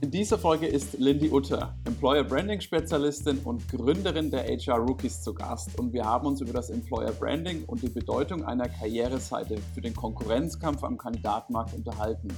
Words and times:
In 0.00 0.12
dieser 0.12 0.38
Folge 0.38 0.68
ist 0.68 0.96
Lindy 1.00 1.28
Utter, 1.28 1.74
Employer 1.84 2.22
Branding 2.22 2.60
Spezialistin 2.60 3.38
und 3.40 3.66
Gründerin 3.68 4.30
der 4.30 4.44
HR 4.44 4.76
Rookies 4.76 5.20
zu 5.22 5.34
Gast 5.34 5.76
und 5.76 5.92
wir 5.92 6.04
haben 6.04 6.28
uns 6.28 6.40
über 6.40 6.52
das 6.52 6.70
Employer 6.70 7.10
Branding 7.10 7.64
und 7.64 7.82
die 7.82 7.88
Bedeutung 7.88 8.44
einer 8.44 8.68
Karriereseite 8.68 9.56
für 9.74 9.80
den 9.80 9.96
Konkurrenzkampf 9.96 10.84
am 10.84 10.96
Kandidatenmarkt 10.96 11.74
unterhalten. 11.74 12.28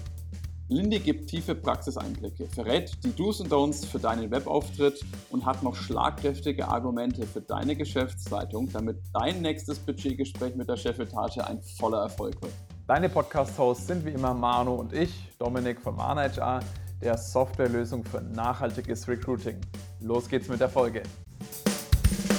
Lindy 0.68 1.00
gibt 1.00 1.28
tiefe 1.28 1.54
Praxiseinblicke, 1.54 2.46
verrät 2.46 2.96
die 3.04 3.14
Do's 3.14 3.42
und 3.42 3.52
Don'ts 3.52 3.84
für 3.84 3.98
deinen 3.98 4.30
Webauftritt 4.30 5.04
und 5.28 5.44
hat 5.44 5.62
noch 5.62 5.74
schlagkräftige 5.74 6.66
Argumente 6.66 7.26
für 7.26 7.42
deine 7.42 7.76
Geschäftsleitung, 7.76 8.70
damit 8.72 8.96
dein 9.12 9.42
nächstes 9.42 9.78
Budgetgespräch 9.80 10.56
mit 10.56 10.66
der 10.66 10.76
Chefetage 10.76 11.44
ein 11.46 11.60
voller 11.60 12.04
Erfolg 12.04 12.40
wird. 12.40 12.54
Deine 12.86 13.08
Podcast-Hosts 13.08 13.86
sind 13.86 14.06
wie 14.06 14.10
immer 14.10 14.32
Manu 14.32 14.72
und 14.72 14.92
ich, 14.92 15.28
Dominik 15.38 15.80
von 15.80 15.94
Mana 15.94 16.22
HR, 16.22 16.60
der 17.02 17.16
Softwarelösung 17.16 18.04
für 18.04 18.20
nachhaltiges 18.20 19.08
Recruiting. 19.08 19.56
Los 20.00 20.28
geht's 20.28 20.48
mit 20.48 20.60
der 20.60 20.68
Folge. 20.68 21.02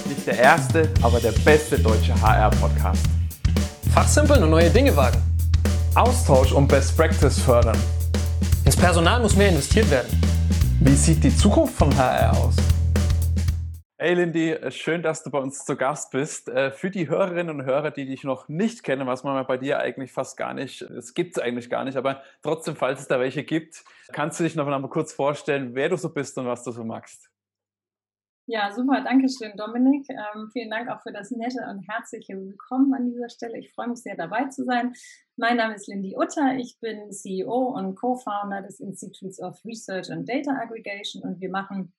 Nicht 0.07 0.27
der 0.27 0.37
erste, 0.37 0.89
aber 1.01 1.19
der 1.19 1.31
beste 1.31 1.79
deutsche 1.79 2.19
HR-Podcast. 2.21 3.05
Fachsimpeln 3.93 4.43
und 4.43 4.49
neue 4.51 4.69
Dinge 4.69 4.95
wagen. 4.95 5.21
Austausch 5.95 6.51
und 6.51 6.67
Best 6.67 6.95
Practice 6.95 7.39
fördern 7.39 7.77
ins 8.63 8.75
Personal 8.75 9.19
muss 9.19 9.35
mehr 9.35 9.49
investiert 9.49 9.89
werden. 9.89 10.21
Wie 10.79 10.95
sieht 10.95 11.23
die 11.23 11.35
Zukunft 11.35 11.75
von 11.75 11.95
HR 11.95 12.31
aus? 12.37 12.55
Hey 14.03 14.15
Lindy, 14.15 14.57
schön, 14.71 15.03
dass 15.03 15.21
du 15.21 15.29
bei 15.29 15.37
uns 15.37 15.63
zu 15.63 15.75
Gast 15.75 16.09
bist. 16.09 16.49
Äh, 16.49 16.71
für 16.71 16.89
die 16.89 17.07
Hörerinnen 17.07 17.59
und 17.59 17.65
Hörer, 17.67 17.91
die 17.91 18.07
dich 18.07 18.23
noch 18.23 18.49
nicht 18.49 18.81
kennen, 18.81 19.05
was 19.05 19.23
man 19.23 19.45
bei 19.45 19.57
dir 19.57 19.77
eigentlich 19.77 20.11
fast 20.11 20.37
gar 20.37 20.55
nicht, 20.55 20.81
es 20.81 21.13
gibt 21.13 21.37
es 21.37 21.43
eigentlich 21.43 21.69
gar 21.69 21.85
nicht, 21.85 21.95
aber 21.97 22.23
trotzdem, 22.41 22.75
falls 22.75 23.01
es 23.01 23.07
da 23.07 23.19
welche 23.19 23.43
gibt, 23.43 23.83
kannst 24.11 24.39
du 24.39 24.43
dich 24.43 24.55
noch 24.55 24.65
mal 24.65 24.81
kurz 24.89 25.13
vorstellen, 25.13 25.75
wer 25.75 25.87
du 25.87 25.97
so 25.97 26.11
bist 26.11 26.35
und 26.39 26.47
was 26.47 26.63
du 26.63 26.71
so 26.71 26.83
magst? 26.83 27.29
Ja, 28.47 28.71
super, 28.71 29.01
danke 29.03 29.27
schön, 29.29 29.55
Dominik. 29.55 30.09
Ähm, 30.09 30.49
vielen 30.51 30.71
Dank 30.71 30.89
auch 30.89 31.03
für 31.03 31.13
das 31.13 31.29
nette 31.29 31.59
und 31.69 31.87
herzliche 31.87 32.35
Willkommen 32.35 32.95
an 32.95 33.05
dieser 33.05 33.29
Stelle. 33.29 33.59
Ich 33.59 33.71
freue 33.71 33.89
mich 33.89 34.01
sehr, 34.01 34.15
dabei 34.15 34.45
zu 34.45 34.65
sein. 34.65 34.95
Mein 35.37 35.57
Name 35.57 35.75
ist 35.75 35.87
Lindy 35.87 36.15
Utter. 36.17 36.55
Ich 36.57 36.79
bin 36.79 37.11
CEO 37.11 37.75
und 37.77 37.93
Co-Founder 37.93 38.63
des 38.63 38.79
Institutes 38.79 39.39
of 39.39 39.63
Research 39.63 40.09
and 40.09 40.27
Data 40.27 40.53
Aggregation 40.53 41.21
und 41.21 41.39
wir 41.39 41.51
machen 41.51 41.93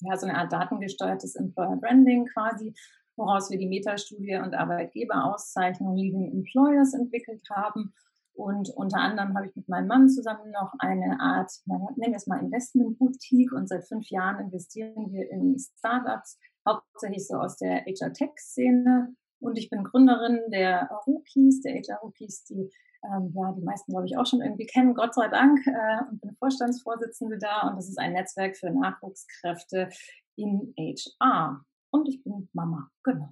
ja 0.00 0.16
so 0.16 0.26
eine 0.26 0.38
Art 0.38 0.52
datengesteuertes 0.52 1.36
Employer 1.36 1.76
Branding 1.76 2.26
quasi, 2.26 2.74
woraus 3.16 3.50
wir 3.50 3.58
die 3.58 3.68
Metastudie 3.68 4.36
und 4.36 4.54
Arbeitgeberauszeichnung 4.54 5.96
Leading 5.96 6.32
Employers 6.32 6.94
entwickelt 6.94 7.42
haben 7.50 7.92
und 8.34 8.70
unter 8.70 8.98
anderem 8.98 9.36
habe 9.36 9.46
ich 9.46 9.56
mit 9.56 9.68
meinem 9.68 9.86
Mann 9.86 10.08
zusammen 10.08 10.50
noch 10.50 10.72
eine 10.80 11.20
Art, 11.20 11.50
nennen 11.66 12.12
wir 12.12 12.16
es 12.16 12.26
mal 12.26 12.40
Investment-Boutique. 12.40 13.52
Und 13.52 13.68
seit 13.68 13.86
fünf 13.86 14.08
Jahren 14.10 14.46
investieren 14.46 15.12
wir 15.12 15.30
in 15.30 15.56
Startups, 15.58 16.38
hauptsächlich 16.68 17.26
so 17.26 17.36
aus 17.36 17.56
der 17.56 17.84
HR-Tech-Szene. 17.84 19.14
Und 19.38 19.56
ich 19.56 19.70
bin 19.70 19.84
Gründerin 19.84 20.40
der 20.50 20.90
Rookies, 21.06 21.60
der 21.60 21.74
HR-Rookies, 21.74 22.44
die 22.44 22.70
ähm, 23.04 23.32
ja, 23.34 23.52
die 23.52 23.62
meisten, 23.62 23.92
glaube 23.92 24.06
ich, 24.06 24.16
auch 24.16 24.26
schon 24.26 24.42
irgendwie 24.42 24.66
kennen, 24.66 24.94
Gott 24.94 25.14
sei 25.14 25.28
Dank, 25.28 25.66
äh, 25.66 26.10
und 26.10 26.20
bin 26.20 26.34
Vorstandsvorsitzende 26.38 27.38
da. 27.38 27.68
Und 27.68 27.76
das 27.76 27.88
ist 27.88 27.98
ein 27.98 28.12
Netzwerk 28.12 28.56
für 28.56 28.70
Nachwuchskräfte 28.70 29.88
in 30.36 30.74
HR. 30.78 31.64
Und 31.90 32.08
ich 32.08 32.22
bin 32.24 32.48
Mama, 32.52 32.88
genau. 33.02 33.28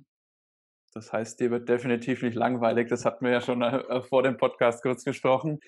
Das 0.95 1.13
heißt, 1.13 1.41
dir 1.41 1.51
wird 1.51 1.69
definitiv 1.69 2.23
nicht 2.23 2.35
langweilig. 2.35 2.89
Das 2.89 3.05
hatten 3.05 3.25
wir 3.25 3.33
ja 3.33 3.41
schon 3.41 3.63
äh, 3.63 4.03
vor 4.03 4.23
dem 4.23 4.37
Podcast 4.37 4.83
kurz 4.83 5.05
gesprochen. 5.05 5.61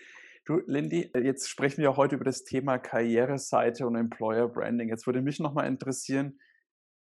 Du, 0.44 0.60
Lindy, 0.66 1.10
äh, 1.14 1.20
jetzt 1.20 1.48
sprechen 1.48 1.80
wir 1.80 1.96
heute 1.96 2.16
über 2.16 2.24
das 2.24 2.44
Thema 2.44 2.78
Karriereseite 2.78 3.86
und 3.86 3.96
Employer 3.96 4.48
Branding. 4.48 4.90
Jetzt 4.90 5.06
würde 5.06 5.22
mich 5.22 5.40
nochmal 5.40 5.66
interessieren, 5.66 6.38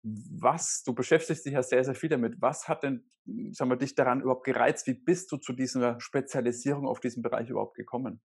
was, 0.03 0.83
du 0.85 0.95
beschäftigst 0.95 1.45
dich 1.45 1.53
ja 1.53 1.63
sehr, 1.63 1.85
sehr 1.85 1.95
viel 1.95 2.09
damit. 2.09 2.41
Was 2.41 2.69
hat 2.69 2.83
denn, 2.83 3.05
sagen 3.53 3.71
wir, 3.71 3.77
dich 3.77 3.95
daran 3.95 4.21
überhaupt 4.21 4.45
gereizt? 4.45 4.87
Wie 4.87 4.95
bist 4.95 5.31
du 5.33 5.37
zu 5.37 5.53
dieser 5.53 6.01
Spezialisierung 6.01 6.87
auf 6.87 7.01
diesem 7.01 7.23
Bereich 7.23 7.51
überhaupt 7.51 7.75
gekommen? 7.75 8.21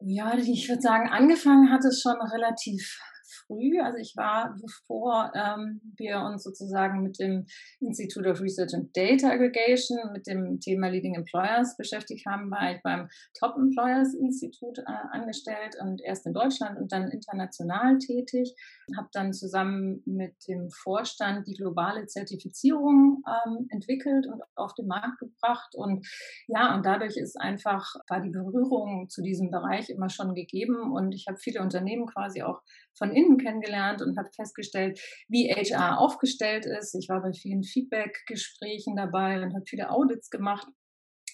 Ja, 0.00 0.36
ich 0.36 0.68
würde 0.68 0.82
sagen, 0.82 1.08
angefangen 1.08 1.70
hat 1.70 1.84
es 1.84 2.02
schon 2.02 2.20
relativ 2.20 3.00
früh. 3.46 3.80
Also 3.80 3.98
ich 3.98 4.14
war, 4.16 4.54
bevor 4.60 5.32
ähm, 5.34 5.80
wir 5.96 6.20
uns 6.20 6.44
sozusagen 6.44 7.02
mit 7.02 7.18
dem 7.18 7.46
Institute 7.80 8.28
of 8.28 8.40
Research 8.40 8.74
and 8.74 8.96
Data 8.96 9.30
Aggregation, 9.30 9.98
mit 10.12 10.26
dem 10.26 10.60
Thema 10.60 10.88
Leading 10.88 11.14
Employers 11.14 11.76
beschäftigt 11.76 12.26
haben, 12.26 12.50
war 12.50 12.74
ich 12.74 12.82
beim 12.82 13.08
Top 13.38 13.56
Employers 13.56 14.14
Institut 14.14 14.78
äh, 14.78 14.82
angestellt 15.12 15.76
und 15.80 16.02
erst 16.02 16.26
in 16.26 16.34
Deutschland 16.34 16.78
und 16.78 16.92
dann 16.92 17.10
international 17.10 17.98
tätig. 17.98 18.54
Habe 18.96 19.08
dann 19.12 19.32
zusammen 19.32 20.02
mit 20.04 20.34
dem 20.48 20.70
Vorstand 20.70 21.46
die 21.46 21.54
globale 21.54 22.06
Zertifizierung 22.06 23.22
ähm, 23.26 23.66
entwickelt 23.70 24.26
und 24.26 24.42
auf 24.54 24.74
den 24.74 24.86
Markt 24.86 25.18
gebracht. 25.18 25.74
Und 25.74 26.06
ja, 26.46 26.74
und 26.74 26.84
dadurch 26.84 27.16
ist 27.16 27.40
einfach, 27.40 27.94
war 28.08 28.20
die 28.20 28.30
Berührung 28.30 29.08
zu 29.08 29.22
diesem 29.22 29.50
Bereich 29.50 29.88
immer 29.90 30.10
schon 30.10 30.34
gegeben. 30.34 30.92
Und 30.92 31.12
ich 31.12 31.26
habe 31.26 31.38
viele 31.38 31.62
Unternehmen 31.62 32.06
quasi 32.06 32.42
auch 32.42 32.60
von 32.96 33.10
innen 33.10 33.38
kennengelernt 33.38 34.02
und 34.02 34.16
habe 34.18 34.30
festgestellt, 34.34 35.00
wie 35.28 35.50
HR 35.50 35.98
aufgestellt 35.98 36.66
ist. 36.66 36.94
Ich 36.94 37.08
war 37.08 37.22
bei 37.22 37.32
vielen 37.32 37.62
Feedback-Gesprächen 37.62 38.96
dabei 38.96 39.42
und 39.42 39.54
habe 39.54 39.64
viele 39.66 39.90
Audits 39.90 40.30
gemacht. 40.30 40.66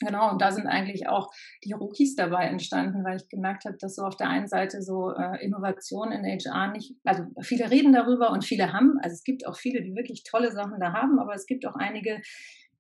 Genau, 0.05 0.33
und 0.33 0.43
da 0.43 0.51
sind 0.51 0.67
eigentlich 0.67 1.09
auch 1.09 1.31
die 1.65 1.73
Rookies 1.73 2.17
dabei 2.17 2.47
entstanden, 2.47 3.05
weil 3.05 3.17
ich 3.17 3.29
gemerkt 3.29 3.65
habe, 3.65 3.77
dass 3.79 3.95
so 3.95 4.03
auf 4.03 4.17
der 4.17 4.29
einen 4.29 4.49
Seite 4.49 4.83
so 4.83 5.15
äh, 5.15 5.45
Innovation 5.45 6.11
in 6.11 6.25
HR 6.25 6.73
nicht, 6.73 6.97
also 7.05 7.25
viele 7.41 7.71
reden 7.71 7.93
darüber 7.93 8.31
und 8.31 8.45
viele 8.45 8.73
haben, 8.73 8.99
also 9.03 9.15
es 9.15 9.23
gibt 9.23 9.47
auch 9.47 9.57
viele, 9.57 9.83
die 9.83 9.95
wirklich 9.95 10.25
tolle 10.25 10.51
Sachen 10.51 10.81
da 10.81 10.93
haben, 10.93 11.21
aber 11.21 11.35
es 11.35 11.47
gibt 11.47 11.67
auch 11.67 11.77
einige, 11.77 12.21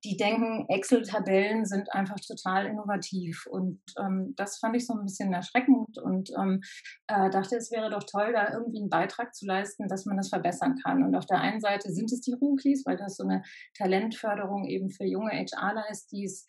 die 0.04 0.16
denken, 0.16 0.66
Excel-Tabellen 0.68 1.64
sind 1.64 1.92
einfach 1.92 2.16
total 2.16 2.66
innovativ. 2.66 3.46
Und 3.46 3.80
ähm, 3.98 4.34
das 4.36 4.58
fand 4.58 4.76
ich 4.76 4.86
so 4.86 4.94
ein 4.94 5.04
bisschen 5.04 5.32
erschreckend 5.32 5.96
und 5.98 6.30
ähm, 6.36 6.60
äh, 7.06 7.30
dachte, 7.30 7.56
es 7.56 7.70
wäre 7.70 7.88
doch 7.88 8.02
toll, 8.02 8.32
da 8.32 8.52
irgendwie 8.52 8.80
einen 8.80 8.90
Beitrag 8.90 9.34
zu 9.34 9.46
leisten, 9.46 9.86
dass 9.86 10.04
man 10.04 10.16
das 10.16 10.30
verbessern 10.30 10.76
kann. 10.82 11.04
Und 11.04 11.14
auf 11.14 11.26
der 11.26 11.40
einen 11.40 11.60
Seite 11.60 11.92
sind 11.92 12.10
es 12.10 12.20
die 12.20 12.32
Rookies, 12.32 12.84
weil 12.84 12.96
das 12.96 13.16
so 13.16 13.22
eine 13.22 13.42
Talentförderung 13.78 14.66
eben 14.66 14.90
für 14.90 15.04
junge 15.04 15.30
HRler 15.30 15.88
ist, 15.90 16.10
die 16.10 16.24
es 16.24 16.46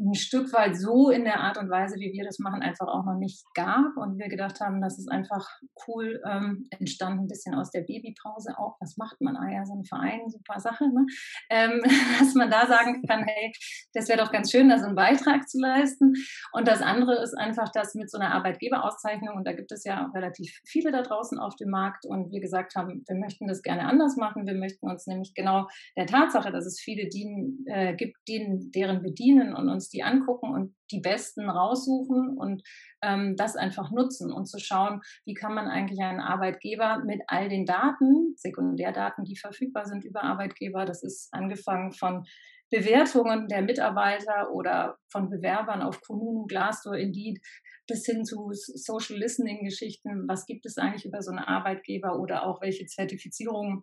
ein 0.00 0.14
Stück 0.14 0.52
weit 0.52 0.76
so 0.76 1.10
in 1.10 1.24
der 1.24 1.40
Art 1.40 1.58
und 1.58 1.70
Weise, 1.70 1.96
wie 1.96 2.12
wir 2.12 2.24
das 2.24 2.38
machen, 2.38 2.62
einfach 2.62 2.88
auch 2.88 3.04
noch 3.04 3.18
nicht 3.18 3.44
gab. 3.54 3.96
Und 3.96 4.18
wir 4.18 4.28
gedacht 4.28 4.60
haben, 4.60 4.80
das 4.80 4.98
ist 4.98 5.10
einfach 5.10 5.46
cool 5.86 6.20
ähm, 6.26 6.66
entstanden, 6.70 7.24
ein 7.24 7.28
bisschen 7.28 7.54
aus 7.54 7.70
der 7.70 7.82
Babypause 7.82 8.58
auch. 8.58 8.76
Was 8.80 8.96
macht 8.96 9.20
man? 9.20 9.36
Ah 9.36 9.50
ja, 9.52 9.64
so 9.64 9.74
ein 9.74 9.84
Verein, 9.84 10.28
super 10.28 10.58
Sache, 10.58 10.88
ne? 10.88 11.06
ähm, 11.50 11.82
dass 12.18 12.34
man 12.34 12.50
da 12.50 12.66
sagen 12.66 13.02
kann, 13.06 13.24
hey, 13.24 13.52
das 13.92 14.08
wäre 14.08 14.18
doch 14.18 14.32
ganz 14.32 14.50
schön, 14.50 14.68
da 14.68 14.78
so 14.78 14.86
einen 14.86 14.96
Beitrag 14.96 15.48
zu 15.48 15.58
leisten. 15.60 16.14
Und 16.52 16.66
das 16.66 16.80
andere 16.80 17.22
ist 17.22 17.36
einfach, 17.36 17.70
dass 17.72 17.94
mit 17.94 18.10
so 18.10 18.18
einer 18.18 18.32
Arbeitgeberauszeichnung, 18.34 19.36
und 19.36 19.46
da 19.46 19.52
gibt 19.52 19.70
es 19.72 19.84
ja 19.84 20.10
relativ 20.14 20.60
viele 20.66 20.92
da 20.92 21.02
draußen 21.02 21.38
auf 21.38 21.56
dem 21.56 21.70
Markt, 21.70 22.06
und 22.06 22.32
wir 22.32 22.40
gesagt 22.40 22.74
haben, 22.74 23.04
wir 23.06 23.16
möchten 23.16 23.46
das 23.46 23.62
gerne 23.62 23.86
anders 23.86 24.16
machen. 24.16 24.46
Wir 24.46 24.54
möchten 24.54 24.88
uns 24.88 25.06
nämlich 25.06 25.34
genau 25.34 25.68
der 25.96 26.06
Tatsache, 26.06 26.50
dass 26.50 26.64
es 26.64 26.80
viele 26.80 27.08
dienen, 27.08 27.64
äh, 27.66 27.94
gibt, 27.94 28.16
denen, 28.28 28.70
deren 28.72 29.02
bedienen 29.02 29.54
und 29.54 29.68
uns 29.68 29.89
die 29.92 30.02
angucken 30.02 30.52
und 30.52 30.74
die 30.90 31.00
besten 31.00 31.48
raussuchen 31.48 32.36
und 32.36 32.62
ähm, 33.02 33.36
das 33.36 33.56
einfach 33.56 33.90
nutzen 33.90 34.32
und 34.32 34.46
zu 34.46 34.58
schauen, 34.58 35.00
wie 35.24 35.34
kann 35.34 35.54
man 35.54 35.66
eigentlich 35.66 36.00
einen 36.00 36.20
Arbeitgeber 36.20 37.02
mit 37.04 37.22
all 37.26 37.48
den 37.48 37.66
Daten, 37.66 38.34
Sekundärdaten, 38.36 39.24
die 39.24 39.36
verfügbar 39.36 39.86
sind 39.86 40.04
über 40.04 40.22
Arbeitgeber, 40.22 40.84
das 40.84 41.02
ist 41.02 41.28
angefangen 41.32 41.92
von 41.92 42.24
Bewertungen 42.70 43.48
der 43.48 43.62
Mitarbeiter 43.62 44.52
oder 44.52 44.96
von 45.10 45.28
Bewerbern 45.28 45.82
auf 45.82 46.00
Kununu, 46.00 46.46
Glassdoor, 46.46 46.96
Indeed, 46.96 47.40
bis 47.88 48.06
hin 48.06 48.24
zu 48.24 48.50
Social 48.52 49.18
Listening 49.18 49.64
Geschichten. 49.64 50.28
Was 50.28 50.46
gibt 50.46 50.64
es 50.66 50.78
eigentlich 50.78 51.04
über 51.04 51.20
so 51.20 51.32
einen 51.32 51.40
Arbeitgeber 51.40 52.20
oder 52.20 52.46
auch 52.46 52.62
welche 52.62 52.86
Zertifizierungen 52.86 53.82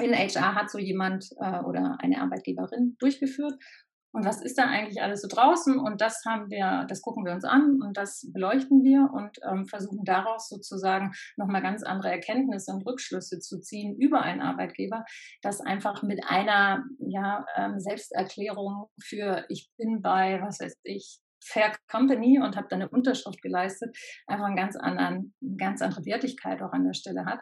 in 0.00 0.14
HR 0.14 0.54
hat 0.54 0.70
so 0.70 0.78
jemand 0.78 1.28
äh, 1.40 1.60
oder 1.60 1.98
eine 2.00 2.20
Arbeitgeberin 2.22 2.96
durchgeführt 3.00 3.54
und 4.12 4.24
was 4.24 4.42
ist 4.42 4.58
da 4.58 4.64
eigentlich 4.64 5.02
alles 5.02 5.22
so 5.22 5.28
draußen? 5.28 5.78
Und 5.78 6.00
das 6.00 6.24
haben 6.26 6.50
wir, 6.50 6.84
das 6.88 7.00
gucken 7.00 7.24
wir 7.24 7.32
uns 7.32 7.44
an 7.44 7.80
und 7.82 7.96
das 7.96 8.28
beleuchten 8.32 8.82
wir 8.82 9.10
und 9.12 9.38
ähm, 9.48 9.66
versuchen 9.66 10.04
daraus 10.04 10.48
sozusagen 10.48 11.12
nochmal 11.36 11.62
ganz 11.62 11.82
andere 11.82 12.10
Erkenntnisse 12.10 12.72
und 12.72 12.86
Rückschlüsse 12.86 13.38
zu 13.38 13.60
ziehen 13.60 13.96
über 13.96 14.22
einen 14.22 14.40
Arbeitgeber, 14.40 15.04
das 15.42 15.60
einfach 15.60 16.02
mit 16.02 16.20
einer 16.26 16.84
ja, 16.98 17.44
ähm, 17.56 17.78
Selbsterklärung 17.78 18.86
für 19.00 19.44
ich 19.48 19.70
bin 19.76 20.02
bei, 20.02 20.40
was 20.42 20.60
weiß 20.60 20.78
ich, 20.82 21.20
Fair 21.42 21.72
Company 21.90 22.38
und 22.38 22.56
habe 22.56 22.66
da 22.68 22.76
eine 22.76 22.88
Unterschrift 22.88 23.40
geleistet, 23.40 23.96
einfach 24.26 24.46
einen 24.46 24.56
ganz 24.56 24.76
anderen, 24.76 25.34
eine 25.40 25.56
ganz 25.56 25.80
andere 25.80 26.04
Wertigkeit 26.04 26.60
auch 26.62 26.72
an 26.72 26.84
der 26.84 26.94
Stelle 26.94 27.24
hat. 27.24 27.40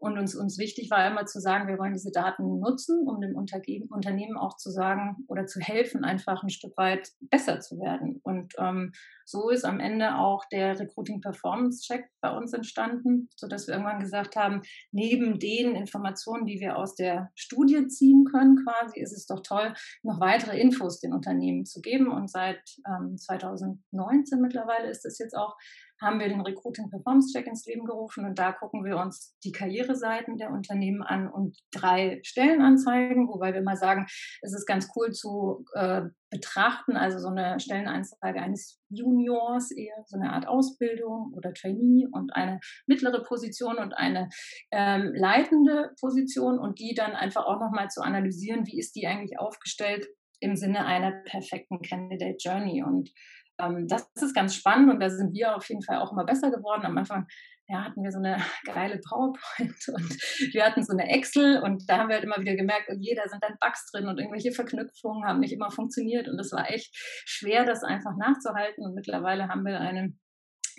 Und 0.00 0.18
uns, 0.18 0.34
uns 0.34 0.58
wichtig 0.58 0.90
war 0.90 1.06
immer 1.06 1.26
zu 1.26 1.40
sagen, 1.40 1.68
wir 1.68 1.78
wollen 1.78 1.92
diese 1.92 2.12
Daten 2.12 2.60
nutzen, 2.60 3.06
um 3.06 3.20
dem 3.20 3.34
Unternehmen 3.34 4.36
auch 4.36 4.56
zu 4.56 4.70
sagen 4.70 5.24
oder 5.26 5.46
zu 5.46 5.60
helfen, 5.60 6.04
einfach 6.04 6.42
ein 6.42 6.50
Stück 6.50 6.76
weit 6.76 7.08
besser 7.20 7.60
zu 7.60 7.78
werden. 7.78 8.20
Und 8.22 8.54
ähm, 8.58 8.92
so 9.24 9.50
ist 9.50 9.64
am 9.64 9.78
Ende 9.78 10.16
auch 10.16 10.44
der 10.46 10.78
Recruiting 10.78 11.20
Performance 11.20 11.82
Check 11.82 12.08
bei 12.22 12.34
uns 12.34 12.52
entstanden, 12.52 13.28
sodass 13.36 13.66
wir 13.66 13.74
irgendwann 13.74 14.00
gesagt 14.00 14.36
haben, 14.36 14.62
neben 14.90 15.38
den 15.38 15.74
Informationen, 15.74 16.46
die 16.46 16.60
wir 16.60 16.76
aus 16.78 16.94
der 16.94 17.30
Studie 17.34 17.86
ziehen 17.88 18.24
können, 18.24 18.64
quasi, 18.64 19.00
ist 19.00 19.12
es 19.12 19.26
doch 19.26 19.40
toll, 19.40 19.74
noch 20.02 20.20
weitere 20.20 20.58
Infos 20.58 21.00
den 21.00 21.12
Unternehmen 21.12 21.66
zu 21.66 21.80
geben. 21.80 22.08
Und 22.10 22.30
seit 22.30 22.60
ähm, 22.86 23.18
2019 23.18 24.40
mittlerweile 24.40 24.88
ist 24.88 25.04
es 25.04 25.18
jetzt 25.18 25.34
auch 25.34 25.56
haben 26.00 26.20
wir 26.20 26.28
den 26.28 26.40
Recruiting 26.40 26.90
Performance 26.90 27.32
Check 27.32 27.46
ins 27.46 27.66
Leben 27.66 27.84
gerufen 27.84 28.24
und 28.24 28.38
da 28.38 28.52
gucken 28.52 28.84
wir 28.84 28.96
uns 28.98 29.36
die 29.44 29.52
Karriereseiten 29.52 30.36
der 30.36 30.50
Unternehmen 30.50 31.02
an 31.02 31.28
und 31.28 31.58
drei 31.72 32.20
Stellenanzeigen, 32.22 33.28
wobei 33.28 33.54
wir 33.54 33.62
mal 33.62 33.76
sagen, 33.76 34.06
es 34.42 34.54
ist 34.54 34.66
ganz 34.66 34.88
cool 34.96 35.12
zu 35.12 35.64
äh, 35.74 36.02
betrachten, 36.30 36.96
also 36.96 37.18
so 37.18 37.28
eine 37.28 37.58
Stellenanzeige 37.58 38.40
eines 38.40 38.80
Juniors, 38.90 39.70
eher 39.70 40.04
so 40.06 40.18
eine 40.18 40.32
Art 40.32 40.46
Ausbildung 40.46 41.32
oder 41.34 41.54
Trainee 41.54 42.06
und 42.12 42.34
eine 42.34 42.60
mittlere 42.86 43.22
Position 43.22 43.78
und 43.78 43.94
eine 43.94 44.28
ähm, 44.70 45.12
leitende 45.14 45.92
Position 46.00 46.58
und 46.58 46.78
die 46.78 46.94
dann 46.94 47.12
einfach 47.12 47.46
auch 47.46 47.60
nochmal 47.60 47.88
zu 47.88 48.02
analysieren, 48.02 48.66
wie 48.66 48.78
ist 48.78 48.94
die 48.94 49.06
eigentlich 49.06 49.38
aufgestellt 49.38 50.06
im 50.40 50.56
Sinne 50.56 50.86
einer 50.86 51.12
perfekten 51.24 51.80
Candidate 51.82 52.36
Journey. 52.38 52.82
Und 52.82 53.10
das 53.58 54.08
ist 54.14 54.34
ganz 54.34 54.54
spannend 54.54 54.92
und 54.92 55.00
da 55.00 55.10
sind 55.10 55.34
wir 55.34 55.56
auf 55.56 55.68
jeden 55.68 55.82
Fall 55.82 55.98
auch 55.98 56.12
immer 56.12 56.24
besser 56.24 56.50
geworden. 56.50 56.86
Am 56.86 56.96
Anfang 56.96 57.26
ja, 57.68 57.84
hatten 57.84 58.02
wir 58.02 58.10
so 58.10 58.18
eine 58.18 58.36
geile 58.64 58.98
PowerPoint 58.98 59.88
und 59.88 60.54
wir 60.54 60.64
hatten 60.64 60.82
so 60.82 60.92
eine 60.92 61.10
Excel 61.10 61.62
und 61.62 61.84
da 61.88 61.98
haben 61.98 62.08
wir 62.08 62.16
halt 62.16 62.24
immer 62.24 62.38
wieder 62.38 62.56
gemerkt, 62.56 62.88
okay, 62.88 63.14
da 63.14 63.28
sind 63.28 63.42
dann 63.42 63.58
Bugs 63.60 63.90
drin 63.90 64.08
und 64.08 64.18
irgendwelche 64.18 64.52
Verknüpfungen 64.52 65.26
haben 65.26 65.40
nicht 65.40 65.52
immer 65.52 65.70
funktioniert 65.70 66.28
und 66.28 66.38
es 66.38 66.52
war 66.52 66.70
echt 66.70 66.96
schwer, 67.26 67.64
das 67.64 67.84
einfach 67.84 68.16
nachzuhalten 68.16 68.84
und 68.84 68.94
mittlerweile 68.94 69.48
haben 69.48 69.64
wir 69.64 69.80
eine 69.80 70.14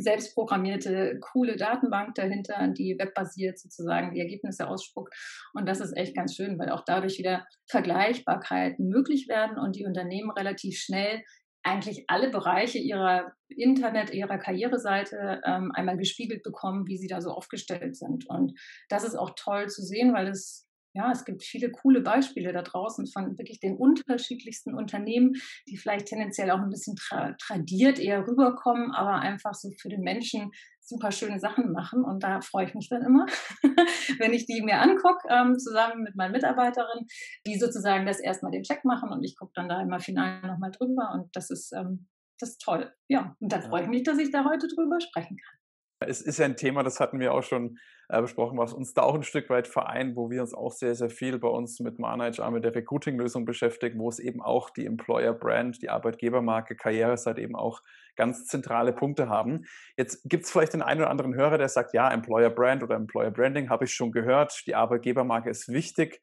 selbstprogrammierte, 0.02 1.20
coole 1.20 1.58
Datenbank 1.58 2.16
dahinter, 2.16 2.70
die 2.70 2.96
webbasiert 2.98 3.60
sozusagen 3.60 4.14
die 4.14 4.22
Ergebnisse 4.22 4.68
ausspuckt. 4.68 5.14
Und 5.54 5.68
das 5.68 5.82
ist 5.82 5.96
echt 5.96 6.16
ganz 6.16 6.36
schön, 6.36 6.58
weil 6.58 6.70
auch 6.70 6.84
dadurch 6.86 7.18
wieder 7.18 7.46
Vergleichbarkeiten 7.70 8.88
möglich 8.88 9.28
werden 9.28 9.58
und 9.58 9.76
die 9.76 9.86
Unternehmen 9.86 10.32
relativ 10.32 10.78
schnell 10.80 11.22
eigentlich 11.64 12.06
alle 12.08 12.30
Bereiche 12.30 12.78
ihrer 12.78 13.34
Internet, 13.50 14.14
ihrer 14.14 14.38
Karriereseite 14.38 15.42
ähm, 15.46 15.72
einmal 15.74 15.98
gespiegelt 15.98 16.44
bekommen, 16.44 16.88
wie 16.88 16.98
sie 16.98 17.08
da 17.08 17.22
so 17.22 17.32
aufgestellt 17.32 17.96
sind. 17.98 18.30
Und 18.30 18.54
das 18.88 19.04
ist 19.04 19.16
auch 19.16 19.32
toll 19.36 19.68
zu 19.68 19.82
sehen, 19.82 20.14
weil 20.14 20.28
es 20.28 20.70
ja, 20.94 21.12
es 21.12 21.24
gibt 21.24 21.44
viele 21.44 21.70
coole 21.72 22.02
Beispiele 22.02 22.52
da 22.52 22.64
draußen 22.64 23.06
von 23.08 23.38
wirklich 23.38 23.60
den 23.60 23.78
unterschiedlichsten 23.78 24.74
Unternehmen, 24.74 25.34
die 25.68 25.78
vielleicht 25.78 26.08
tendenziell 26.08 26.50
auch 26.50 26.60
ein 26.60 26.70
bisschen 26.70 26.96
tra 26.96 27.36
tradiert 27.40 28.00
eher 28.00 28.26
rüberkommen, 28.26 28.92
aber 28.92 29.20
einfach 29.20 29.54
so 29.54 29.70
für 29.80 29.90
den 29.90 30.02
Menschen 30.02 30.52
super 30.90 31.12
schöne 31.12 31.40
Sachen 31.40 31.72
machen. 31.72 32.04
Und 32.04 32.24
da 32.24 32.42
freue 32.42 32.66
ich 32.66 32.74
mich 32.74 32.90
dann 32.90 33.04
immer, 33.04 33.26
wenn 34.20 34.34
ich 34.34 34.46
die 34.46 34.62
mir 34.62 34.82
angucke, 34.82 35.28
ähm, 35.30 35.58
zusammen 35.58 36.04
mit 36.04 36.16
meinen 36.16 36.32
Mitarbeiterinnen, 36.32 37.08
die 37.46 37.58
sozusagen 37.58 38.06
das 38.06 38.20
erstmal 38.20 38.52
den 38.52 38.64
Check 38.64 38.84
machen 38.84 39.12
und 39.12 39.24
ich 39.24 39.38
gucke 39.38 39.52
dann 39.56 39.70
da 39.70 39.82
immer 39.82 40.00
final 40.00 40.42
nochmal 40.42 40.72
drüber. 40.72 41.12
Und 41.14 41.36
das 41.36 41.50
ist, 41.50 41.72
ähm, 41.74 42.08
das 42.40 42.52
ist 42.52 42.62
toll. 42.62 42.92
Ja, 43.08 43.36
und 43.40 43.52
da 43.52 43.62
freue 43.62 43.84
ich 43.84 43.90
mich, 43.90 44.04
dass 44.04 44.18
ich 44.18 44.32
da 44.32 44.44
heute 44.46 44.68
drüber 44.68 45.00
sprechen 45.00 45.38
kann. 45.38 45.59
Es 46.02 46.22
ist 46.22 46.40
ja 46.40 46.46
ein 46.46 46.56
Thema, 46.56 46.82
das 46.84 47.02
hatten 47.02 47.20
wir 47.20 47.34
auch 47.34 47.44
schon 47.44 47.78
äh, 48.08 48.22
besprochen, 48.22 48.58
was 48.58 48.74
uns 48.74 48.94
da 48.94 49.02
auch 49.02 49.16
ein 49.16 49.24
Stück 49.24 49.50
weit 49.50 49.68
vereint, 49.68 50.16
wo 50.16 50.30
wir 50.30 50.42
uns 50.42 50.54
auch 50.54 50.72
sehr, 50.72 50.96
sehr 50.96 51.10
viel 51.10 51.38
bei 51.40 51.50
uns 51.50 51.82
mit 51.82 52.00
ManageR, 52.00 52.50
mit 52.52 52.64
der 52.64 52.74
Recruiting-Lösung 52.74 53.44
beschäftigen, 53.44 54.00
wo 54.00 54.08
es 54.08 54.20
eben 54.20 54.42
auch 54.42 54.70
die 54.70 54.86
Employer-Brand, 54.86 55.82
die 55.82 55.90
Arbeitgebermarke, 55.90 56.78
Karriereseite 56.78 57.42
eben 57.42 57.56
auch 57.56 57.82
ganz 58.16 58.46
zentrale 58.46 58.94
Punkte 58.94 59.28
haben. 59.28 59.66
Jetzt 59.98 60.28
gibt 60.30 60.46
es 60.46 60.52
vielleicht 60.52 60.74
den 60.74 60.82
einen 60.82 61.02
oder 61.02 61.10
anderen 61.10 61.36
Hörer, 61.36 61.58
der 61.58 61.68
sagt, 61.68 61.94
ja, 61.94 62.10
Employer-Brand 62.10 62.82
oder 62.82 62.96
Employer-Branding 62.96 63.70
habe 63.70 63.84
ich 63.84 63.94
schon 63.94 64.14
gehört, 64.14 64.64
die 64.68 64.76
Arbeitgebermarke 64.76 65.50
ist 65.50 65.68
wichtig. 65.68 66.22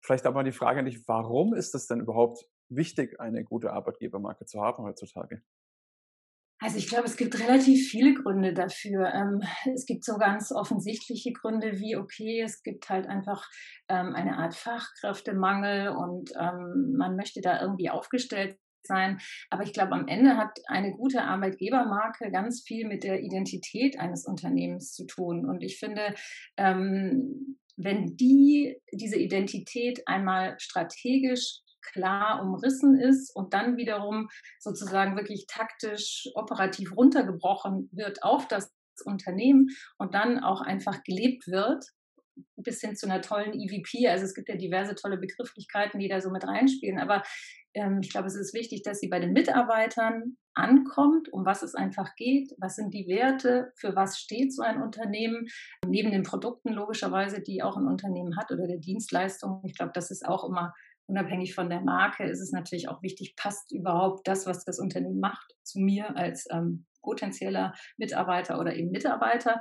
Vielleicht 0.00 0.24
aber 0.24 0.44
die 0.44 0.52
Frage 0.52 0.80
an 0.80 0.86
dich, 0.86 1.06
warum 1.06 1.52
ist 1.52 1.74
es 1.74 1.86
denn 1.86 2.00
überhaupt 2.00 2.46
wichtig, 2.70 3.20
eine 3.20 3.44
gute 3.44 3.72
Arbeitgebermarke 3.72 4.46
zu 4.46 4.62
haben 4.62 4.84
heutzutage? 4.84 5.42
Also 6.60 6.76
ich 6.76 6.88
glaube, 6.88 7.04
es 7.04 7.16
gibt 7.16 7.38
relativ 7.38 7.88
viele 7.88 8.14
Gründe 8.14 8.52
dafür. 8.52 9.12
Ähm, 9.14 9.42
es 9.74 9.86
gibt 9.86 10.04
so 10.04 10.16
ganz 10.16 10.50
offensichtliche 10.50 11.32
Gründe 11.32 11.78
wie, 11.78 11.96
okay, 11.96 12.42
es 12.44 12.62
gibt 12.62 12.88
halt 12.88 13.06
einfach 13.06 13.48
ähm, 13.88 14.14
eine 14.14 14.38
Art 14.38 14.56
Fachkräftemangel 14.56 15.90
und 15.90 16.32
ähm, 16.38 16.94
man 16.96 17.14
möchte 17.14 17.40
da 17.40 17.60
irgendwie 17.60 17.90
aufgestellt 17.90 18.58
sein. 18.82 19.18
Aber 19.50 19.62
ich 19.62 19.72
glaube, 19.72 19.92
am 19.92 20.08
Ende 20.08 20.36
hat 20.36 20.58
eine 20.66 20.92
gute 20.92 21.22
Arbeitgebermarke 21.22 22.32
ganz 22.32 22.62
viel 22.66 22.88
mit 22.88 23.04
der 23.04 23.20
Identität 23.20 24.00
eines 24.00 24.26
Unternehmens 24.26 24.92
zu 24.94 25.04
tun. 25.06 25.44
Und 25.44 25.62
ich 25.62 25.78
finde, 25.78 26.14
wenn 26.56 28.16
die, 28.16 28.76
diese 28.92 29.18
Identität 29.18 30.06
einmal 30.06 30.56
strategisch 30.58 31.60
klar 31.92 32.42
umrissen 32.42 32.98
ist 32.98 33.34
und 33.34 33.54
dann 33.54 33.76
wiederum 33.76 34.28
sozusagen 34.58 35.16
wirklich 35.16 35.46
taktisch, 35.48 36.28
operativ 36.34 36.96
runtergebrochen 36.96 37.88
wird 37.92 38.22
auf 38.22 38.48
das 38.48 38.72
Unternehmen 39.04 39.68
und 39.98 40.14
dann 40.14 40.42
auch 40.42 40.60
einfach 40.60 41.02
gelebt 41.04 41.46
wird, 41.46 41.84
bis 42.56 42.80
hin 42.80 42.96
zu 42.96 43.06
einer 43.06 43.20
tollen 43.20 43.52
EVP. 43.52 44.08
Also 44.08 44.24
es 44.24 44.34
gibt 44.34 44.48
ja 44.48 44.56
diverse 44.56 44.94
tolle 44.94 45.18
Begrifflichkeiten, 45.18 45.98
die 45.98 46.08
da 46.08 46.20
so 46.20 46.30
mit 46.30 46.44
reinspielen. 46.44 46.98
Aber 46.98 47.22
ähm, 47.74 48.00
ich 48.02 48.10
glaube, 48.10 48.28
es 48.28 48.36
ist 48.36 48.54
wichtig, 48.54 48.82
dass 48.82 49.00
sie 49.00 49.08
bei 49.08 49.20
den 49.20 49.32
Mitarbeitern 49.32 50.36
ankommt, 50.54 51.32
um 51.32 51.44
was 51.44 51.62
es 51.62 51.74
einfach 51.74 52.16
geht, 52.16 52.52
was 52.58 52.74
sind 52.76 52.92
die 52.92 53.06
Werte, 53.06 53.72
für 53.76 53.94
was 53.94 54.18
steht 54.18 54.52
so 54.52 54.62
ein 54.62 54.82
Unternehmen, 54.82 55.46
neben 55.86 56.10
den 56.10 56.24
Produkten 56.24 56.72
logischerweise, 56.72 57.40
die 57.40 57.62
auch 57.62 57.76
ein 57.76 57.86
Unternehmen 57.86 58.36
hat 58.36 58.50
oder 58.50 58.66
der 58.66 58.78
Dienstleistung. 58.78 59.62
Ich 59.64 59.76
glaube, 59.76 59.92
das 59.94 60.10
ist 60.10 60.26
auch 60.26 60.48
immer 60.48 60.74
unabhängig 61.08 61.54
von 61.54 61.68
der 61.68 61.80
Marke 61.80 62.24
ist 62.24 62.40
es 62.40 62.52
natürlich 62.52 62.88
auch 62.88 63.02
wichtig, 63.02 63.34
passt 63.36 63.72
überhaupt 63.72 64.28
das, 64.28 64.46
was 64.46 64.64
das 64.64 64.78
Unternehmen 64.78 65.20
macht, 65.20 65.54
zu 65.62 65.80
mir 65.80 66.16
als 66.16 66.46
ähm, 66.52 66.86
potenzieller 67.02 67.72
Mitarbeiter 67.96 68.60
oder 68.60 68.76
eben 68.76 68.90
Mitarbeiter. 68.90 69.60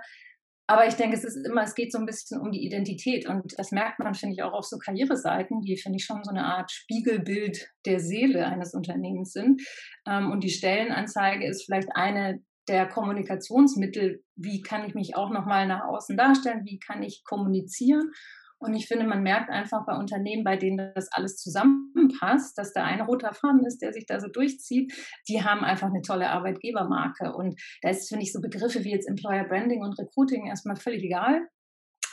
Aber 0.70 0.86
ich 0.86 0.96
denke, 0.96 1.16
es 1.16 1.24
ist 1.24 1.38
immer, 1.48 1.64
es 1.64 1.76
geht 1.76 1.94
so 1.94 1.98
ein 1.98 2.06
bisschen 2.06 2.42
um 2.42 2.52
die 2.52 2.66
Identität. 2.66 3.26
Und 3.26 3.58
das 3.58 3.72
merkt 3.72 4.00
man, 4.00 4.14
finde 4.14 4.34
ich, 4.34 4.44
auch 4.44 4.52
auf 4.52 4.66
so 4.66 4.78
Karriereseiten, 4.78 5.62
die, 5.62 5.78
finde 5.78 5.98
ich, 5.98 6.04
schon 6.04 6.26
so 6.26 6.32
eine 6.32 6.44
Art 6.44 6.70
Spiegelbild 6.72 7.70
der 7.86 8.02
Seele 8.02 8.46
eines 8.46 8.74
Unternehmens 8.74 9.32
sind. 9.32 9.62
Ähm, 10.06 10.30
und 10.30 10.44
die 10.44 10.50
Stellenanzeige 10.50 11.48
ist 11.48 11.64
vielleicht 11.66 11.96
eine 11.96 12.44
der 12.68 12.86
Kommunikationsmittel. 12.86 14.22
Wie 14.36 14.62
kann 14.62 14.86
ich 14.86 14.94
mich 14.94 15.16
auch 15.16 15.30
nochmal 15.30 15.68
nach 15.68 15.86
außen 15.86 16.18
darstellen? 16.18 16.66
Wie 16.66 16.80
kann 16.80 17.02
ich 17.02 17.24
kommunizieren? 17.24 18.12
Und 18.60 18.74
ich 18.74 18.88
finde, 18.88 19.06
man 19.06 19.22
merkt 19.22 19.50
einfach 19.50 19.86
bei 19.86 19.96
Unternehmen, 19.96 20.44
bei 20.44 20.58
denen 20.58 20.92
das 20.96 21.12
alles 21.12 21.38
zusammenpasst, 21.38 22.58
dass 22.58 22.74
da 22.74 22.84
ein 22.84 23.02
roter 23.02 23.34
Faden 23.34 23.66
ist, 23.66 23.82
der 23.82 23.94
sich 23.94 24.06
da 24.08 24.20
so 24.20 24.28
durchzieht. 24.28 24.94
Die 25.28 25.44
haben 25.44 25.64
einfach 25.64 25.88
eine 25.88 26.02
tolle 26.02 26.30
Arbeitgebermarke. 26.30 27.34
Und 27.34 27.60
da 27.82 27.90
ist, 27.90 28.10
finde 28.10 28.24
ich, 28.24 28.34
so 28.34 28.42
Begriffe 28.42 28.84
wie 28.84 28.92
jetzt 28.92 29.08
Employer 29.08 29.44
Branding 29.44 29.84
und 29.84 29.98
Recruiting 30.00 30.48
erstmal 30.48 30.76
völlig 30.76 31.04
egal 31.04 31.48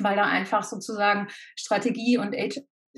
weil 0.01 0.17
da 0.17 0.25
einfach 0.25 0.65
sozusagen 0.65 1.29
Strategie 1.57 2.19
und 2.19 2.35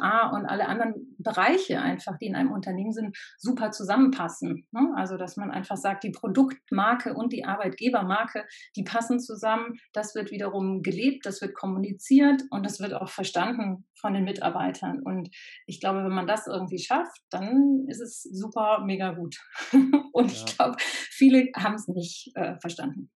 HR 0.00 0.32
und 0.32 0.46
alle 0.46 0.66
anderen 0.68 1.14
Bereiche 1.18 1.80
einfach, 1.80 2.18
die 2.18 2.26
in 2.26 2.36
einem 2.36 2.52
Unternehmen 2.52 2.92
sind, 2.92 3.16
super 3.38 3.70
zusammenpassen. 3.70 4.66
Ne? 4.70 4.92
Also, 4.96 5.16
dass 5.16 5.36
man 5.36 5.50
einfach 5.50 5.76
sagt, 5.76 6.04
die 6.04 6.10
Produktmarke 6.10 7.14
und 7.14 7.32
die 7.32 7.44
Arbeitgebermarke, 7.44 8.44
die 8.76 8.84
passen 8.84 9.20
zusammen. 9.20 9.78
Das 9.92 10.14
wird 10.14 10.30
wiederum 10.30 10.82
gelebt, 10.82 11.26
das 11.26 11.40
wird 11.40 11.54
kommuniziert 11.54 12.42
und 12.50 12.64
das 12.64 12.80
wird 12.80 12.94
auch 12.94 13.08
verstanden 13.08 13.86
von 14.00 14.14
den 14.14 14.24
Mitarbeitern. 14.24 15.02
Und 15.02 15.30
ich 15.66 15.80
glaube, 15.80 16.04
wenn 16.04 16.14
man 16.14 16.26
das 16.26 16.46
irgendwie 16.46 16.78
schafft, 16.78 17.20
dann 17.30 17.86
ist 17.88 18.00
es 18.00 18.22
super, 18.22 18.82
mega 18.84 19.12
gut. 19.12 19.36
und 20.12 20.32
ja. 20.32 20.36
ich 20.36 20.56
glaube, 20.56 20.76
viele 20.78 21.50
haben 21.56 21.74
es 21.74 21.88
nicht 21.88 22.30
äh, 22.34 22.58
verstanden. 22.60 23.10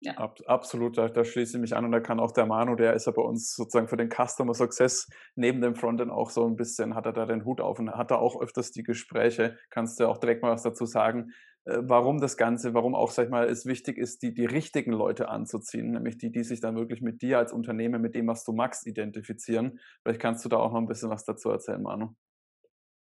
Ja. 0.00 0.12
Ab, 0.18 0.38
absolut, 0.46 0.98
da, 0.98 1.08
da, 1.08 1.24
schließe 1.24 1.56
ich 1.56 1.60
mich 1.60 1.74
an 1.74 1.86
und 1.86 1.92
da 1.92 2.00
kann 2.00 2.20
auch 2.20 2.32
der 2.32 2.44
Manu, 2.44 2.74
der 2.76 2.92
ist 2.92 3.06
ja 3.06 3.12
bei 3.12 3.22
uns 3.22 3.54
sozusagen 3.54 3.88
für 3.88 3.96
den 3.96 4.10
Customer 4.10 4.52
Success 4.52 5.08
neben 5.36 5.62
dem 5.62 5.74
Frontend 5.74 6.12
auch 6.12 6.28
so 6.28 6.46
ein 6.46 6.56
bisschen, 6.56 6.94
hat 6.94 7.06
er 7.06 7.14
da 7.14 7.24
den 7.24 7.46
Hut 7.46 7.62
auf 7.62 7.78
und 7.78 7.90
hat 7.90 8.10
da 8.10 8.16
auch 8.16 8.40
öfters 8.40 8.72
die 8.72 8.82
Gespräche. 8.82 9.56
Kannst 9.70 9.98
du 9.98 10.06
auch 10.06 10.18
direkt 10.18 10.42
mal 10.42 10.52
was 10.52 10.62
dazu 10.62 10.84
sagen, 10.84 11.32
äh, 11.64 11.78
warum 11.80 12.20
das 12.20 12.36
Ganze, 12.36 12.74
warum 12.74 12.94
auch, 12.94 13.10
sag 13.10 13.24
ich 13.24 13.30
mal, 13.30 13.48
es 13.48 13.64
wichtig 13.64 13.96
ist, 13.96 14.22
die, 14.22 14.34
die 14.34 14.44
richtigen 14.44 14.92
Leute 14.92 15.28
anzuziehen, 15.28 15.92
nämlich 15.92 16.18
die, 16.18 16.30
die 16.30 16.44
sich 16.44 16.60
dann 16.60 16.76
wirklich 16.76 17.00
mit 17.00 17.22
dir 17.22 17.38
als 17.38 17.52
Unternehmen, 17.52 18.02
mit 18.02 18.14
dem, 18.14 18.26
was 18.26 18.44
du 18.44 18.52
magst, 18.52 18.86
identifizieren. 18.86 19.80
Vielleicht 20.02 20.20
kannst 20.20 20.44
du 20.44 20.48
da 20.48 20.58
auch 20.58 20.72
noch 20.72 20.80
ein 20.80 20.88
bisschen 20.88 21.10
was 21.10 21.24
dazu 21.24 21.50
erzählen, 21.50 21.82
Manu. 21.82 22.14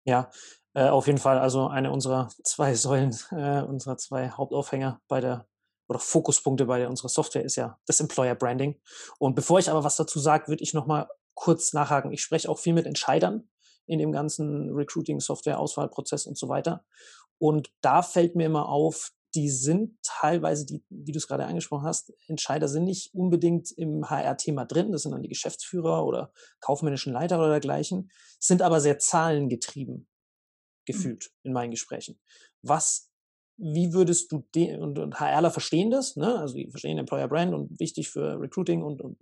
Ja, 0.05 0.29
äh, 0.73 0.89
auf 0.89 1.07
jeden 1.07 1.19
Fall. 1.19 1.39
Also 1.39 1.67
eine 1.67 1.91
unserer 1.91 2.29
zwei 2.43 2.73
Säulen, 2.73 3.15
äh, 3.31 3.61
unserer 3.61 3.97
zwei 3.97 4.29
Hauptaufhänger 4.29 5.01
bei 5.07 5.21
der 5.21 5.45
oder 5.89 5.99
Fokuspunkte 5.99 6.65
bei 6.65 6.87
unserer 6.87 7.09
Software 7.09 7.43
ist 7.43 7.55
ja 7.55 7.79
das 7.87 7.99
Employer 7.99 8.35
Branding. 8.35 8.79
Und 9.17 9.35
bevor 9.35 9.59
ich 9.59 9.69
aber 9.69 9.83
was 9.83 9.97
dazu 9.97 10.19
sage, 10.19 10.47
würde 10.47 10.63
ich 10.63 10.73
nochmal 10.73 11.07
kurz 11.33 11.73
nachhaken. 11.73 12.11
Ich 12.11 12.21
spreche 12.21 12.49
auch 12.49 12.59
viel 12.59 12.73
mit 12.73 12.85
Entscheidern 12.85 13.49
in 13.87 13.97
dem 13.97 14.11
ganzen 14.11 14.69
Recruiting, 14.69 15.19
Software, 15.19 15.59
Auswahlprozess 15.59 16.27
und 16.27 16.37
so 16.37 16.47
weiter. 16.47 16.85
Und 17.39 17.71
da 17.81 18.03
fällt 18.03 18.35
mir 18.35 18.45
immer 18.45 18.69
auf, 18.69 19.11
die 19.35 19.49
sind 19.49 19.97
teilweise, 20.03 20.65
die, 20.65 20.83
wie 20.89 21.11
du 21.11 21.17
es 21.17 21.27
gerade 21.27 21.45
angesprochen 21.45 21.85
hast, 21.85 22.13
Entscheider 22.27 22.67
sind 22.67 22.83
nicht 22.83 23.13
unbedingt 23.13 23.71
im 23.71 24.09
HR-Thema 24.09 24.65
drin, 24.65 24.91
das 24.91 25.03
sind 25.03 25.11
dann 25.11 25.21
die 25.21 25.29
Geschäftsführer 25.29 26.05
oder 26.05 26.31
kaufmännischen 26.61 27.13
Leiter 27.13 27.37
oder 27.37 27.49
dergleichen, 27.49 28.11
sind 28.39 28.61
aber 28.61 28.81
sehr 28.81 28.99
zahlengetrieben 28.99 29.95
mhm. 29.95 30.07
gefühlt 30.85 31.31
in 31.43 31.53
meinen 31.53 31.71
Gesprächen. 31.71 32.19
Was, 32.61 33.08
wie 33.59 33.93
würdest 33.93 34.31
du 34.31 34.45
den, 34.55 34.81
und, 34.81 34.99
und 34.99 35.19
HRler 35.19 35.51
verstehen 35.51 35.91
das, 35.91 36.15
ne? 36.15 36.39
also 36.39 36.55
die 36.55 36.69
verstehen 36.69 36.97
Employer 36.97 37.27
Brand 37.27 37.53
und 37.53 37.79
wichtig 37.79 38.09
für 38.09 38.39
Recruiting 38.39 38.83
und, 38.83 39.01
und 39.01 39.17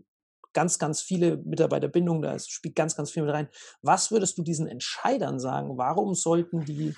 ganz, 0.53 0.79
ganz 0.79 1.01
viele 1.01 1.37
Mitarbeiterbindungen, 1.37 2.21
da 2.21 2.37
spielt 2.39 2.75
ganz, 2.75 2.95
ganz 2.95 3.11
viel 3.11 3.23
mit 3.23 3.33
rein. 3.33 3.49
Was 3.81 4.11
würdest 4.11 4.37
du 4.37 4.43
diesen 4.43 4.67
Entscheidern 4.67 5.39
sagen? 5.39 5.77
Warum 5.77 6.13
sollten 6.15 6.65
die 6.65 6.95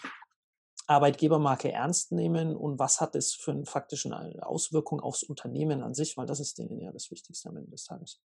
Arbeitgebermarke 0.90 1.72
ernst 1.72 2.12
nehmen 2.12 2.56
und 2.56 2.80
was 2.80 3.00
hat 3.00 3.16
es 3.16 3.36
für 3.36 3.52
eine 3.52 3.66
faktische 3.66 4.12
Auswirkung 4.42 5.00
aufs 5.00 5.22
Unternehmen 5.22 5.84
an 5.84 5.94
sich, 5.94 6.18
weil 6.18 6.26
das 6.26 6.40
ist 6.40 6.58
denen 6.58 6.80
ja 6.80 6.92
das 6.92 7.12
Wichtigste 7.12 7.50
am 7.50 7.58
Ende 7.58 7.70
des 7.70 7.86
Tages. 7.86 8.20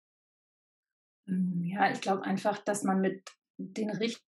Hm, 1.27 1.63
ja, 1.63 1.91
ich 1.91 2.01
glaube 2.01 2.23
einfach, 2.23 2.59
dass 2.59 2.83
man 2.83 3.01
mit 3.01 3.23
den 3.57 3.89
richtigen 3.89 4.30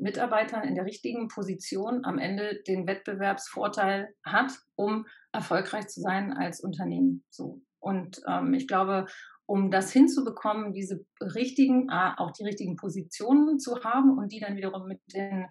Mitarbeitern 0.00 0.64
in 0.64 0.74
der 0.74 0.84
richtigen 0.84 1.28
Position 1.28 2.04
am 2.04 2.18
Ende 2.18 2.62
den 2.66 2.86
Wettbewerbsvorteil 2.86 4.14
hat, 4.24 4.52
um 4.76 5.06
erfolgreich 5.32 5.88
zu 5.88 6.00
sein 6.00 6.32
als 6.32 6.60
Unternehmen. 6.60 7.24
So. 7.30 7.60
Und 7.80 8.20
ähm, 8.28 8.54
ich 8.54 8.68
glaube, 8.68 9.06
um 9.46 9.70
das 9.70 9.92
hinzubekommen, 9.92 10.72
diese 10.72 11.04
richtigen, 11.20 11.90
auch 11.90 12.30
die 12.32 12.44
richtigen 12.44 12.76
Positionen 12.76 13.58
zu 13.58 13.82
haben 13.84 14.16
und 14.16 14.32
die 14.32 14.40
dann 14.40 14.56
wiederum 14.56 14.86
mit 14.86 15.00
den 15.12 15.46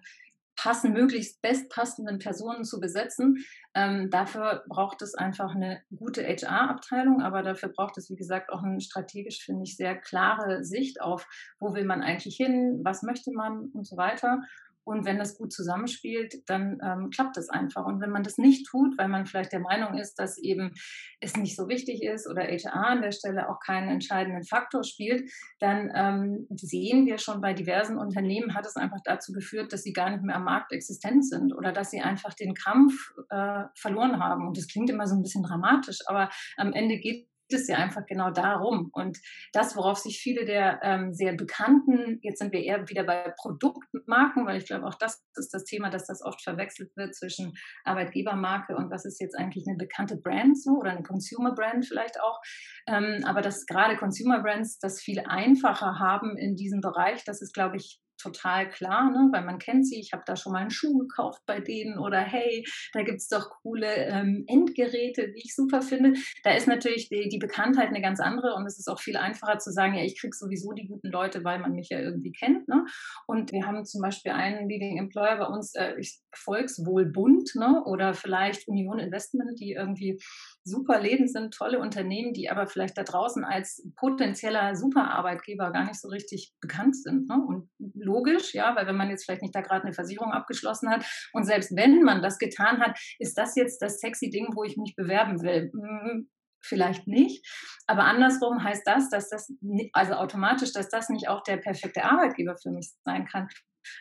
passen, 0.56 0.92
möglichst 0.92 1.42
bestpassenden 1.42 2.18
Personen 2.18 2.64
zu 2.64 2.80
besetzen. 2.80 3.44
Ähm, 3.74 4.10
dafür 4.10 4.64
braucht 4.68 5.02
es 5.02 5.14
einfach 5.14 5.54
eine 5.54 5.82
gute 5.96 6.22
HR-Abteilung, 6.22 7.22
aber 7.22 7.42
dafür 7.42 7.70
braucht 7.70 7.96
es, 7.98 8.10
wie 8.10 8.16
gesagt, 8.16 8.50
auch 8.50 8.62
eine 8.62 8.80
strategisch, 8.80 9.44
finde 9.44 9.64
ich, 9.64 9.76
sehr 9.76 9.96
klare 9.96 10.64
Sicht 10.64 11.00
auf, 11.00 11.26
wo 11.58 11.74
will 11.74 11.84
man 11.84 12.02
eigentlich 12.02 12.36
hin, 12.36 12.80
was 12.82 13.02
möchte 13.02 13.32
man 13.32 13.70
und 13.72 13.86
so 13.86 13.96
weiter. 13.96 14.42
Und 14.84 15.04
wenn 15.04 15.18
das 15.18 15.36
gut 15.36 15.52
zusammenspielt, 15.52 16.42
dann 16.46 16.78
ähm, 16.82 17.10
klappt 17.10 17.36
es 17.36 17.48
einfach. 17.48 17.86
Und 17.86 18.00
wenn 18.00 18.10
man 18.10 18.22
das 18.22 18.38
nicht 18.38 18.66
tut, 18.66 18.98
weil 18.98 19.08
man 19.08 19.26
vielleicht 19.26 19.52
der 19.52 19.60
Meinung 19.60 19.98
ist, 19.98 20.14
dass 20.14 20.38
eben 20.38 20.72
es 21.20 21.36
nicht 21.36 21.56
so 21.56 21.68
wichtig 21.68 22.02
ist 22.02 22.28
oder 22.28 22.42
HR 22.42 22.74
an 22.74 23.02
der 23.02 23.12
Stelle 23.12 23.48
auch 23.48 23.60
keinen 23.60 23.88
entscheidenden 23.88 24.44
Faktor 24.44 24.84
spielt, 24.84 25.30
dann 25.60 25.90
ähm, 25.94 26.46
sehen 26.56 27.06
wir 27.06 27.18
schon 27.18 27.40
bei 27.40 27.52
diversen 27.54 27.98
Unternehmen, 27.98 28.54
hat 28.54 28.66
es 28.66 28.76
einfach 28.76 29.00
dazu 29.04 29.32
geführt, 29.32 29.72
dass 29.72 29.82
sie 29.82 29.92
gar 29.92 30.10
nicht 30.10 30.22
mehr 30.22 30.36
am 30.36 30.44
Markt 30.44 30.72
existent 30.72 31.28
sind 31.28 31.52
oder 31.52 31.72
dass 31.72 31.90
sie 31.90 32.00
einfach 32.00 32.34
den 32.34 32.54
Kampf 32.54 33.12
äh, 33.30 33.64
verloren 33.76 34.18
haben. 34.18 34.46
Und 34.46 34.58
das 34.58 34.68
klingt 34.68 34.90
immer 34.90 35.06
so 35.06 35.14
ein 35.14 35.22
bisschen 35.22 35.42
dramatisch, 35.42 35.98
aber 36.06 36.28
am 36.56 36.72
Ende 36.72 36.98
geht 36.98 37.28
es 37.52 37.68
ja 37.68 37.76
einfach 37.76 38.06
genau 38.06 38.30
darum. 38.30 38.90
Und 38.92 39.18
das, 39.52 39.76
worauf 39.76 39.98
sich 39.98 40.18
viele 40.18 40.44
der 40.44 40.80
ähm, 40.82 41.12
sehr 41.12 41.34
bekannten, 41.34 42.18
jetzt 42.22 42.38
sind 42.38 42.52
wir 42.52 42.62
eher 42.62 42.88
wieder 42.88 43.04
bei 43.04 43.32
Produktmarken, 43.36 44.46
weil 44.46 44.58
ich 44.58 44.66
glaube, 44.66 44.86
auch 44.86 44.94
das 44.94 45.24
ist 45.34 45.52
das 45.52 45.64
Thema, 45.64 45.90
dass 45.90 46.06
das 46.06 46.22
oft 46.22 46.42
verwechselt 46.42 46.90
wird 46.96 47.14
zwischen 47.14 47.52
Arbeitgebermarke 47.84 48.76
und 48.76 48.90
was 48.90 49.04
ist 49.04 49.20
jetzt 49.20 49.38
eigentlich 49.38 49.64
eine 49.66 49.76
bekannte 49.76 50.16
Brand 50.16 50.60
so 50.60 50.78
oder 50.78 50.90
eine 50.90 51.02
Consumer 51.02 51.54
Brand 51.54 51.86
vielleicht 51.86 52.20
auch. 52.20 52.40
Ähm, 52.86 53.22
aber 53.24 53.40
dass 53.40 53.66
gerade 53.66 53.96
Consumer 53.96 54.42
Brands 54.42 54.78
das 54.78 55.00
viel 55.00 55.20
einfacher 55.26 55.98
haben 55.98 56.36
in 56.36 56.56
diesem 56.56 56.80
Bereich, 56.80 57.24
das 57.24 57.42
ist, 57.42 57.54
glaube 57.54 57.76
ich, 57.76 58.00
total 58.22 58.70
klar, 58.70 59.10
ne? 59.10 59.28
weil 59.32 59.44
man 59.44 59.58
kennt 59.58 59.86
sie. 59.86 59.98
Ich 59.98 60.12
habe 60.12 60.22
da 60.26 60.36
schon 60.36 60.52
mal 60.52 60.60
einen 60.60 60.70
Schuh 60.70 60.98
gekauft 60.98 61.42
bei 61.46 61.60
denen 61.60 61.98
oder 61.98 62.20
hey, 62.20 62.64
da 62.92 63.02
gibt 63.02 63.18
es 63.18 63.28
doch 63.28 63.50
coole 63.62 63.92
ähm, 63.94 64.44
Endgeräte, 64.46 65.32
die 65.32 65.42
ich 65.44 65.54
super 65.54 65.82
finde. 65.82 66.14
Da 66.44 66.54
ist 66.54 66.68
natürlich 66.68 67.08
die, 67.08 67.28
die, 67.28 67.42
Bekanntheit 67.42 67.88
eine 67.88 68.00
ganz 68.00 68.20
andere 68.20 68.54
und 68.54 68.66
es 68.66 68.78
ist 68.78 68.88
auch 68.88 69.00
viel 69.00 69.16
einfacher 69.16 69.58
zu 69.58 69.72
sagen, 69.72 69.94
ja, 69.94 70.04
ich 70.04 70.18
kriege 70.18 70.36
sowieso 70.36 70.72
die 70.72 70.86
guten 70.86 71.08
Leute, 71.08 71.42
weil 71.42 71.58
man 71.58 71.72
mich 71.72 71.88
ja 71.88 71.98
irgendwie 71.98 72.30
kennt. 72.30 72.68
Ne? 72.68 72.84
Und 73.26 73.50
wir 73.52 73.66
haben 73.66 73.84
zum 73.84 74.00
Beispiel 74.00 74.32
einen 74.32 74.68
Leading 74.68 74.98
Employer 74.98 75.38
bei 75.38 75.46
uns, 75.46 75.74
äh, 75.74 75.94
Volkswohlbund 76.34 77.54
ne? 77.56 77.82
oder 77.84 78.14
vielleicht 78.14 78.68
Union 78.68 78.98
Investment, 78.98 79.58
die 79.58 79.72
irgendwie 79.72 80.20
super 80.64 81.00
Läden 81.00 81.28
sind, 81.28 81.54
tolle 81.54 81.78
Unternehmen, 81.78 82.32
die 82.32 82.50
aber 82.50 82.66
vielleicht 82.66 82.96
da 82.96 83.02
draußen 83.02 83.44
als 83.44 83.86
potenzieller 83.96 84.74
Superarbeitgeber 84.76 85.72
gar 85.72 85.84
nicht 85.84 86.00
so 86.00 86.08
richtig 86.08 86.52
bekannt 86.60 86.96
sind. 86.96 87.28
Ne? 87.28 87.36
Und 87.46 87.68
logisch, 88.02 88.54
ja, 88.54 88.74
weil 88.76 88.86
wenn 88.86 88.96
man 88.96 89.10
jetzt 89.10 89.24
vielleicht 89.24 89.42
nicht 89.42 89.54
da 89.54 89.60
gerade 89.60 89.84
eine 89.84 89.94
Versicherung 89.94 90.32
abgeschlossen 90.32 90.90
hat 90.90 91.04
und 91.32 91.44
selbst 91.44 91.76
wenn 91.76 92.02
man 92.02 92.22
das 92.22 92.38
getan 92.38 92.80
hat, 92.80 92.98
ist 93.18 93.36
das 93.38 93.56
jetzt 93.56 93.80
das 93.82 93.98
sexy 94.00 94.30
Ding, 94.30 94.48
wo 94.54 94.64
ich 94.64 94.76
mich 94.76 94.94
bewerben 94.96 95.42
will? 95.42 95.70
Hm, 95.72 96.28
vielleicht 96.64 97.06
nicht. 97.06 97.46
Aber 97.86 98.04
andersrum 98.04 98.62
heißt 98.62 98.86
das, 98.86 99.10
dass 99.10 99.28
das, 99.28 99.52
also 99.92 100.14
automatisch, 100.14 100.72
dass 100.72 100.88
das 100.88 101.08
nicht 101.08 101.28
auch 101.28 101.42
der 101.42 101.56
perfekte 101.56 102.04
Arbeitgeber 102.04 102.56
für 102.56 102.70
mich 102.70 102.92
sein 103.04 103.26
kann. 103.26 103.48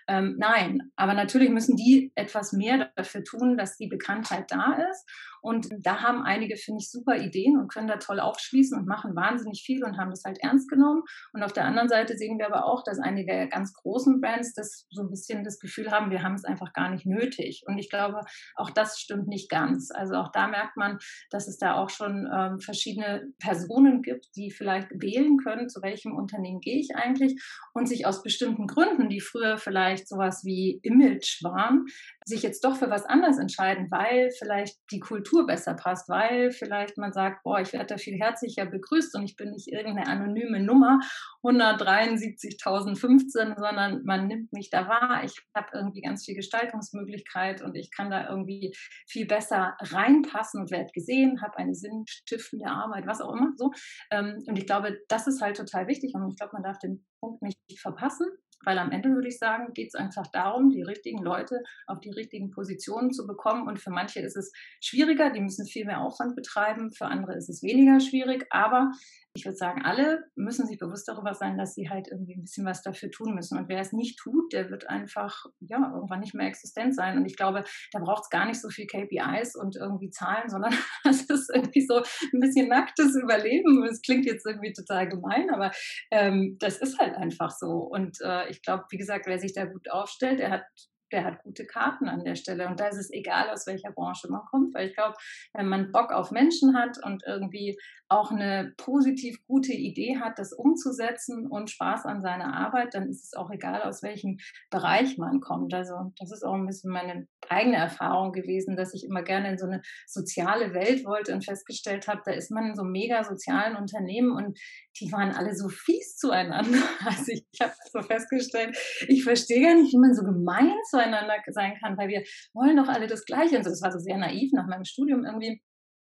Ähm, 0.08 0.36
nein, 0.38 0.92
aber 0.96 1.14
natürlich 1.14 1.50
müssen 1.50 1.76
die 1.76 2.12
etwas 2.16 2.54
mehr 2.54 2.92
dafür 2.96 3.24
tun, 3.24 3.58
dass 3.58 3.78
die 3.78 3.88
Bekanntheit 3.88 4.52
da 4.52 4.74
ist. 4.74 5.10
Und 5.42 5.70
da 5.82 6.02
haben 6.02 6.24
einige, 6.24 6.56
finde 6.56 6.80
ich, 6.82 6.90
super 6.90 7.18
Ideen 7.18 7.58
und 7.60 7.72
können 7.72 7.88
da 7.88 7.98
toll 7.98 8.20
aufschließen 8.20 8.78
und 8.78 8.88
machen 8.88 9.16
wahnsinnig 9.16 9.64
viel 9.66 9.84
und 9.84 9.98
haben 9.98 10.12
das 10.12 10.24
halt 10.24 10.40
ernst 10.42 10.70
genommen. 10.70 11.04
Und 11.34 11.44
auf 11.44 11.54
der 11.54 11.66
anderen 11.66 11.90
Seite 11.90 12.18
sehen 12.18 12.38
wir 12.38 12.48
aber 12.48 12.66
auch, 12.66 12.84
dass 12.84 13.00
einige 13.00 13.48
ganz 13.50 13.74
großen 13.74 14.22
Brands 14.22 14.54
das 14.54 14.86
so 14.92 15.02
ein 15.02 15.10
bisschen 15.10 15.44
das 15.44 15.60
Gefühl 15.60 15.92
haben, 15.92 16.12
wir 16.12 16.24
haben 16.24 16.36
es 16.36 16.46
einfach 16.46 16.74
gar 16.74 16.90
nicht 16.90 17.06
nötig. 17.06 17.64
Und 17.66 17.78
ich 17.78 17.90
glaube, 17.90 18.22
auch 18.56 18.70
das 18.70 19.00
stimmt 19.00 19.28
nicht 19.28 19.50
ganz. 19.50 19.92
Also 19.92 20.16
auch 20.16 20.32
da 20.32 20.48
merkt 20.48 20.78
man, 20.78 21.00
dass 21.30 21.48
es 21.48 21.58
da 21.58 21.76
auch 21.76 21.90
schon 21.90 22.30
ähm, 22.34 22.60
verschiedene 22.60 23.28
Personen 23.40 24.02
gibt, 24.02 24.28
die 24.36 24.52
vielleicht 24.52 24.90
wählen 24.92 25.38
können, 25.38 25.70
zu 25.70 25.82
welchem 25.82 26.16
Unternehmen 26.16 26.60
gehe 26.60 26.80
ich 26.80 26.96
eigentlich 26.96 27.42
und 27.74 27.88
sich 27.88 28.06
aus 28.06 28.24
bestimmten 28.24 28.68
Gründen, 28.68 29.10
die 29.10 29.22
früher 29.22 29.58
vielleicht 29.58 30.08
sowas 30.08 30.44
wie 30.44 30.80
Image 30.84 31.44
waren, 31.44 31.86
sich 32.26 32.44
jetzt 32.44 32.64
doch 32.64 32.76
für 32.76 32.90
was 32.90 33.06
anderes 33.06 33.40
entscheiden, 33.40 33.88
weil 33.90 34.30
vielleicht 34.38 34.78
die 34.92 35.00
Kultur 35.00 35.46
besser 35.46 35.74
passt, 35.74 36.10
weil 36.10 36.52
vielleicht 36.52 36.98
man 36.98 37.14
sagt, 37.14 37.44
boah, 37.44 37.60
ich 37.60 37.74
werde 37.74 37.88
da 37.88 37.98
viel 37.98 38.20
herzlicher 38.20 38.66
begrüßt 38.66 39.16
und 39.16 39.24
ich 39.24 39.36
bin 39.36 39.52
nicht 39.52 39.68
irgendeine 39.68 40.08
anonyme 40.08 40.60
Nummer 40.60 41.00
173.015, 41.44 43.60
sondern 43.60 44.04
man 44.04 44.28
nimmt 44.28 44.54
mich 44.54 44.70
da 44.70 44.88
wahr. 44.88 45.24
Ich 45.24 45.42
habe 45.56 45.70
irgendwie 45.74 46.02
ganz 46.02 46.26
viel 46.26 46.36
Gestaltungsmöglichkeit 46.36 47.62
und 47.62 47.76
ich 47.76 47.92
kann 47.92 48.12
da 48.12 48.30
irgendwie 48.30 48.76
viel 49.08 49.26
besser 49.26 49.76
reinpassen 49.80 50.62
und 50.62 50.72
werde 50.72 50.92
gesehen, 50.94 51.42
habe 51.42 51.58
eine 51.58 51.74
sinnstiftende 51.74 52.68
Arbeit, 52.68 53.08
was 53.08 53.22
auch 53.22 53.34
immer 53.34 53.54
so. 53.58 53.72
Ähm, 54.12 54.44
und 54.46 54.58
ich 54.58 54.68
glaube, 54.68 55.00
das 55.08 55.28
ist 55.28 55.42
halt 55.42 55.58
total 55.58 55.88
wichtig 55.88 56.14
und 56.14 56.30
ich 56.30 56.38
glaube, 56.38 56.54
man 56.54 56.64
darf 56.64 56.78
den 56.80 57.06
Punkt 57.20 57.42
nicht 57.42 57.58
verpassen. 57.80 58.28
Weil 58.64 58.78
am 58.78 58.92
Ende 58.92 59.10
würde 59.10 59.28
ich 59.28 59.38
sagen, 59.38 59.74
geht 59.74 59.90
es 59.90 59.96
einfach 59.96 60.28
darum, 60.28 60.70
die 60.70 60.82
richtigen 60.82 61.24
Leute 61.24 61.62
auf 61.88 62.00
die 62.00 62.12
richtigen 62.12 62.52
Positionen 62.52 63.12
zu 63.12 63.26
bekommen. 63.26 63.68
Und 63.68 63.80
für 63.80 63.92
manche 63.92 64.20
ist 64.20 64.38
es 64.38 64.52
schwieriger, 64.80 65.32
die 65.32 65.42
müssen 65.42 65.66
viel 65.66 65.86
mehr 65.86 66.02
Aufwand 66.02 66.36
betreiben, 66.36 66.92
für 66.92 67.06
andere 67.06 67.36
ist 67.36 67.50
es 67.50 67.64
weniger 67.64 68.00
schwierig. 68.00 68.46
Aber 68.50 68.92
ich 69.34 69.46
würde 69.46 69.56
sagen, 69.56 69.82
alle 69.84 70.26
müssen 70.36 70.68
sich 70.68 70.78
bewusst 70.78 71.08
darüber 71.08 71.34
sein, 71.34 71.58
dass 71.58 71.74
sie 71.74 71.90
halt 71.90 72.10
irgendwie 72.10 72.36
ein 72.36 72.42
bisschen 72.42 72.66
was 72.66 72.82
dafür 72.82 73.10
tun 73.12 73.34
müssen. 73.34 73.58
Und 73.58 73.70
wer 73.70 73.80
es 73.80 73.94
nicht 73.94 74.20
tut, 74.20 74.52
der 74.52 74.70
wird 74.70 74.90
einfach 74.90 75.46
ja 75.62 75.92
irgendwann 75.94 76.20
nicht 76.20 76.34
mehr 76.34 76.48
existent 76.48 76.96
sein. 76.96 77.18
Und 77.18 77.26
ich 77.26 77.38
glaube, 77.38 77.64
da 77.94 78.00
braucht 78.00 78.24
es 78.24 78.30
gar 78.30 78.46
nicht 78.46 78.60
so 78.60 78.70
viel 78.70 78.88
KPIs 78.88 79.56
und 79.56 79.78
irgendwie 79.78 80.10
Zahlen, 80.10 80.50
sondern 80.50 80.74
es 81.10 81.24
ist 81.30 81.50
irgendwie 81.54 81.86
so 81.86 81.98
ein 81.98 82.40
bisschen 82.42 82.68
nacktes 82.68 83.16
Überleben. 83.16 83.84
Es 83.86 84.02
klingt 84.02 84.26
jetzt 84.26 84.46
irgendwie 84.46 84.74
total 84.74 85.08
gemein, 85.08 85.50
aber 85.50 85.72
ähm, 86.12 86.58
das 86.60 86.78
ist 86.78 87.00
halt 87.00 87.16
einfach 87.16 87.52
so. 87.52 87.70
Und 87.70 88.18
äh, 88.22 88.50
ich 88.50 88.62
glaube, 88.62 88.84
wie 88.90 88.98
gesagt, 88.98 89.28
wer 89.28 89.40
sich 89.40 89.54
da 89.54 89.66
gut 89.66 89.90
aufstellt, 89.90 90.40
der 90.40 90.52
hat 90.52 90.64
der 91.12 91.26
hat 91.26 91.44
gute 91.44 91.66
Karten 91.66 92.08
an 92.08 92.24
der 92.24 92.36
Stelle. 92.36 92.68
Und 92.68 92.80
da 92.80 92.88
ist 92.88 92.98
es 92.98 93.12
egal, 93.12 93.50
aus 93.50 93.68
welcher 93.68 93.92
Branche 93.92 94.30
man 94.30 94.42
kommt, 94.50 94.74
weil 94.74 94.88
ich 94.88 94.96
glaube, 94.96 95.16
wenn 95.54 95.68
man 95.68 95.92
Bock 95.92 96.12
auf 96.12 96.32
Menschen 96.32 96.76
hat 96.76 96.98
und 97.04 97.24
irgendwie 97.26 97.78
auch 98.12 98.30
eine 98.30 98.74
positiv 98.76 99.38
gute 99.48 99.72
Idee 99.72 100.20
hat, 100.20 100.38
das 100.38 100.52
umzusetzen 100.52 101.48
und 101.48 101.70
Spaß 101.70 102.06
an 102.06 102.22
seiner 102.22 102.54
Arbeit, 102.54 102.94
dann 102.94 103.08
ist 103.08 103.24
es 103.24 103.34
auch 103.34 103.50
egal, 103.52 103.84
aus 103.84 104.04
welchem 104.04 104.38
Bereich 104.70 105.18
man 105.18 105.40
kommt. 105.40 105.74
Also 105.74 106.12
das 106.20 106.32
ist 106.32 106.44
auch 106.44 106.56
ein 106.56 106.66
bisschen 106.66 106.92
meine 106.92 107.28
eigene 107.48 107.78
Erfahrung 107.78 108.34
gewesen, 108.34 108.76
dass 108.76 108.94
ich 108.94 109.06
immer 109.06 109.24
gerne 109.24 109.52
in 109.52 109.58
so 109.58 109.66
eine 109.66 109.82
soziale 110.08 110.74
Welt 110.74 111.06
wollte 111.06 111.34
und 111.34 111.46
festgestellt 111.46 112.10
habe, 112.10 112.22
da 112.26 112.32
ist 112.32 112.52
man 112.52 112.66
in 112.66 112.76
so 112.76 112.84
mega 112.84 113.24
sozialen 113.24 113.78
Unternehmen 113.78 114.32
und 114.32 114.60
die 115.00 115.10
waren 115.14 115.32
alle 115.32 115.56
so 115.56 115.70
fies 115.70 116.18
zueinander. 116.18 116.80
Also 117.06 117.32
ich, 117.32 117.46
ich 117.52 117.62
habe 117.62 117.74
so 117.92 118.02
festgestellt, 118.02 118.78
ich 119.08 119.24
verstehe 119.24 119.62
gar 119.62 119.76
nicht, 119.76 119.92
wie 119.92 119.98
man 119.98 120.14
so 120.14 120.24
gemein 120.24 120.78
zueinander 121.02 121.36
sein 121.48 121.78
kann, 121.80 121.98
weil 121.98 122.10
wir 122.10 122.24
wollen 122.54 122.78
doch 122.78 122.88
alle 122.88 123.08
das 123.08 123.26
Gleiche. 123.26 123.58
Und 123.58 123.66
das 123.66 123.82
war 123.82 123.92
so 123.92 124.00
sehr 124.00 124.18
naiv 124.18 124.52
nach 124.54 124.68
meinem 124.68 124.86
Studium 124.86 125.26
irgendwie. 125.26 125.62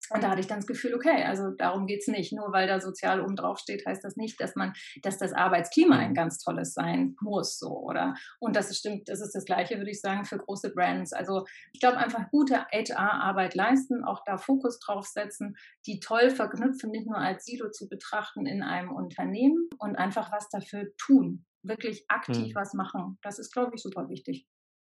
Und 0.10 0.22
da 0.22 0.30
hatte 0.30 0.42
ich 0.42 0.48
dann 0.48 0.60
das 0.60 0.68
Gefühl, 0.68 0.94
okay, 0.96 1.24
also 1.24 1.52
darum 1.52 1.88
geht 1.88 2.02
es 2.02 2.08
nicht. 2.08 2.34
Nur 2.34 2.52
weil 2.52 2.68
da 2.68 2.82
sozial 2.82 3.22
oben 3.22 3.38
drauf 3.38 3.58
steht, 3.58 3.86
heißt 3.86 4.04
das 4.04 4.18
nicht, 4.18 4.40
dass 4.42 4.56
man, 4.56 4.74
dass 5.02 5.18
das 5.18 5.32
Arbeitsklima 5.32 5.98
ein 5.98 6.10
mhm. 6.10 6.16
ganz 6.16 6.40
tolles 6.40 6.74
sein 6.74 7.16
muss, 7.22 7.58
so, 7.58 7.70
oder? 7.80 8.14
Und 8.40 8.56
das 8.56 8.78
stimmt, 8.78 9.08
das 9.08 9.22
ist 9.22 9.34
das 9.34 9.46
Gleiche, 9.46 9.78
würde 9.78 9.92
ich 9.92 10.02
sagen, 10.02 10.26
für 10.26 10.38
große 10.38 10.74
Brands. 10.74 11.14
Also 11.14 11.46
ich 11.72 11.80
glaube 11.80 11.98
einfach 11.98 12.30
gute 12.32 12.66
HR-Arbeit 12.72 13.56
leisten, 13.56 14.04
auch 14.04 14.24
da 14.26 14.38
Fokus 14.38 14.80
drauf 14.80 15.06
setzen, 15.08 15.56
die 15.88 16.00
toll 16.00 16.30
verknüpfen, 16.30 16.92
nicht 16.92 17.08
nur 17.08 17.18
als 17.18 17.46
Silo 17.46 17.72
zu 17.72 17.88
betrachten 17.88 18.46
in 18.46 18.62
einem 18.62 18.92
Unternehmen 18.92 19.70
und 19.78 19.96
einfach 19.96 20.32
was 20.34 20.50
dafür 20.50 20.92
tun. 20.98 21.46
Wirklich 21.64 22.04
aktiv 22.10 22.48
hm. 22.48 22.56
was 22.56 22.74
machen. 22.74 23.18
Das 23.22 23.40
ist, 23.40 23.54
glaube 23.54 23.72
ich, 23.76 23.82
super 23.82 24.10
wichtig. 24.10 24.46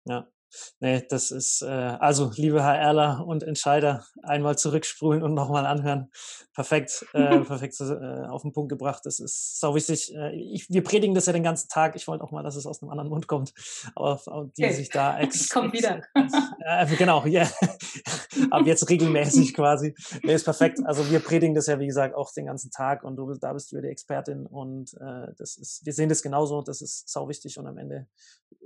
Ja, 0.06 0.28
Nee, 0.80 1.04
das 1.08 1.30
ist, 1.30 1.62
äh, 1.62 1.66
also 1.66 2.30
liebe 2.34 2.62
HRler 2.62 3.25
und 3.26 3.42
Entscheider, 3.42 4.04
einmal 4.22 4.56
zurückspulen 4.56 5.22
und 5.22 5.34
nochmal 5.34 5.66
anhören. 5.66 6.10
Perfekt, 6.54 7.06
äh, 7.12 7.38
perfekt 7.44 7.78
äh, 7.80 8.26
auf 8.26 8.42
den 8.42 8.52
Punkt 8.52 8.70
gebracht. 8.70 9.02
Das 9.04 9.20
ist 9.20 9.60
sau 9.60 9.75
wichtig. 9.75 10.14
Äh, 10.14 10.34
ich, 10.34 10.68
wir 10.70 10.82
predigen 10.82 11.14
das 11.14 11.26
ja 11.26 11.32
den 11.32 11.42
ganzen 11.42 11.68
Tag. 11.68 11.96
Ich 11.96 12.06
wollte 12.08 12.25
auch 12.25 12.30
mal, 12.30 12.42
dass 12.42 12.56
es 12.56 12.66
aus 12.66 12.82
einem 12.82 12.90
anderen 12.90 13.10
Mund 13.10 13.26
kommt. 13.26 13.52
Aber, 13.94 14.20
aber 14.26 14.50
die 14.56 14.64
okay. 14.64 14.75
sich 14.75 14.90
da 14.90 15.18
ex, 15.18 15.48
kommt 15.50 15.72
wieder. 15.72 16.02
Ex, 16.14 16.96
genau, 16.96 17.25
ja. 17.26 17.42
Yeah. 17.42 17.50
Ab 18.50 18.66
jetzt 18.66 18.88
regelmäßig 18.90 19.55
quasi. 19.55 19.95
Nee, 20.23 20.35
ist 20.35 20.45
perfekt. 20.45 20.78
Also 20.85 21.11
wir 21.11 21.21
predigen 21.21 21.55
das 21.55 21.66
ja, 21.66 21.78
wie 21.78 21.87
gesagt, 21.87 22.14
auch 22.14 22.33
den 22.33 22.47
ganzen 22.47 22.71
Tag 22.71 23.05
und 23.05 23.16
du 23.16 23.35
da 23.35 23.52
bist 23.52 23.73
du 23.73 23.76
ja 23.76 23.83
die 23.83 23.88
Expertin 23.88 24.47
und 24.47 24.95
äh, 24.95 25.33
das 25.37 25.57
ist, 25.57 25.85
wir 25.85 25.93
sehen 25.93 26.09
das 26.09 26.23
genauso. 26.23 26.62
Das 26.62 26.81
ist 26.81 27.09
sau 27.09 27.28
wichtig 27.28 27.59
und 27.59 27.66
am 27.66 27.78
Ende 27.78 28.07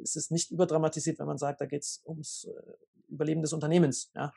ist 0.02 0.16
es 0.16 0.30
nicht 0.30 0.50
überdramatisiert, 0.50 1.18
wenn 1.18 1.26
man 1.26 1.38
sagt, 1.38 1.60
da 1.60 1.66
geht 1.66 1.82
es 1.82 2.02
ums 2.06 2.44
äh, 2.44 2.72
Überleben 3.08 3.42
des 3.42 3.52
Unternehmens. 3.52 4.10
Ja? 4.14 4.32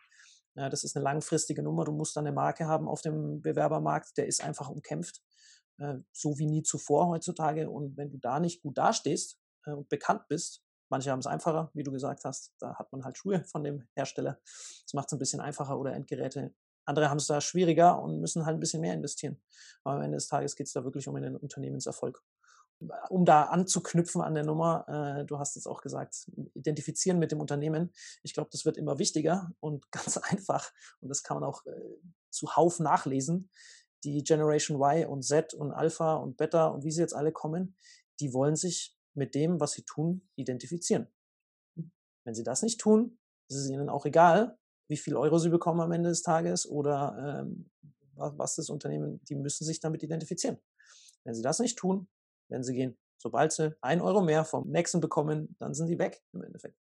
ja, 0.56 0.70
das 0.70 0.84
ist 0.84 0.96
eine 0.96 1.04
langfristige 1.04 1.64
Nummer. 1.64 1.84
Du 1.86 1.92
musst 1.92 2.16
dann 2.16 2.26
eine 2.26 2.36
Marke 2.36 2.68
haben 2.68 2.88
auf 2.88 3.02
dem 3.02 3.42
Bewerbermarkt, 3.42 4.18
der 4.18 4.28
ist 4.28 4.44
einfach 4.44 4.70
umkämpft, 4.70 5.22
äh, 5.80 5.96
so 6.12 6.38
wie 6.38 6.46
nie 6.46 6.64
zuvor 6.64 7.08
heutzutage. 7.08 7.70
Und 7.70 7.98
wenn 7.98 8.10
du 8.10 8.18
da 8.18 8.40
nicht 8.40 8.62
gut 8.62 8.78
dastehst 8.78 9.40
äh, 9.66 9.72
und 9.72 9.90
bekannt 9.90 10.28
bist, 10.28 10.63
manche 10.94 11.10
haben 11.10 11.20
es 11.20 11.28
einfacher, 11.28 11.72
wie 11.74 11.84
du 11.84 11.92
gesagt 11.92 12.24
hast, 12.24 12.54
da 12.60 12.76
hat 12.76 12.92
man 12.92 13.04
halt 13.04 13.18
Schuhe 13.18 13.44
von 13.46 13.64
dem 13.64 13.88
Hersteller. 13.96 14.40
Das 14.44 14.94
macht 14.94 15.08
es 15.08 15.14
ein 15.14 15.20
bisschen 15.20 15.42
einfacher 15.42 15.80
oder 15.80 15.94
Endgeräte. 15.94 16.54
Andere 16.86 17.10
haben 17.10 17.18
es 17.18 17.26
da 17.28 17.42
schwieriger 17.42 18.00
und 18.00 18.20
müssen 18.20 18.46
halt 18.46 18.58
ein 18.58 18.60
bisschen 18.60 18.82
mehr 18.82 18.94
investieren. 18.94 19.42
Aber 19.84 19.96
am 19.96 20.02
Ende 20.02 20.18
des 20.18 20.28
Tages 20.28 20.56
geht 20.56 20.68
es 20.68 20.74
da 20.74 20.84
wirklich 20.84 21.08
um 21.08 21.16
einen 21.16 21.36
Unternehmenserfolg 21.36 22.22
um 23.10 23.26
da 23.26 23.44
anzuknüpfen 23.44 24.22
an 24.22 24.34
der 24.34 24.44
Nummer, 24.44 24.86
äh, 24.88 25.26
du 25.26 25.40
hast 25.40 25.56
es 25.56 25.68
auch 25.68 25.82
gesagt, 25.82 26.30
identifizieren 26.54 27.20
mit 27.20 27.32
dem 27.32 27.40
Unternehmen. 27.40 27.94
Ich 28.24 28.34
glaube, 28.34 28.50
das 28.52 28.66
wird 28.66 28.78
immer 28.78 29.00
wichtiger 29.00 29.52
und 29.60 29.90
ganz 29.92 30.18
einfach. 30.18 30.72
Und 31.00 31.10
das 31.10 31.24
kann 31.24 31.40
man 31.40 31.50
auch 31.50 31.66
äh, 31.66 31.72
zuhauf 32.30 32.80
nachlesen. 32.80 33.50
Die 34.04 34.24
Generation 34.24 34.82
Y 34.82 35.08
und 35.08 35.24
Z 35.24 35.54
und 35.54 35.72
Alpha 35.72 36.16
und 36.16 36.36
Beta 36.36 36.68
und 36.68 36.84
wie 36.84 36.92
sie 36.92 37.02
jetzt 37.02 37.16
alle 37.16 37.32
kommen, 37.32 37.78
die 38.20 38.34
wollen 38.34 38.56
sich 38.56 38.98
mit 39.14 39.36
dem, 39.36 39.60
was 39.60 39.74
sie 39.74 39.84
tun, 39.84 40.28
identifizieren. 40.36 41.08
Wenn 42.26 42.36
sie 42.36 42.44
das 42.44 42.62
nicht 42.62 42.80
tun, 42.80 43.18
ist 43.50 43.58
es 43.58 43.70
ihnen 43.70 43.90
auch 43.90 44.06
egal, 44.06 44.58
wie 44.88 44.98
viel 44.98 45.16
Euro 45.16 45.38
sie 45.38 45.50
bekommen 45.50 45.82
am 45.82 45.92
Ende 45.92 46.10
des 46.10 46.22
Tages 46.22 46.68
oder 46.68 47.42
ähm, 47.42 47.70
was 48.16 48.56
das 48.56 48.70
Unternehmen, 48.70 49.22
die 49.26 49.36
müssen 49.36 49.66
sich 49.66 49.80
damit 49.80 50.04
identifizieren. 50.04 50.58
Wenn 51.24 51.34
sie 51.34 51.42
das 51.42 51.60
nicht 51.60 51.78
tun, 51.78 52.08
wenn 52.50 52.64
sie 52.64 52.74
gehen. 52.74 52.98
Sobald 53.18 53.54
sie 53.54 53.76
ein 53.82 54.02
Euro 54.02 54.22
mehr 54.22 54.44
vom 54.44 54.70
nächsten 54.70 55.00
bekommen, 55.00 55.56
dann 55.60 55.74
sind 55.74 55.88
sie 55.88 55.98
weg 55.98 56.22
im 56.34 56.44
Endeffekt. 56.44 56.78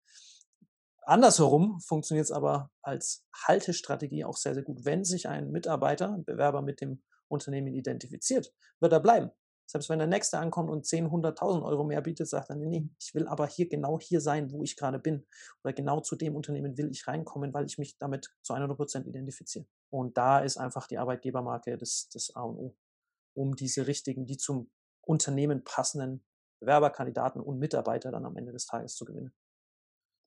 Andersherum 1.01 1.79
funktioniert 1.81 2.25
es 2.25 2.31
aber 2.31 2.71
als 2.81 3.25
Haltestrategie 3.48 4.24
auch 4.24 4.38
sehr, 4.38 4.53
sehr 4.53 4.63
gut. 4.63 4.86
Wenn 4.86 5.03
sich 5.03 5.27
ein 5.27 5.51
Mitarbeiter, 5.51 6.13
ein 6.13 6.24
Bewerber 6.24 6.62
mit 6.62 6.81
dem 6.81 7.01
Unternehmen 7.27 7.74
identifiziert, 7.74 8.53
wird 8.79 8.93
er 8.93 9.00
bleiben. 9.00 9.31
Selbst 9.69 9.88
wenn 9.88 9.99
der 9.99 10.07
Nächste 10.07 10.39
ankommt 10.39 10.71
und 10.71 10.88
10, 10.88 11.09
100.000 11.11 11.63
Euro 11.63 11.83
mehr 11.83 12.01
bietet, 12.01 12.27
sagt 12.27 12.49
er, 12.49 12.55
nee, 12.55 12.65
nee, 12.65 12.89
ich 12.99 13.13
will 13.13 13.27
aber 13.27 13.45
hier 13.45 13.69
genau 13.69 13.99
hier 13.99 14.19
sein, 14.19 14.51
wo 14.51 14.63
ich 14.63 14.75
gerade 14.75 14.97
bin. 14.97 15.27
Oder 15.63 15.73
genau 15.73 15.99
zu 15.99 16.15
dem 16.15 16.35
Unternehmen 16.35 16.75
will 16.75 16.89
ich 16.89 17.07
reinkommen, 17.07 17.53
weil 17.53 17.67
ich 17.67 17.77
mich 17.77 17.95
damit 17.99 18.35
zu 18.41 18.53
100 18.53 18.75
Prozent 18.75 19.05
identifiziere. 19.05 19.67
Und 19.91 20.17
da 20.17 20.39
ist 20.39 20.57
einfach 20.57 20.88
die 20.88 20.97
Arbeitgebermarke 20.97 21.77
das, 21.77 22.09
das 22.11 22.35
A 22.35 22.41
und 22.41 22.57
O, 22.57 22.75
um 23.35 23.55
diese 23.55 23.85
richtigen, 23.85 24.25
die 24.25 24.38
zum 24.38 24.71
Unternehmen 25.05 25.63
passenden 25.63 26.25
Bewerberkandidaten 26.61 27.39
und 27.39 27.59
Mitarbeiter 27.59 28.09
dann 28.09 28.25
am 28.25 28.35
Ende 28.38 28.51
des 28.51 28.65
Tages 28.65 28.95
zu 28.95 29.05
gewinnen. 29.05 29.36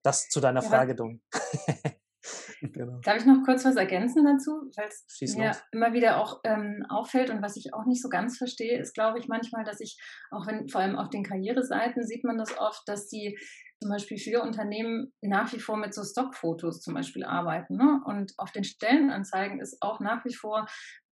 Das 0.04 0.28
zu 0.28 0.38
deiner 0.38 0.62
ja, 0.62 0.68
Frage, 0.68 0.94
Dung. 0.94 1.20
genau. 2.60 3.00
Darf 3.02 3.16
ich 3.16 3.26
noch 3.26 3.42
kurz 3.44 3.64
was 3.64 3.76
ergänzen 3.76 4.24
dazu? 4.24 4.70
Weil 4.76 4.88
es 4.88 5.36
mir 5.36 5.48
los. 5.48 5.62
immer 5.72 5.92
wieder 5.92 6.20
auch 6.20 6.40
ähm, 6.44 6.84
auffällt 6.88 7.30
und 7.30 7.42
was 7.42 7.56
ich 7.56 7.74
auch 7.74 7.84
nicht 7.86 8.02
so 8.02 8.08
ganz 8.08 8.38
verstehe, 8.38 8.78
ist, 8.78 8.94
glaube 8.94 9.18
ich, 9.18 9.28
manchmal, 9.28 9.64
dass 9.64 9.80
ich, 9.80 9.98
auch 10.30 10.46
wenn 10.46 10.68
vor 10.68 10.80
allem 10.80 10.96
auf 10.96 11.10
den 11.10 11.24
Karriereseiten 11.24 12.06
sieht 12.06 12.24
man 12.24 12.38
das 12.38 12.56
oft, 12.58 12.82
dass 12.86 13.08
die 13.08 13.38
zum 13.82 13.90
Beispiel 13.90 14.16
viele 14.16 14.42
Unternehmen 14.42 15.12
nach 15.20 15.52
wie 15.52 15.58
vor 15.58 15.76
mit 15.76 15.92
so 15.92 16.04
Stockfotos 16.04 16.80
zum 16.80 16.94
Beispiel 16.94 17.24
arbeiten. 17.24 17.76
Ne? 17.76 18.00
Und 18.04 18.32
auf 18.38 18.52
den 18.52 18.62
Stellenanzeigen 18.62 19.60
ist 19.60 19.78
auch 19.80 19.98
nach 19.98 20.24
wie 20.24 20.34
vor 20.34 20.66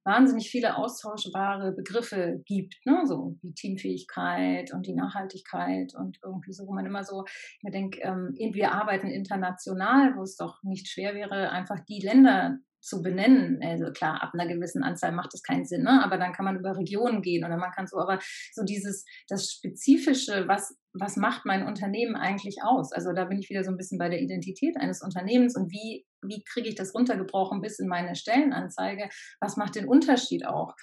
wahnsinnig 0.05 0.51
viele 0.51 0.77
austauschbare 0.77 1.73
Begriffe 1.73 2.43
gibt, 2.45 2.75
ne? 2.85 3.03
so 3.07 3.37
wie 3.43 3.53
Teamfähigkeit 3.53 4.73
und 4.73 4.87
die 4.87 4.95
Nachhaltigkeit 4.95 5.95
und 5.95 6.19
irgendwie 6.25 6.53
so, 6.53 6.67
wo 6.67 6.73
man 6.73 6.87
immer 6.87 7.05
so, 7.05 7.25
ich 7.27 7.71
denke, 7.73 8.01
ähm, 8.01 8.35
wir 8.37 8.73
arbeiten 8.73 9.09
international, 9.09 10.17
wo 10.17 10.23
es 10.23 10.37
doch 10.37 10.63
nicht 10.63 10.89
schwer 10.89 11.15
wäre, 11.15 11.51
einfach 11.51 11.81
die 11.89 12.01
Länder 12.01 12.59
zu 12.81 13.03
benennen. 13.03 13.61
Also 13.63 13.93
klar, 13.93 14.23
ab 14.23 14.33
einer 14.33 14.53
gewissen 14.53 14.83
Anzahl 14.83 15.13
macht 15.13 15.35
das 15.35 15.43
keinen 15.43 15.67
Sinn, 15.67 15.83
ne? 15.83 16.03
aber 16.03 16.17
dann 16.17 16.33
kann 16.33 16.45
man 16.45 16.57
über 16.57 16.77
Regionen 16.77 17.23
gehen 17.23 17.45
oder 17.45 17.57
man 17.57 17.73
kann 17.73 17.87
so, 17.87 17.99
aber 17.99 18.19
so 18.53 18.65
dieses, 18.65 19.05
das 19.29 19.51
Spezifische, 19.51 20.49
was, 20.49 20.77
was 20.93 21.17
macht 21.17 21.45
mein 21.45 21.67
Unternehmen 21.67 22.17
eigentlich 22.17 22.59
aus? 22.63 22.93
Also 22.93 23.13
da 23.13 23.27
bin 23.27 23.39
ich 23.39 23.51
wieder 23.51 23.65
so 23.65 23.71
ein 23.71 23.77
bisschen 23.77 23.99
bei 23.99 24.09
der 24.09 24.21
Identität 24.21 24.77
eines 24.79 25.03
Unternehmens 25.03 25.57
und 25.57 25.71
wie, 25.71 26.07
wie 26.23 26.43
kriege 26.45 26.69
ich 26.69 26.75
das 26.75 26.95
runtergebrochen 26.95 27.61
bis 27.61 27.79
in 27.79 27.89
meine 27.89 28.15
Stellenanzeige? 28.15 29.09
Was 29.41 29.57
macht 29.57 29.75
den 29.75 29.89
Unterschied 29.89 30.47
auch? 30.47 30.75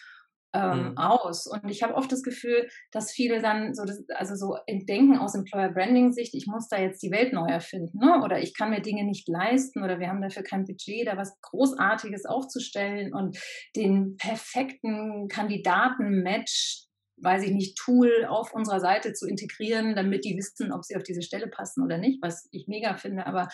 ähm, 0.58 0.90
mhm. 0.90 0.98
aus. 0.98 1.48
Und 1.48 1.70
ich 1.70 1.84
habe 1.84 1.96
oft 1.96 2.12
das 2.12 2.24
Gefühl, 2.24 2.68
dass 2.92 3.12
viele 3.12 3.42
dann 3.42 3.74
so, 3.74 3.86
das, 3.86 4.04
also 4.10 4.36
so 4.36 4.58
denken 4.68 5.18
aus 5.18 5.36
Employer 5.36 5.70
Branding 5.70 6.14
Sicht, 6.14 6.34
ich 6.34 6.48
muss 6.48 6.68
da 6.68 6.80
jetzt 6.80 7.02
die 7.04 7.12
Welt 7.12 7.34
neu 7.34 7.48
erfinden, 7.48 8.00
ne? 8.00 8.22
oder 8.24 8.40
ich 8.40 8.56
kann 8.56 8.70
mir 8.70 8.82
Dinge 8.82 9.04
nicht 9.04 9.28
leisten 9.28 9.84
oder 9.84 10.00
wir 10.00 10.08
haben 10.08 10.22
dafür 10.22 10.44
kein 10.44 10.66
Budget, 10.66 11.08
da 11.08 11.18
was 11.18 11.40
Großartiges 11.42 12.26
aufzustellen 12.26 13.14
und 13.14 13.38
den 13.76 14.18
perfekten 14.18 15.28
Kandidaten-Match 15.28 16.84
weiß 17.20 17.46
ich 17.46 17.52
nicht, 17.52 17.76
Tool 17.80 18.26
auf 18.30 18.54
unserer 18.54 18.80
Seite 18.80 19.12
zu 19.12 19.28
integrieren, 19.28 19.96
damit 19.96 20.24
die 20.24 20.38
wissen, 20.38 20.72
ob 20.72 20.86
sie 20.86 20.96
auf 20.96 21.02
diese 21.02 21.24
Stelle 21.24 21.48
passen 21.48 21.84
oder 21.84 21.98
nicht, 21.98 22.22
was 22.22 22.48
ich 22.52 22.68
mega 22.68 22.96
finde. 22.96 23.26
Aber 23.26 23.48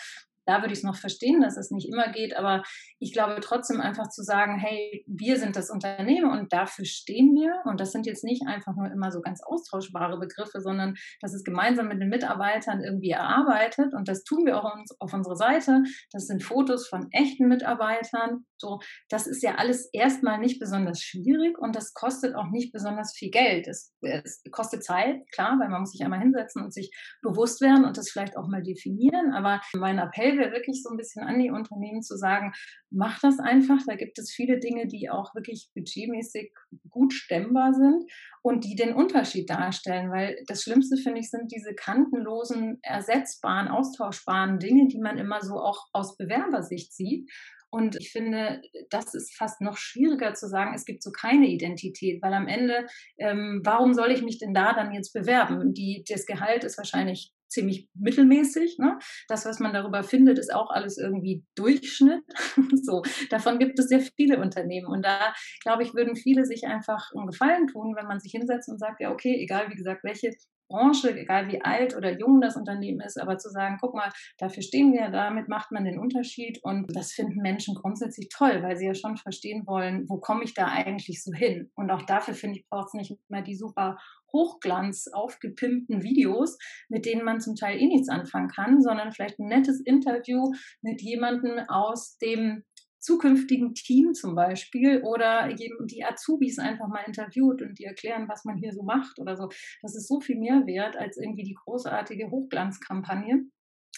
da 0.46 0.60
würde 0.60 0.72
ich 0.72 0.80
es 0.80 0.84
noch 0.84 0.96
verstehen, 0.96 1.40
dass 1.40 1.56
es 1.56 1.70
nicht 1.70 1.88
immer 1.88 2.10
geht, 2.12 2.36
aber 2.36 2.62
ich 2.98 3.12
glaube 3.12 3.40
trotzdem 3.40 3.80
einfach 3.80 4.08
zu 4.08 4.22
sagen, 4.22 4.58
hey, 4.58 5.04
wir 5.06 5.38
sind 5.38 5.56
das 5.56 5.70
Unternehmen 5.70 6.30
und 6.30 6.52
dafür 6.52 6.84
stehen 6.84 7.34
wir. 7.34 7.62
Und 7.64 7.80
das 7.80 7.92
sind 7.92 8.06
jetzt 8.06 8.24
nicht 8.24 8.46
einfach 8.46 8.74
nur 8.76 8.90
immer 8.90 9.10
so 9.10 9.20
ganz 9.20 9.42
austauschbare 9.42 10.18
Begriffe, 10.18 10.60
sondern 10.60 10.94
das 11.20 11.34
ist 11.34 11.44
gemeinsam 11.44 11.88
mit 11.88 12.00
den 12.00 12.08
Mitarbeitern 12.08 12.82
irgendwie 12.82 13.10
erarbeitet 13.10 13.94
und 13.94 14.08
das 14.08 14.24
tun 14.24 14.46
wir 14.46 14.58
auch 14.58 14.72
auf 14.98 15.12
unserer 15.12 15.36
Seite. 15.36 15.82
Das 16.12 16.26
sind 16.26 16.42
Fotos 16.42 16.88
von 16.88 17.08
echten 17.12 17.48
Mitarbeitern. 17.48 18.44
So, 18.58 18.80
das 19.08 19.26
ist 19.26 19.42
ja 19.42 19.56
alles 19.56 19.88
erstmal 19.92 20.38
nicht 20.38 20.58
besonders 20.58 21.00
schwierig 21.00 21.58
und 21.58 21.76
das 21.76 21.92
kostet 21.92 22.34
auch 22.34 22.50
nicht 22.50 22.72
besonders 22.72 23.14
viel 23.14 23.30
Geld. 23.30 23.66
Es, 23.68 23.92
es 24.00 24.42
kostet 24.50 24.84
Zeit, 24.84 25.20
klar, 25.32 25.58
weil 25.60 25.68
man 25.68 25.80
muss 25.80 25.92
sich 25.92 26.04
einmal 26.04 26.20
hinsetzen 26.20 26.62
und 26.62 26.72
sich 26.72 26.90
bewusst 27.22 27.60
werden 27.60 27.84
und 27.84 27.96
das 27.96 28.10
vielleicht 28.10 28.36
auch 28.36 28.48
mal 28.48 28.62
definieren. 28.62 29.32
Aber 29.32 29.60
mein 29.74 29.98
Appell 29.98 30.33
wäre 30.38 30.52
wirklich 30.52 30.82
so 30.82 30.90
ein 30.90 30.96
bisschen 30.96 31.22
an 31.22 31.38
die 31.38 31.50
Unternehmen 31.50 32.02
zu 32.02 32.16
sagen, 32.16 32.52
mach 32.90 33.20
das 33.20 33.38
einfach. 33.38 33.80
Da 33.86 33.96
gibt 33.96 34.18
es 34.18 34.30
viele 34.30 34.58
Dinge, 34.58 34.86
die 34.86 35.10
auch 35.10 35.34
wirklich 35.34 35.70
budgetmäßig 35.74 36.52
gut 36.88 37.12
stemmbar 37.12 37.74
sind 37.74 38.04
und 38.42 38.64
die 38.64 38.76
den 38.76 38.94
Unterschied 38.94 39.50
darstellen. 39.50 40.10
Weil 40.10 40.42
das 40.46 40.62
Schlimmste, 40.62 40.96
finde 40.96 41.20
ich, 41.20 41.30
sind 41.30 41.52
diese 41.52 41.74
kantenlosen, 41.74 42.78
ersetzbaren, 42.82 43.68
austauschbaren 43.68 44.58
Dinge, 44.58 44.88
die 44.88 44.98
man 44.98 45.18
immer 45.18 45.42
so 45.42 45.54
auch 45.54 45.86
aus 45.92 46.16
Bewerbersicht 46.16 46.92
sieht. 46.92 47.30
Und 47.74 47.96
ich 47.98 48.12
finde, 48.12 48.62
das 48.88 49.14
ist 49.14 49.36
fast 49.36 49.60
noch 49.60 49.76
schwieriger 49.76 50.32
zu 50.34 50.46
sagen, 50.46 50.74
es 50.76 50.84
gibt 50.84 51.02
so 51.02 51.10
keine 51.10 51.48
Identität, 51.48 52.22
weil 52.22 52.32
am 52.32 52.46
Ende, 52.46 52.86
ähm, 53.18 53.62
warum 53.64 53.94
soll 53.94 54.12
ich 54.12 54.22
mich 54.22 54.38
denn 54.38 54.54
da 54.54 54.74
dann 54.74 54.92
jetzt 54.92 55.12
bewerben? 55.12 55.74
Die, 55.74 56.04
das 56.08 56.24
Gehalt 56.24 56.62
ist 56.62 56.78
wahrscheinlich 56.78 57.32
ziemlich 57.48 57.88
mittelmäßig. 57.94 58.78
Ne? 58.78 58.98
Das, 59.28 59.46
was 59.46 59.60
man 59.60 59.72
darüber 59.72 60.02
findet, 60.02 60.38
ist 60.38 60.52
auch 60.52 60.70
alles 60.70 60.98
irgendwie 60.98 61.44
Durchschnitt. 61.54 62.22
so, 62.82 63.02
davon 63.30 63.58
gibt 63.58 63.78
es 63.78 63.88
sehr 63.88 64.00
viele 64.00 64.40
Unternehmen. 64.40 64.86
Und 64.86 65.04
da, 65.04 65.32
glaube 65.62 65.82
ich, 65.82 65.94
würden 65.94 66.16
viele 66.16 66.44
sich 66.44 66.66
einfach 66.66 67.10
einen 67.16 67.26
Gefallen 67.26 67.66
tun, 67.68 67.94
wenn 67.96 68.06
man 68.06 68.20
sich 68.20 68.32
hinsetzt 68.32 68.68
und 68.68 68.78
sagt, 68.78 69.00
ja, 69.00 69.10
okay, 69.10 69.36
egal 69.40 69.70
wie 69.70 69.76
gesagt, 69.76 70.04
welche 70.04 70.30
Branche, 70.68 71.16
egal 71.16 71.48
wie 71.48 71.60
alt 71.62 71.96
oder 71.96 72.18
jung 72.18 72.40
das 72.40 72.56
Unternehmen 72.56 73.00
ist, 73.00 73.20
aber 73.20 73.38
zu 73.38 73.50
sagen, 73.50 73.76
guck 73.80 73.94
mal, 73.94 74.10
dafür 74.38 74.62
stehen 74.62 74.92
wir, 74.92 75.10
damit 75.10 75.48
macht 75.48 75.70
man 75.70 75.84
den 75.84 75.98
Unterschied 75.98 76.58
und 76.62 76.86
das 76.96 77.12
finden 77.12 77.40
Menschen 77.42 77.74
grundsätzlich 77.74 78.28
toll, 78.28 78.62
weil 78.62 78.76
sie 78.76 78.86
ja 78.86 78.94
schon 78.94 79.16
verstehen 79.16 79.64
wollen, 79.66 80.06
wo 80.08 80.18
komme 80.18 80.44
ich 80.44 80.54
da 80.54 80.66
eigentlich 80.66 81.22
so 81.22 81.32
hin? 81.32 81.70
Und 81.74 81.90
auch 81.90 82.02
dafür 82.02 82.34
finde 82.34 82.58
ich, 82.58 82.68
braucht 82.68 82.88
es 82.88 82.94
nicht 82.94 83.14
immer 83.28 83.42
die 83.42 83.56
super 83.56 83.98
Hochglanz 84.34 85.06
aufgepimpten 85.12 86.02
Videos, 86.02 86.58
mit 86.90 87.06
denen 87.06 87.24
man 87.24 87.40
zum 87.40 87.54
Teil 87.54 87.80
eh 87.80 87.86
nichts 87.86 88.10
anfangen 88.10 88.48
kann, 88.48 88.82
sondern 88.82 89.12
vielleicht 89.12 89.38
ein 89.38 89.48
nettes 89.48 89.80
Interview 89.80 90.50
mit 90.82 91.00
jemandem 91.00 91.60
aus 91.68 92.18
dem 92.18 92.64
zukünftigen 93.00 93.74
Team 93.74 94.14
zum 94.14 94.34
Beispiel 94.34 95.02
oder 95.02 95.52
die 95.54 96.04
Azubis 96.04 96.58
einfach 96.58 96.88
mal 96.88 97.04
interviewt 97.06 97.60
und 97.62 97.78
die 97.78 97.84
erklären, 97.84 98.28
was 98.28 98.44
man 98.44 98.56
hier 98.56 98.72
so 98.72 98.82
macht 98.82 99.18
oder 99.18 99.36
so. 99.36 99.48
Das 99.82 99.94
ist 99.94 100.08
so 100.08 100.20
viel 100.20 100.38
mehr 100.38 100.66
wert 100.66 100.96
als 100.96 101.18
irgendwie 101.18 101.44
die 101.44 101.56
großartige 101.64 102.30
Hochglanzkampagne. 102.30 103.44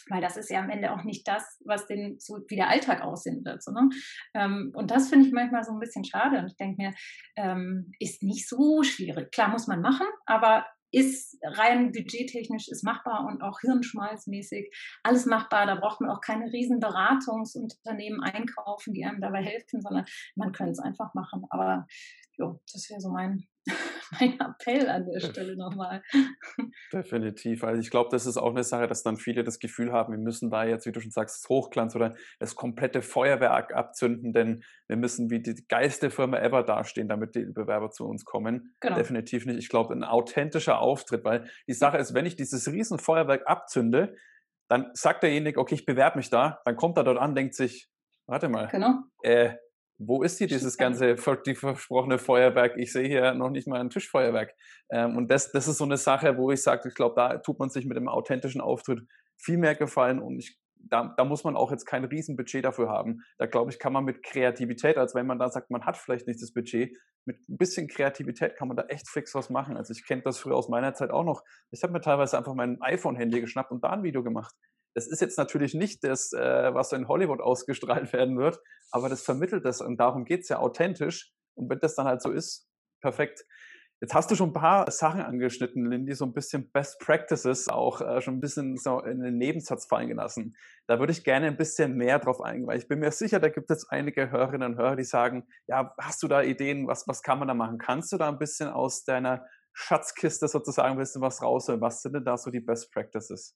Weil 0.08 0.20
das 0.20 0.36
ist 0.36 0.50
ja 0.50 0.60
am 0.60 0.70
Ende 0.70 0.92
auch 0.92 1.04
nicht 1.04 1.26
das, 1.26 1.60
was 1.64 1.86
den 1.86 2.18
so 2.18 2.38
wie 2.48 2.56
der 2.56 2.68
Alltag 2.68 3.02
aussehen 3.02 3.44
wird. 3.44 3.62
So, 3.62 3.72
ne? 3.72 3.88
ähm, 4.34 4.72
und 4.74 4.90
das 4.90 5.08
finde 5.08 5.26
ich 5.26 5.32
manchmal 5.32 5.64
so 5.64 5.72
ein 5.72 5.80
bisschen 5.80 6.04
schade. 6.04 6.38
Und 6.38 6.46
ich 6.46 6.56
denke 6.56 6.80
mir, 6.80 6.94
ähm, 7.36 7.92
ist 7.98 8.22
nicht 8.22 8.48
so 8.48 8.82
schwierig. 8.82 9.32
Klar 9.32 9.48
muss 9.48 9.66
man 9.66 9.80
machen, 9.80 10.06
aber 10.24 10.66
ist 10.92 11.38
rein 11.42 11.92
budgettechnisch 11.92 12.68
ist 12.68 12.84
machbar 12.84 13.26
und 13.26 13.42
auch 13.42 13.60
hirnschmalzmäßig 13.60 14.74
alles 15.02 15.26
machbar. 15.26 15.66
Da 15.66 15.74
braucht 15.74 16.00
man 16.00 16.10
auch 16.10 16.20
keine 16.20 16.52
riesen 16.52 16.80
Beratungsunternehmen 16.80 18.22
einkaufen, 18.22 18.94
die 18.94 19.04
einem 19.04 19.20
dabei 19.20 19.42
helfen, 19.42 19.82
sondern 19.82 20.06
man 20.36 20.52
könnte 20.52 20.72
es 20.72 20.78
einfach 20.78 21.12
machen. 21.14 21.44
Aber 21.50 21.86
jo, 22.38 22.60
das 22.72 22.88
wäre 22.88 23.00
so 23.00 23.10
mein, 23.10 23.46
mein 24.20 24.38
Appell 24.38 24.88
an 24.88 25.06
der 25.06 25.20
Stelle 25.20 25.56
nochmal. 25.56 26.02
Definitiv. 26.92 27.64
Also 27.64 27.80
ich 27.80 27.90
glaube, 27.90 28.08
das 28.10 28.26
ist 28.26 28.36
auch 28.36 28.50
eine 28.50 28.62
Sache, 28.62 28.86
dass 28.86 29.02
dann 29.02 29.16
viele 29.16 29.44
das 29.44 29.58
Gefühl 29.58 29.92
haben, 29.92 30.12
wir 30.12 30.18
müssen 30.18 30.50
da 30.50 30.64
jetzt, 30.64 30.86
wie 30.86 30.92
du 30.92 31.00
schon 31.00 31.10
sagst, 31.10 31.42
das 31.42 31.48
Hochglanz 31.48 31.96
oder 31.96 32.14
das 32.38 32.54
komplette 32.54 33.02
Feuerwerk 33.02 33.74
abzünden, 33.74 34.32
denn 34.32 34.62
wir 34.86 34.96
müssen 34.96 35.30
wie 35.30 35.42
die 35.42 35.66
geilste 35.68 36.10
Firma 36.10 36.38
ever 36.38 36.62
dastehen, 36.62 37.08
damit 37.08 37.34
die 37.34 37.44
Bewerber 37.44 37.90
zu 37.90 38.06
uns 38.06 38.24
kommen. 38.24 38.74
Genau. 38.80 38.96
Definitiv 38.96 39.46
nicht. 39.46 39.58
Ich 39.58 39.68
glaube, 39.68 39.94
ein 39.94 40.04
authentischer 40.04 40.80
Auftritt, 40.80 41.24
weil 41.24 41.48
die 41.66 41.74
Sache 41.74 41.98
ist, 41.98 42.14
wenn 42.14 42.26
ich 42.26 42.36
dieses 42.36 42.70
riesen 42.70 42.98
Feuerwerk 42.98 43.46
abzünde, 43.46 44.14
dann 44.68 44.90
sagt 44.94 45.22
derjenige, 45.22 45.60
okay, 45.60 45.74
ich 45.74 45.86
bewerbe 45.86 46.18
mich 46.18 46.30
da, 46.30 46.60
dann 46.64 46.76
kommt 46.76 46.96
er 46.98 47.04
dort 47.04 47.18
an, 47.18 47.34
denkt 47.34 47.54
sich, 47.54 47.88
warte 48.26 48.48
mal, 48.48 48.68
genau. 48.68 49.00
äh, 49.22 49.54
wo 49.98 50.22
ist 50.22 50.38
hier 50.38 50.46
dieses 50.46 50.76
ganze 50.76 51.16
die 51.46 51.54
versprochene 51.54 52.18
Feuerwerk? 52.18 52.76
Ich 52.76 52.92
sehe 52.92 53.08
hier 53.08 53.34
noch 53.34 53.50
nicht 53.50 53.66
mal 53.66 53.80
ein 53.80 53.90
Tischfeuerwerk. 53.90 54.54
Ähm, 54.90 55.16
und 55.16 55.30
das, 55.30 55.52
das 55.52 55.68
ist 55.68 55.78
so 55.78 55.84
eine 55.84 55.96
Sache, 55.96 56.36
wo 56.36 56.50
ich 56.50 56.62
sage, 56.62 56.88
ich 56.88 56.94
glaube, 56.94 57.14
da 57.16 57.38
tut 57.38 57.58
man 57.58 57.70
sich 57.70 57.86
mit 57.86 57.96
dem 57.96 58.08
authentischen 58.08 58.60
Auftritt 58.60 59.00
viel 59.38 59.58
mehr 59.58 59.74
gefallen 59.74 60.20
und 60.20 60.38
ich, 60.38 60.58
da, 60.74 61.14
da 61.16 61.24
muss 61.24 61.44
man 61.44 61.56
auch 61.56 61.70
jetzt 61.70 61.86
kein 61.86 62.04
Riesenbudget 62.04 62.64
dafür 62.64 62.88
haben. 62.88 63.22
Da 63.38 63.46
glaube 63.46 63.70
ich, 63.70 63.78
kann 63.78 63.92
man 63.92 64.04
mit 64.04 64.22
Kreativität, 64.22 64.98
als 64.98 65.14
wenn 65.14 65.26
man 65.26 65.38
da 65.38 65.48
sagt, 65.48 65.70
man 65.70 65.84
hat 65.84 65.96
vielleicht 65.96 66.26
nicht 66.26 66.40
das 66.42 66.52
Budget, 66.52 66.96
mit 67.26 67.48
ein 67.48 67.56
bisschen 67.56 67.88
Kreativität 67.88 68.56
kann 68.56 68.68
man 68.68 68.76
da 68.76 68.84
echt 68.84 69.08
fix 69.08 69.34
was 69.34 69.50
machen. 69.50 69.76
Also 69.76 69.92
ich 69.92 70.06
kenne 70.06 70.22
das 70.22 70.38
früher 70.38 70.54
aus 70.54 70.68
meiner 70.68 70.94
Zeit 70.94 71.10
auch 71.10 71.24
noch. 71.24 71.42
Ich 71.70 71.82
habe 71.82 71.92
mir 71.92 72.00
teilweise 72.00 72.38
einfach 72.38 72.54
mein 72.54 72.80
iPhone-Handy 72.80 73.40
geschnappt 73.40 73.72
und 73.72 73.82
da 73.82 73.90
ein 73.90 74.04
Video 74.04 74.22
gemacht. 74.22 74.54
Das 74.96 75.06
ist 75.06 75.20
jetzt 75.20 75.36
natürlich 75.36 75.74
nicht 75.74 76.02
das, 76.04 76.32
äh, 76.32 76.72
was 76.72 76.90
in 76.92 77.06
Hollywood 77.06 77.42
ausgestrahlt 77.42 78.14
werden 78.14 78.38
wird, 78.38 78.58
aber 78.90 79.10
das 79.10 79.22
vermittelt 79.22 79.66
das 79.66 79.82
und 79.82 79.98
darum 79.98 80.24
geht 80.24 80.44
es 80.44 80.48
ja 80.48 80.58
authentisch. 80.58 81.34
Und 81.54 81.68
wenn 81.68 81.78
das 81.80 81.96
dann 81.96 82.06
halt 82.06 82.22
so 82.22 82.30
ist, 82.30 82.66
perfekt. 83.02 83.44
Jetzt 84.00 84.14
hast 84.14 84.30
du 84.30 84.34
schon 84.34 84.50
ein 84.50 84.54
paar 84.54 84.90
Sachen 84.90 85.20
angeschnitten, 85.20 85.84
Lindy, 85.84 86.14
so 86.14 86.24
ein 86.24 86.32
bisschen 86.32 86.70
Best 86.70 86.98
Practices 86.98 87.68
auch 87.68 88.00
äh, 88.00 88.22
schon 88.22 88.36
ein 88.36 88.40
bisschen 88.40 88.78
so 88.78 89.00
in 89.00 89.20
den 89.20 89.36
Nebensatz 89.36 89.84
fallen 89.84 90.08
gelassen. 90.08 90.56
Da 90.86 90.98
würde 90.98 91.12
ich 91.12 91.24
gerne 91.24 91.48
ein 91.48 91.58
bisschen 91.58 91.94
mehr 91.94 92.18
drauf 92.18 92.40
eingehen, 92.40 92.66
weil 92.66 92.78
ich 92.78 92.88
bin 92.88 93.00
mir 93.00 93.10
sicher, 93.10 93.38
da 93.38 93.50
gibt 93.50 93.70
es 93.70 93.86
einige 93.90 94.30
Hörerinnen 94.30 94.72
und 94.72 94.78
Hörer, 94.78 94.96
die 94.96 95.04
sagen, 95.04 95.46
ja, 95.66 95.94
hast 96.00 96.22
du 96.22 96.28
da 96.28 96.40
Ideen, 96.40 96.86
was, 96.86 97.06
was 97.06 97.22
kann 97.22 97.38
man 97.38 97.48
da 97.48 97.54
machen? 97.54 97.76
Kannst 97.76 98.12
du 98.12 98.16
da 98.16 98.28
ein 98.28 98.38
bisschen 98.38 98.68
aus 98.68 99.04
deiner 99.04 99.44
Schatzkiste 99.74 100.48
sozusagen 100.48 100.92
ein 100.92 100.98
bisschen 100.98 101.20
was 101.20 101.42
rausholen? 101.42 101.82
Was 101.82 102.00
sind 102.00 102.14
denn 102.14 102.24
da 102.24 102.38
so 102.38 102.50
die 102.50 102.60
Best 102.60 102.90
Practices? 102.92 103.54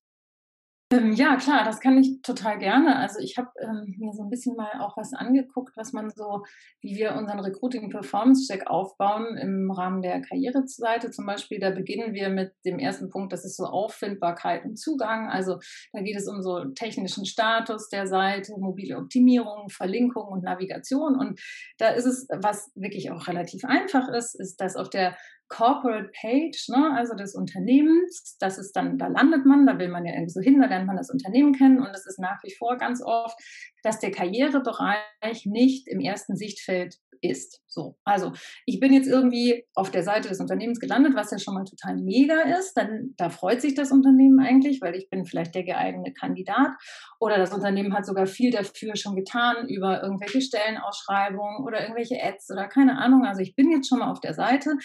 Ähm, 0.93 1.13
ja, 1.13 1.37
klar, 1.37 1.65
das 1.65 1.79
kann 1.79 1.99
ich 1.99 2.21
total 2.23 2.59
gerne. 2.59 2.97
Also 2.97 3.21
ich 3.21 3.39
habe 3.39 3.49
ähm, 3.61 3.95
mir 3.99 4.13
so 4.13 4.25
ein 4.25 4.29
bisschen 4.29 4.57
mal 4.57 4.81
auch 4.81 4.97
was 4.97 5.13
angeguckt, 5.13 5.77
was 5.77 5.93
man 5.93 6.11
so, 6.11 6.43
wie 6.81 6.97
wir 6.97 7.15
unseren 7.15 7.39
Recruiting 7.39 7.91
Performance 7.91 8.49
Check 8.49 8.67
aufbauen 8.67 9.37
im 9.37 9.71
Rahmen 9.71 10.03
der 10.03 10.21
Karriereseite 10.21 11.13
zum 11.13 11.27
Beispiel. 11.27 11.61
Da 11.61 11.71
beginnen 11.71 12.13
wir 12.13 12.29
mit 12.29 12.55
dem 12.65 12.81
ersten 12.81 13.09
Punkt, 13.09 13.33
das 13.33 13.45
ist 13.45 13.57
so 13.57 13.67
Auffindbarkeit 13.67 14.65
und 14.65 14.81
Zugang. 14.81 15.31
Also 15.31 15.61
da 15.93 16.01
geht 16.01 16.17
es 16.17 16.27
um 16.27 16.43
so 16.43 16.65
technischen 16.75 17.25
Status 17.25 17.89
der 17.89 18.09
Seite, 18.09 18.55
mobile 18.59 18.97
Optimierung, 18.99 19.69
Verlinkung 19.69 20.27
und 20.27 20.43
Navigation. 20.43 21.17
Und 21.17 21.41
da 21.79 21.91
ist 21.91 22.07
es, 22.07 22.27
was 22.31 22.73
wirklich 22.75 23.13
auch 23.13 23.29
relativ 23.29 23.65
einfach 23.65 24.09
ist, 24.09 24.35
ist, 24.35 24.61
dass 24.61 24.75
auf 24.75 24.91
der 24.91 25.17
Corporate 25.51 26.11
Page, 26.19 26.69
ne, 26.69 26.95
also 26.97 27.15
des 27.15 27.35
Unternehmens. 27.35 28.37
Das 28.39 28.57
ist 28.57 28.73
dann, 28.73 28.99
da 28.99 29.09
landet 29.09 29.45
man, 29.45 29.67
da 29.67 29.79
will 29.79 29.89
man 29.89 30.07
ja 30.07 30.13
irgendwie 30.13 30.31
so 30.31 30.41
hin, 30.41 30.61
da 30.61 30.67
lernt 30.67 30.87
man 30.87 30.97
das 30.97 31.11
Unternehmen 31.11 31.53
kennen 31.53 31.81
und 31.81 31.91
es 31.93 32.07
ist 32.07 32.19
nach 32.19 32.43
wie 32.45 32.55
vor 32.55 32.79
ganz 32.79 33.03
oft, 33.05 33.37
dass 33.83 33.99
der 33.99 34.13
Karrierebereich 34.13 35.45
nicht 35.47 35.89
im 35.89 36.01
ersten 36.01 36.37
Sichtfeld 36.37 36.97
ist. 37.23 37.61
So, 37.67 37.97
also 38.05 38.33
ich 38.67 38.81
bin 38.81 38.93
jetzt 38.93 39.09
irgendwie 39.09 39.65
auf 39.75 39.91
der 39.91 40.03
Seite 40.03 40.29
des 40.29 40.41
Unternehmens 40.41 40.81
gelandet, 40.81 41.15
was 41.15 41.31
ja 41.31 41.39
schon 41.39 41.55
mal 41.55 41.65
total 41.65 41.97
mega 41.97 42.41
ist. 42.59 42.75
Dann 42.75 43.15
da 43.17 43.31
freut 43.31 43.61
sich 43.61 43.75
das 43.75 43.93
Unternehmen 43.93 44.41
eigentlich, 44.41 44.81
weil 44.81 44.95
ich 44.95 45.11
bin 45.11 45.25
vielleicht 45.25 45.55
der 45.55 45.65
geeignete 45.65 46.13
Kandidat 46.13 46.71
oder 47.19 47.39
das 47.39 47.53
Unternehmen 47.53 47.95
hat 47.95 48.07
sogar 48.07 48.27
viel 48.27 48.51
dafür 48.51 48.97
schon 48.97 49.17
getan 49.17 49.69
über 49.69 50.03
irgendwelche 50.03 50.41
Stellenausschreibungen 50.41 51.65
oder 51.65 51.83
irgendwelche 51.83 52.23
Ads 52.23 52.51
oder 52.53 52.69
keine 52.69 52.99
Ahnung. 52.99 53.25
Also 53.25 53.43
ich 53.43 53.55
bin 53.55 53.71
jetzt 53.71 53.89
schon 53.89 53.99
mal 53.99 54.11
auf 54.11 54.21
der 54.21 54.35
Seite 54.35 54.77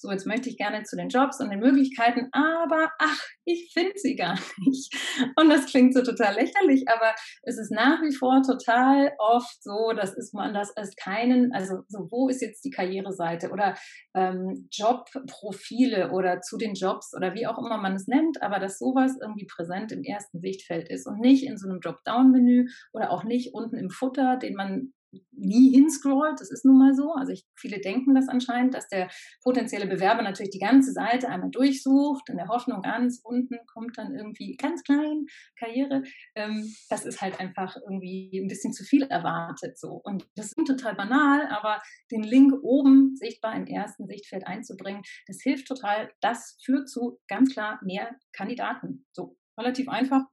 so 0.00 0.10
jetzt 0.10 0.26
möchte 0.26 0.48
ich 0.48 0.56
gerne 0.56 0.82
zu 0.84 0.96
den 0.96 1.08
Jobs 1.08 1.40
und 1.40 1.50
den 1.50 1.60
Möglichkeiten, 1.60 2.28
aber 2.32 2.90
ach, 2.98 3.26
ich 3.44 3.70
finde 3.72 3.92
sie 3.96 4.16
gar 4.16 4.38
nicht. 4.58 4.94
Und 5.36 5.50
das 5.50 5.66
klingt 5.66 5.94
so 5.94 6.02
total 6.02 6.34
lächerlich, 6.34 6.84
aber 6.88 7.14
es 7.42 7.58
ist 7.58 7.70
nach 7.70 8.00
wie 8.02 8.14
vor 8.14 8.42
total 8.42 9.12
oft 9.18 9.62
so, 9.62 9.92
dass 9.94 10.16
ist 10.16 10.34
man 10.34 10.54
das 10.54 10.76
als 10.76 10.94
keinen, 10.96 11.52
also 11.52 11.82
so 11.88 12.08
wo 12.10 12.28
ist 12.28 12.42
jetzt 12.42 12.64
die 12.64 12.70
Karriereseite 12.70 13.50
oder 13.50 13.74
ähm, 14.14 14.68
Jobprofile 14.72 16.10
oder 16.10 16.40
zu 16.40 16.56
den 16.56 16.74
Jobs 16.74 17.14
oder 17.14 17.34
wie 17.34 17.46
auch 17.46 17.58
immer 17.58 17.78
man 17.78 17.94
es 17.94 18.06
nennt, 18.06 18.42
aber 18.42 18.58
dass 18.58 18.78
sowas 18.78 19.16
irgendwie 19.20 19.46
präsent 19.46 19.92
im 19.92 20.02
ersten 20.02 20.40
Sichtfeld 20.40 20.88
ist 20.88 21.06
und 21.06 21.20
nicht 21.20 21.44
in 21.44 21.56
so 21.56 21.68
einem 21.68 21.80
Dropdown-Menü 21.80 22.66
oder 22.92 23.10
auch 23.10 23.24
nicht 23.24 23.54
unten 23.54 23.76
im 23.76 23.90
Futter, 23.90 24.36
den 24.36 24.54
man 24.54 24.92
nie 25.32 25.72
hinscrollt. 25.74 26.40
Das 26.40 26.50
ist 26.50 26.64
nun 26.64 26.78
mal 26.78 26.94
so. 26.94 27.12
Also 27.12 27.32
ich, 27.32 27.46
viele 27.56 27.80
denken 27.80 28.14
das 28.14 28.28
anscheinend, 28.28 28.74
dass 28.74 28.88
der 28.88 29.08
potenzielle 29.42 29.86
Bewerber 29.86 30.22
natürlich 30.22 30.50
die 30.50 30.58
ganze 30.58 30.92
Seite 30.92 31.28
einmal 31.28 31.50
durchsucht, 31.50 32.28
in 32.28 32.36
der 32.36 32.48
Hoffnung, 32.48 32.82
ganz 32.82 33.20
unten 33.22 33.58
kommt 33.66 33.96
dann 33.98 34.14
irgendwie 34.14 34.56
ganz 34.56 34.82
klein 34.82 35.26
Karriere. 35.58 36.02
Ähm, 36.34 36.74
das 36.88 37.04
ist 37.04 37.20
halt 37.20 37.40
einfach 37.40 37.76
irgendwie 37.76 38.40
ein 38.42 38.48
bisschen 38.48 38.72
zu 38.72 38.84
viel 38.84 39.02
erwartet 39.02 39.78
so. 39.78 40.00
Und 40.04 40.26
das 40.36 40.46
ist 40.46 40.66
total 40.66 40.94
banal, 40.94 41.46
aber 41.48 41.80
den 42.10 42.22
Link 42.22 42.52
oben 42.62 43.16
sichtbar 43.16 43.54
im 43.56 43.66
ersten 43.66 44.06
Sichtfeld 44.06 44.46
einzubringen, 44.46 45.02
das 45.26 45.38
hilft 45.42 45.66
total. 45.66 46.10
Das 46.20 46.58
führt 46.64 46.88
zu 46.88 47.18
ganz 47.28 47.52
klar 47.52 47.80
mehr 47.82 48.14
Kandidaten. 48.32 49.06
So 49.12 49.36
relativ 49.58 49.88
einfach, 49.88 50.24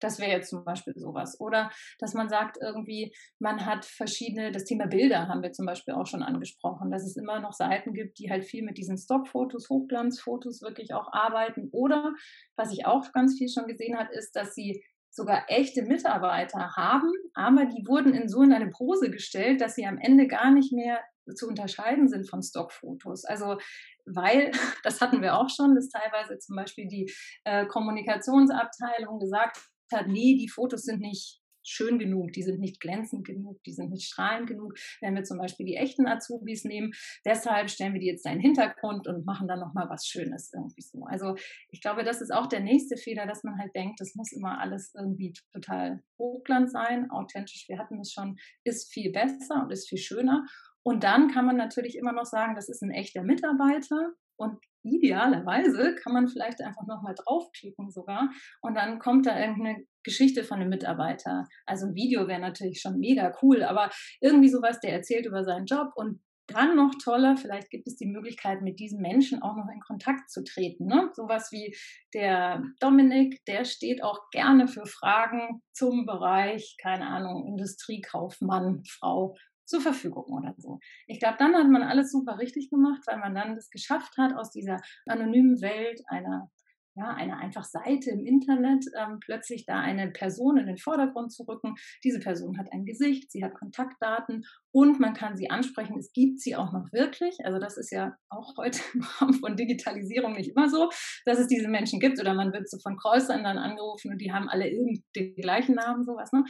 Das 0.00 0.18
wäre 0.18 0.30
jetzt 0.30 0.50
zum 0.50 0.64
Beispiel 0.64 0.94
sowas. 0.96 1.40
Oder 1.40 1.70
dass 1.98 2.14
man 2.14 2.28
sagt, 2.28 2.58
irgendwie, 2.60 3.14
man 3.38 3.66
hat 3.66 3.84
verschiedene, 3.84 4.52
das 4.52 4.64
Thema 4.64 4.86
Bilder 4.86 5.28
haben 5.28 5.42
wir 5.42 5.52
zum 5.52 5.66
Beispiel 5.66 5.94
auch 5.94 6.06
schon 6.06 6.22
angesprochen, 6.22 6.90
dass 6.90 7.04
es 7.04 7.16
immer 7.16 7.40
noch 7.40 7.52
Seiten 7.52 7.92
gibt, 7.92 8.18
die 8.18 8.30
halt 8.30 8.44
viel 8.44 8.64
mit 8.64 8.78
diesen 8.78 8.98
Stockfotos, 8.98 9.68
Hochglanzfotos 9.68 10.62
wirklich 10.62 10.94
auch 10.94 11.12
arbeiten. 11.12 11.68
Oder 11.72 12.12
was 12.56 12.72
ich 12.72 12.86
auch 12.86 13.12
ganz 13.12 13.36
viel 13.36 13.48
schon 13.48 13.66
gesehen 13.66 13.98
habe, 13.98 14.12
ist, 14.14 14.36
dass 14.36 14.54
sie 14.54 14.82
sogar 15.10 15.44
echte 15.48 15.82
Mitarbeiter 15.82 16.76
haben, 16.76 17.12
aber 17.34 17.64
die 17.66 17.86
wurden 17.86 18.14
in 18.14 18.28
so 18.28 18.42
in 18.42 18.52
eine 18.52 18.70
Pose 18.70 19.10
gestellt, 19.10 19.60
dass 19.60 19.74
sie 19.74 19.86
am 19.86 19.98
Ende 19.98 20.26
gar 20.28 20.50
nicht 20.52 20.72
mehr 20.72 21.00
zu 21.34 21.46
unterscheiden 21.46 22.08
sind 22.08 22.28
von 22.28 22.42
Stockfotos. 22.42 23.24
Also 23.24 23.58
weil, 24.06 24.50
das 24.84 25.00
hatten 25.00 25.22
wir 25.22 25.36
auch 25.36 25.48
schon, 25.50 25.74
dass 25.74 25.88
teilweise 25.88 26.38
zum 26.38 26.56
Beispiel 26.56 26.88
die 26.88 27.12
äh, 27.44 27.66
Kommunikationsabteilung 27.66 29.18
gesagt 29.18 29.58
hat, 29.92 30.06
nee, 30.06 30.36
die 30.36 30.48
Fotos 30.48 30.82
sind 30.82 31.00
nicht 31.00 31.40
schön 31.68 31.98
genug, 31.98 32.32
die 32.32 32.42
sind 32.42 32.60
nicht 32.60 32.80
glänzend 32.80 33.26
genug, 33.26 33.62
die 33.64 33.72
sind 33.72 33.90
nicht 33.90 34.06
strahlend 34.06 34.48
genug, 34.48 34.74
wenn 35.00 35.14
wir 35.14 35.24
zum 35.24 35.38
Beispiel 35.38 35.66
die 35.66 35.76
echten 35.76 36.06
Azubis 36.06 36.64
nehmen. 36.64 36.92
Deshalb 37.24 37.68
stellen 37.70 37.92
wir 37.92 38.00
die 38.00 38.06
jetzt 38.06 38.24
da 38.24 38.30
in 38.30 38.38
den 38.38 38.42
Hintergrund 38.42 39.06
und 39.06 39.26
machen 39.26 39.48
dann 39.48 39.60
nochmal 39.60 39.88
was 39.88 40.06
Schönes 40.06 40.50
irgendwie 40.54 40.82
so. 40.82 41.04
Also 41.04 41.34
ich 41.70 41.80
glaube, 41.80 42.04
das 42.04 42.20
ist 42.20 42.32
auch 42.32 42.46
der 42.46 42.60
nächste 42.60 42.96
Fehler, 42.96 43.26
dass 43.26 43.44
man 43.44 43.58
halt 43.58 43.74
denkt, 43.74 44.00
das 44.00 44.14
muss 44.14 44.32
immer 44.32 44.58
alles 44.60 44.92
irgendwie 44.96 45.34
total 45.52 46.02
hochglanz 46.18 46.72
sein, 46.72 47.10
authentisch, 47.10 47.66
wir 47.68 47.78
hatten 47.78 48.00
es 48.00 48.12
schon, 48.12 48.36
ist 48.64 48.90
viel 48.92 49.12
besser 49.12 49.62
und 49.62 49.70
ist 49.70 49.88
viel 49.88 49.98
schöner. 49.98 50.46
Und 50.88 51.04
dann 51.04 51.30
kann 51.30 51.44
man 51.44 51.58
natürlich 51.58 51.98
immer 51.98 52.12
noch 52.12 52.24
sagen, 52.24 52.54
das 52.54 52.70
ist 52.70 52.82
ein 52.82 52.90
echter 52.90 53.22
Mitarbeiter 53.22 54.14
und 54.38 54.58
idealerweise 54.82 55.94
kann 55.96 56.14
man 56.14 56.28
vielleicht 56.28 56.62
einfach 56.62 56.86
nochmal 56.86 57.14
draufklicken 57.14 57.90
sogar 57.90 58.30
und 58.62 58.74
dann 58.74 58.98
kommt 58.98 59.26
da 59.26 59.38
irgendeine 59.38 59.84
Geschichte 60.02 60.44
von 60.44 60.60
einem 60.60 60.70
Mitarbeiter. 60.70 61.46
Also 61.66 61.88
ein 61.88 61.94
Video 61.94 62.26
wäre 62.26 62.40
natürlich 62.40 62.80
schon 62.80 62.98
mega 62.98 63.36
cool, 63.42 63.64
aber 63.64 63.90
irgendwie 64.22 64.48
sowas, 64.48 64.80
der 64.80 64.94
erzählt 64.94 65.26
über 65.26 65.44
seinen 65.44 65.66
Job 65.66 65.92
und 65.94 66.22
dann 66.46 66.76
noch 66.76 66.94
toller, 67.04 67.36
vielleicht 67.36 67.68
gibt 67.68 67.86
es 67.86 67.96
die 67.96 68.06
Möglichkeit, 68.06 68.62
mit 68.62 68.80
diesen 68.80 69.02
Menschen 69.02 69.42
auch 69.42 69.56
noch 69.56 69.68
in 69.70 69.80
Kontakt 69.80 70.30
zu 70.30 70.42
treten. 70.42 70.86
Ne? 70.86 71.10
Sowas 71.12 71.52
wie 71.52 71.76
der 72.14 72.62
Dominik, 72.80 73.44
der 73.44 73.66
steht 73.66 74.02
auch 74.02 74.30
gerne 74.30 74.68
für 74.68 74.86
Fragen 74.86 75.60
zum 75.74 76.06
Bereich, 76.06 76.78
keine 76.80 77.08
Ahnung, 77.08 77.46
Industriekaufmann, 77.46 78.84
Frau 78.88 79.36
zur 79.68 79.80
Verfügung 79.80 80.24
oder 80.24 80.54
so. 80.56 80.80
Ich 81.06 81.20
glaube, 81.20 81.36
dann 81.38 81.54
hat 81.54 81.68
man 81.68 81.82
alles 81.82 82.10
super 82.10 82.38
richtig 82.38 82.70
gemacht, 82.70 83.02
weil 83.06 83.18
man 83.18 83.34
dann 83.34 83.54
das 83.54 83.70
geschafft 83.70 84.16
hat, 84.16 84.34
aus 84.34 84.50
dieser 84.50 84.78
anonymen 85.06 85.60
Welt 85.60 86.00
einer 86.06 86.50
ja, 86.98 87.14
eine 87.14 87.38
einfach 87.38 87.64
Seite 87.64 88.10
im 88.10 88.26
Internet, 88.26 88.84
ähm, 88.98 89.20
plötzlich 89.20 89.64
da 89.66 89.80
eine 89.80 90.10
Person 90.10 90.56
in 90.56 90.66
den 90.66 90.78
Vordergrund 90.78 91.32
zu 91.32 91.44
rücken. 91.44 91.76
Diese 92.02 92.18
Person 92.18 92.58
hat 92.58 92.72
ein 92.72 92.84
Gesicht, 92.84 93.30
sie 93.30 93.44
hat 93.44 93.54
Kontaktdaten 93.54 94.44
und 94.72 94.98
man 94.98 95.14
kann 95.14 95.36
sie 95.36 95.48
ansprechen. 95.48 95.96
Es 95.96 96.12
gibt 96.12 96.40
sie 96.40 96.56
auch 96.56 96.72
noch 96.72 96.92
wirklich. 96.92 97.36
Also 97.44 97.60
das 97.60 97.76
ist 97.76 97.92
ja 97.92 98.16
auch 98.30 98.56
heute 98.56 98.80
im 98.94 99.02
Rahmen 99.02 99.34
von 99.34 99.56
Digitalisierung 99.56 100.32
nicht 100.32 100.50
immer 100.50 100.68
so, 100.68 100.90
dass 101.24 101.38
es 101.38 101.46
diese 101.46 101.68
Menschen 101.68 102.00
gibt 102.00 102.20
oder 102.20 102.34
man 102.34 102.52
wird 102.52 102.68
so 102.68 102.78
von 102.80 102.96
Callcentern 102.96 103.58
angerufen 103.58 104.10
und 104.10 104.18
die 104.18 104.32
haben 104.32 104.48
alle 104.48 104.68
irgendwie 104.68 105.04
den 105.14 105.36
gleichen 105.36 105.76
Namen, 105.76 106.02
sowas. 106.02 106.32
Ne? 106.32 106.44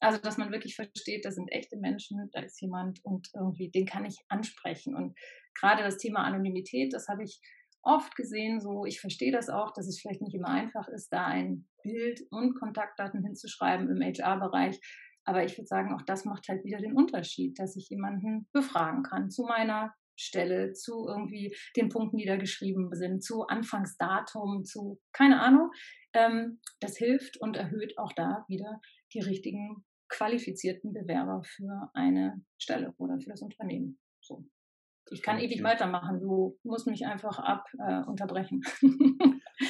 Also, 0.00 0.18
dass 0.18 0.38
man 0.38 0.50
wirklich 0.50 0.76
versteht, 0.76 1.24
das 1.24 1.34
sind 1.34 1.52
echte 1.52 1.76
Menschen, 1.76 2.30
da 2.32 2.40
ist 2.40 2.60
jemand 2.60 3.04
und 3.04 3.28
irgendwie, 3.34 3.70
den 3.70 3.84
kann 3.84 4.06
ich 4.06 4.16
ansprechen. 4.28 4.94
Und 4.94 5.16
gerade 5.58 5.82
das 5.82 5.98
Thema 5.98 6.24
Anonymität, 6.24 6.94
das 6.94 7.08
habe 7.08 7.22
ich 7.22 7.40
oft 7.82 8.14
gesehen, 8.16 8.60
so 8.60 8.84
ich 8.84 9.00
verstehe 9.00 9.32
das 9.32 9.48
auch, 9.48 9.72
dass 9.72 9.88
es 9.88 10.00
vielleicht 10.00 10.22
nicht 10.22 10.34
immer 10.34 10.48
einfach 10.48 10.88
ist, 10.88 11.08
da 11.10 11.26
ein 11.26 11.68
Bild 11.82 12.22
und 12.30 12.54
Kontaktdaten 12.54 13.22
hinzuschreiben 13.22 13.88
im 13.88 14.02
HR-Bereich. 14.02 14.78
Aber 15.24 15.44
ich 15.44 15.56
würde 15.56 15.66
sagen, 15.66 15.94
auch 15.94 16.02
das 16.02 16.24
macht 16.24 16.48
halt 16.48 16.64
wieder 16.64 16.78
den 16.78 16.94
Unterschied, 16.94 17.58
dass 17.58 17.76
ich 17.76 17.88
jemanden 17.88 18.48
befragen 18.52 19.02
kann 19.02 19.30
zu 19.30 19.42
meiner 19.44 19.94
Stelle, 20.18 20.72
zu 20.72 21.06
irgendwie 21.08 21.54
den 21.76 21.88
Punkten, 21.88 22.18
die 22.18 22.26
da 22.26 22.36
geschrieben 22.36 22.90
sind, 22.92 23.22
zu 23.22 23.46
Anfangsdatum, 23.46 24.64
zu 24.64 25.00
keine 25.12 25.40
Ahnung. 25.40 25.70
Ähm, 26.12 26.60
das 26.80 26.96
hilft 26.96 27.40
und 27.40 27.56
erhöht 27.56 27.96
auch 27.96 28.12
da 28.12 28.44
wieder 28.48 28.80
die 29.14 29.20
richtigen 29.20 29.84
qualifizierten 30.10 30.92
Bewerber 30.92 31.42
für 31.44 31.90
eine 31.94 32.44
Stelle 32.58 32.94
oder 32.98 33.18
für 33.20 33.30
das 33.30 33.42
Unternehmen. 33.42 33.98
So. 34.20 34.44
Ich 35.12 35.22
kann 35.22 35.38
ewig 35.38 35.62
weitermachen. 35.62 36.20
Du 36.20 36.58
musst 36.62 36.86
mich 36.86 37.06
einfach 37.06 37.38
ab 37.38 37.66
äh, 37.78 38.02
unterbrechen. 38.02 38.62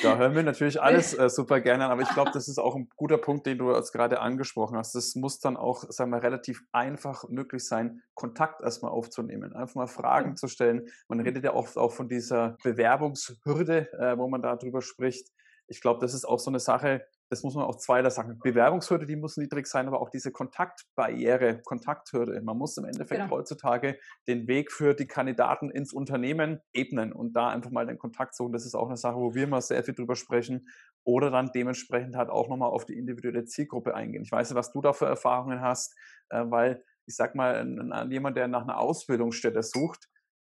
Da 0.03 0.17
hören 0.17 0.35
wir 0.35 0.43
natürlich 0.43 0.81
alles 0.83 1.19
äh, 1.19 1.29
super 1.29 1.61
gerne 1.61 1.87
an, 1.87 1.91
aber 1.91 2.03
ich 2.03 2.09
glaube, 2.11 2.31
das 2.33 2.47
ist 2.47 2.59
auch 2.59 2.77
ein 2.77 2.89
guter 2.97 3.19
Punkt, 3.19 3.47
den 3.47 3.59
du 3.59 3.73
jetzt 3.73 3.93
gerade 3.93 4.21
angesprochen 4.21 4.77
hast. 4.77 4.95
Das 4.95 5.15
muss 5.15 5.41
dann 5.41 5.57
auch, 5.57 5.85
sagen 5.89 6.11
wir, 6.11 6.23
relativ 6.23 6.63
einfach 6.73 7.29
möglich 7.29 7.67
sein, 7.67 8.03
Kontakt 8.15 8.63
erstmal 8.63 8.93
aufzunehmen, 8.93 9.53
einfach 9.55 9.75
mal 9.75 9.87
Fragen 9.87 10.31
ja. 10.31 10.35
zu 10.37 10.47
stellen. 10.47 10.87
Man 11.09 11.21
redet 11.21 11.43
ja 11.43 11.55
oft 11.55 11.77
auch 11.77 11.93
von 11.93 12.09
dieser 12.09 12.57
Bewerbungshürde, 12.63 13.93
äh, 13.93 14.19
wo 14.19 14.29
man 14.29 14.43
da 14.43 14.57
drüber 14.57 14.83
spricht. 14.83 15.29
Ich 15.67 15.81
glaube, 15.81 16.01
das 16.01 16.15
ist 16.15 16.25
auch 16.25 16.39
so 16.39 16.51
eine 16.51 16.61
Sache, 16.61 17.05
das 17.31 17.45
muss 17.45 17.55
man 17.55 17.65
auch 17.65 17.77
zweiter 17.77 18.11
sagen. 18.11 18.41
Bewerbungshürde, 18.43 19.07
die 19.07 19.15
muss 19.15 19.37
niedrig 19.37 19.69
sein, 19.69 19.87
aber 19.87 20.01
auch 20.01 20.11
diese 20.11 20.33
Kontaktbarriere, 20.33 21.63
Kontakthürde. 21.63 22.41
Man 22.43 22.59
muss 22.59 22.77
im 22.77 22.85
Endeffekt 22.85 23.23
genau. 23.23 23.37
heutzutage 23.37 23.99
den 24.27 24.49
Weg 24.49 24.73
für 24.73 24.95
die 24.95 25.07
Kandidaten 25.07 25.71
ins 25.71 25.93
Unternehmen 25.93 26.61
ebnen 26.73 27.13
und 27.13 27.35
da 27.35 27.49
einfach 27.49 27.71
mal 27.71 27.87
den 27.87 27.99
Kontakt 27.99 28.35
suchen. 28.35 28.53
Das 28.53 28.67
ist 28.67 28.75
auch 28.75 28.89
eine 28.89 28.97
Sache, 28.97 29.17
wo 29.17 29.33
wir 29.35 29.45
immer 29.45 29.61
sehr 29.61 29.85
viel 29.85 29.95
drüber 29.95 30.17
sprechen. 30.17 30.69
Oder 31.05 31.31
dann 31.31 31.51
dementsprechend 31.55 32.17
halt 32.17 32.31
auch 32.31 32.49
nochmal 32.49 32.71
auf 32.71 32.85
die 32.85 32.99
individuelle 32.99 33.45
Zielgruppe 33.45 33.95
eingehen. 33.95 34.23
Ich 34.23 34.33
weiß 34.33 34.51
nicht, 34.51 34.59
was 34.59 34.73
du 34.73 34.81
da 34.81 34.93
für 34.93 35.07
Erfahrungen 35.07 35.61
hast, 35.61 35.97
äh, 36.31 36.45
weil 36.47 36.83
ich 37.07 37.17
sag 37.17 37.35
mal, 37.35 38.07
jemand, 38.11 38.37
der 38.37 38.47
nach 38.47 38.63
einer 38.63 38.79
Ausbildungsstätte 38.79 39.63
sucht, 39.63 40.09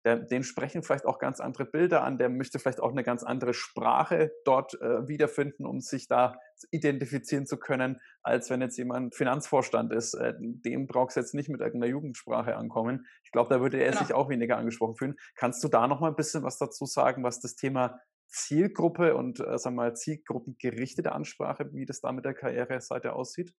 der, 0.04 0.16
den 0.16 0.42
sprechen 0.42 0.82
vielleicht 0.82 1.06
auch 1.06 1.18
ganz 1.18 1.40
andere 1.40 1.64
Bilder 1.64 2.02
an, 2.02 2.18
der 2.18 2.28
möchte 2.28 2.58
vielleicht 2.58 2.80
auch 2.80 2.90
eine 2.90 3.04
ganz 3.04 3.22
andere 3.22 3.54
Sprache 3.54 4.32
dort 4.44 4.80
äh, 4.80 5.06
wiederfinden, 5.06 5.64
um 5.64 5.80
sich 5.80 6.08
da 6.08 6.36
identifizieren 6.70 7.46
zu 7.46 7.56
können, 7.56 8.00
als 8.22 8.50
wenn 8.50 8.60
jetzt 8.60 8.76
jemand 8.78 9.14
Finanzvorstand 9.14 9.92
ist. 9.92 10.14
Äh, 10.14 10.34
dem 10.38 10.86
brauchst 10.86 11.16
du 11.16 11.20
jetzt 11.20 11.34
nicht 11.34 11.48
mit 11.48 11.60
irgendeiner 11.60 11.90
Jugendsprache 11.90 12.56
ankommen. 12.56 13.06
Ich 13.24 13.30
glaube, 13.30 13.54
da 13.54 13.60
würde 13.60 13.80
er 13.80 13.90
genau. 13.90 14.02
sich 14.02 14.14
auch 14.14 14.28
weniger 14.28 14.56
angesprochen 14.56 14.96
fühlen. 14.96 15.16
Kannst 15.36 15.62
du 15.62 15.68
da 15.68 15.86
noch 15.86 16.00
mal 16.00 16.08
ein 16.08 16.16
bisschen 16.16 16.42
was 16.42 16.58
dazu 16.58 16.86
sagen, 16.86 17.22
was 17.22 17.40
das 17.40 17.54
Thema 17.54 18.00
Zielgruppe 18.26 19.14
und 19.14 19.40
äh, 19.40 19.58
sagen 19.58 19.76
wir 19.76 19.82
mal 19.82 19.94
zielgruppengerichtete 19.94 21.12
Ansprache, 21.12 21.72
wie 21.72 21.84
das 21.84 22.00
da 22.00 22.12
mit 22.12 22.24
der 22.24 22.34
Karriereseite 22.34 23.12
aussieht? 23.12 23.54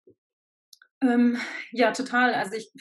Ähm, 1.03 1.37
ja, 1.71 1.91
total. 1.91 2.33
Also 2.33 2.53
ich, 2.55 2.71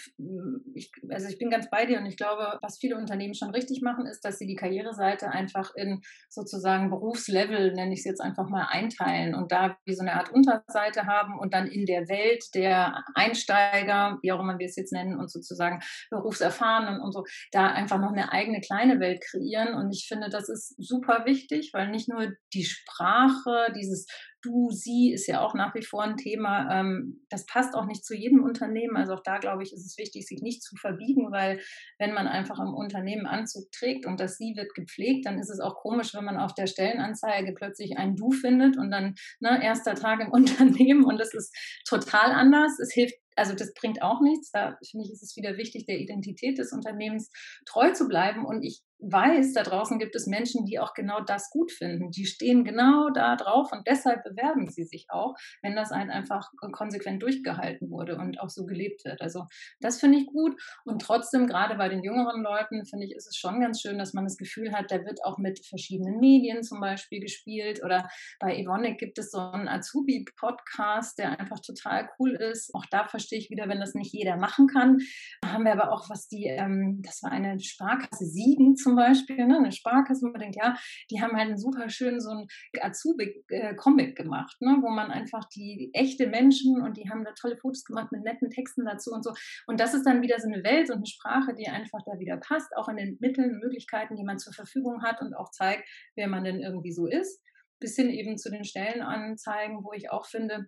ich, 0.74 0.92
also 1.10 1.28
ich 1.28 1.38
bin 1.38 1.50
ganz 1.50 1.68
bei 1.70 1.86
dir 1.86 1.98
und 1.98 2.06
ich 2.06 2.16
glaube, 2.16 2.58
was 2.62 2.78
viele 2.78 2.96
Unternehmen 2.96 3.34
schon 3.34 3.50
richtig 3.50 3.82
machen, 3.82 4.06
ist, 4.06 4.24
dass 4.24 4.38
sie 4.38 4.46
die 4.46 4.54
Karriereseite 4.54 5.30
einfach 5.30 5.74
in 5.74 6.02
sozusagen 6.28 6.90
Berufslevel, 6.90 7.72
nenne 7.72 7.92
ich 7.92 8.00
es 8.00 8.04
jetzt 8.04 8.20
einfach 8.20 8.48
mal, 8.48 8.68
einteilen 8.70 9.34
und 9.34 9.50
da 9.50 9.76
wie 9.84 9.94
so 9.94 10.02
eine 10.02 10.14
Art 10.14 10.30
Unterseite 10.30 11.06
haben 11.06 11.38
und 11.38 11.52
dann 11.52 11.66
in 11.66 11.84
der 11.84 12.08
Welt 12.08 12.44
der 12.54 13.02
Einsteiger, 13.14 14.18
wie 14.22 14.30
auch 14.30 14.40
immer 14.40 14.58
wir 14.58 14.66
es 14.66 14.76
jetzt 14.76 14.92
nennen, 14.92 15.18
und 15.18 15.30
sozusagen 15.30 15.80
Berufserfahrenen 16.10 17.00
und 17.00 17.12
so, 17.12 17.24
da 17.50 17.68
einfach 17.68 17.98
noch 17.98 18.12
eine 18.12 18.30
eigene 18.30 18.60
kleine 18.60 19.00
Welt 19.00 19.20
kreieren. 19.20 19.74
Und 19.74 19.90
ich 19.90 20.06
finde, 20.06 20.28
das 20.28 20.48
ist 20.48 20.76
super 20.78 21.24
wichtig, 21.24 21.70
weil 21.72 21.88
nicht 21.88 22.08
nur 22.08 22.28
die 22.54 22.64
Sprache, 22.64 23.72
dieses 23.74 24.06
du, 24.42 24.70
sie 24.70 25.12
ist 25.12 25.26
ja 25.26 25.40
auch 25.40 25.54
nach 25.54 25.74
wie 25.74 25.82
vor 25.82 26.02
ein 26.02 26.16
Thema. 26.16 26.80
Ähm, 26.80 27.24
das 27.30 27.46
passt 27.46 27.74
auch 27.74 27.86
nicht 27.86 28.04
zu 28.04 28.14
jedem 28.14 28.42
Unternehmen. 28.42 28.96
Also 28.96 29.14
auch 29.14 29.22
da, 29.22 29.38
glaube 29.38 29.62
ich, 29.62 29.72
ist 29.72 29.86
es 29.86 29.96
wichtig, 29.98 30.26
sich 30.26 30.42
nicht 30.42 30.62
zu 30.62 30.76
verbiegen, 30.76 31.30
weil 31.30 31.60
wenn 31.98 32.12
man 32.12 32.26
einfach 32.26 32.58
im 32.58 32.74
Unternehmen 32.74 33.26
Anzug 33.26 33.70
trägt 33.72 34.06
und 34.06 34.20
das 34.20 34.36
sie 34.36 34.54
wird 34.56 34.74
gepflegt, 34.74 35.26
dann 35.26 35.38
ist 35.38 35.50
es 35.50 35.60
auch 35.60 35.76
komisch, 35.76 36.14
wenn 36.14 36.24
man 36.24 36.36
auf 36.36 36.54
der 36.54 36.66
Stellenanzeige 36.66 37.52
plötzlich 37.54 37.96
ein 37.96 38.16
du 38.16 38.30
findet 38.32 38.76
und 38.76 38.90
dann 38.90 39.14
ne, 39.40 39.62
erster 39.62 39.94
Tag 39.94 40.20
im 40.20 40.30
Unternehmen 40.32 41.04
und 41.04 41.20
es 41.20 41.32
ist 41.34 41.54
total 41.88 42.32
anders. 42.32 42.78
Es 42.78 42.92
hilft 42.92 43.14
also 43.36 43.54
das 43.54 43.72
bringt 43.74 44.02
auch 44.02 44.20
nichts. 44.20 44.50
Da 44.50 44.76
finde 44.88 45.06
ich, 45.06 45.12
ist 45.12 45.22
es 45.22 45.36
wieder 45.36 45.56
wichtig, 45.56 45.86
der 45.86 45.98
Identität 45.98 46.58
des 46.58 46.72
Unternehmens 46.72 47.30
treu 47.64 47.90
zu 47.92 48.06
bleiben. 48.06 48.44
Und 48.44 48.62
ich 48.62 48.82
weiß, 49.02 49.52
da 49.52 49.62
draußen 49.62 49.98
gibt 49.98 50.14
es 50.14 50.26
Menschen, 50.26 50.64
die 50.64 50.78
auch 50.78 50.94
genau 50.94 51.20
das 51.20 51.50
gut 51.50 51.72
finden. 51.72 52.10
Die 52.10 52.26
stehen 52.26 52.64
genau 52.64 53.10
da 53.10 53.36
drauf 53.36 53.72
und 53.72 53.86
deshalb 53.86 54.22
bewerben 54.22 54.68
sie 54.68 54.84
sich 54.84 55.06
auch, 55.10 55.34
wenn 55.62 55.74
das 55.74 55.90
halt 55.90 56.10
einfach 56.10 56.50
konsequent 56.72 57.22
durchgehalten 57.22 57.90
wurde 57.90 58.16
und 58.16 58.40
auch 58.40 58.48
so 58.48 58.64
gelebt 58.64 59.04
wird. 59.04 59.20
Also 59.20 59.46
das 59.80 60.00
finde 60.00 60.18
ich 60.18 60.26
gut. 60.26 60.60
Und 60.84 61.02
trotzdem, 61.02 61.46
gerade 61.46 61.76
bei 61.76 61.88
den 61.88 62.02
jüngeren 62.02 62.42
Leuten, 62.42 62.84
finde 62.86 63.06
ich, 63.06 63.14
ist 63.14 63.26
es 63.26 63.36
schon 63.36 63.60
ganz 63.60 63.80
schön, 63.80 63.98
dass 63.98 64.14
man 64.14 64.24
das 64.24 64.36
Gefühl 64.36 64.72
hat, 64.72 64.90
da 64.90 65.04
wird 65.04 65.24
auch 65.24 65.38
mit 65.38 65.64
verschiedenen 65.66 66.18
Medien 66.20 66.62
zum 66.62 66.80
Beispiel 66.80 67.20
gespielt. 67.20 67.82
Oder 67.84 68.08
bei 68.38 68.56
Evonik 68.56 68.98
gibt 68.98 69.18
es 69.18 69.30
so 69.30 69.38
einen 69.38 69.68
Azubi-Podcast, 69.68 71.18
der 71.18 71.40
einfach 71.40 71.60
total 71.60 72.08
cool 72.18 72.32
ist. 72.32 72.74
Auch 72.74 72.86
da 72.90 73.06
verstehe 73.06 73.38
ich 73.38 73.50
wieder, 73.50 73.68
wenn 73.68 73.80
das 73.80 73.94
nicht 73.94 74.12
jeder 74.12 74.36
machen 74.36 74.68
kann. 74.68 74.98
Da 75.40 75.52
haben 75.52 75.64
wir 75.64 75.72
aber 75.72 75.92
auch, 75.92 76.08
was 76.08 76.28
die, 76.28 76.46
ähm, 76.46 77.02
das 77.04 77.22
war 77.22 77.32
eine 77.32 77.58
Sparkasse 77.58 78.24
Siegen 78.24 78.76
zum 78.76 78.91
zum 78.92 78.96
Beispiel, 78.96 79.46
ne, 79.46 79.56
eine 79.56 79.72
Sparkasse, 79.72 80.26
man 80.26 80.38
denkt, 80.38 80.56
ja, 80.56 80.76
die 81.10 81.22
haben 81.22 81.34
halt 81.34 81.48
einen 81.48 81.58
super 81.58 81.88
schön 81.88 82.20
so 82.20 82.44
Azubi-Comic 82.78 84.10
äh, 84.10 84.22
gemacht, 84.22 84.54
ne, 84.60 84.78
wo 84.82 84.90
man 84.90 85.10
einfach 85.10 85.44
die 85.48 85.90
echte 85.94 86.26
Menschen 86.26 86.82
und 86.82 86.98
die 86.98 87.08
haben 87.08 87.24
da 87.24 87.32
tolle 87.32 87.56
Fotos 87.56 87.84
gemacht 87.84 88.12
mit 88.12 88.22
netten 88.22 88.50
Texten 88.50 88.84
dazu 88.84 89.12
und 89.12 89.24
so. 89.24 89.32
Und 89.66 89.80
das 89.80 89.94
ist 89.94 90.04
dann 90.04 90.20
wieder 90.20 90.38
so 90.38 90.48
eine 90.48 90.62
Welt 90.62 90.90
und 90.90 90.96
eine 90.96 91.06
Sprache, 91.06 91.54
die 91.54 91.68
einfach 91.68 92.00
da 92.04 92.18
wieder 92.18 92.36
passt, 92.36 92.76
auch 92.76 92.88
in 92.88 92.96
den 92.96 93.16
Mitteln, 93.20 93.60
Möglichkeiten, 93.60 94.16
die 94.16 94.24
man 94.24 94.38
zur 94.38 94.52
Verfügung 94.52 95.02
hat 95.02 95.22
und 95.22 95.34
auch 95.34 95.50
zeigt, 95.50 95.88
wer 96.14 96.28
man 96.28 96.44
denn 96.44 96.60
irgendwie 96.60 96.92
so 96.92 97.06
ist. 97.06 97.42
Bis 97.80 97.96
hin 97.96 98.10
eben 98.10 98.36
zu 98.36 98.50
den 98.50 98.64
Stellenanzeigen, 98.64 99.82
wo 99.84 99.92
ich 99.94 100.10
auch 100.10 100.26
finde, 100.26 100.66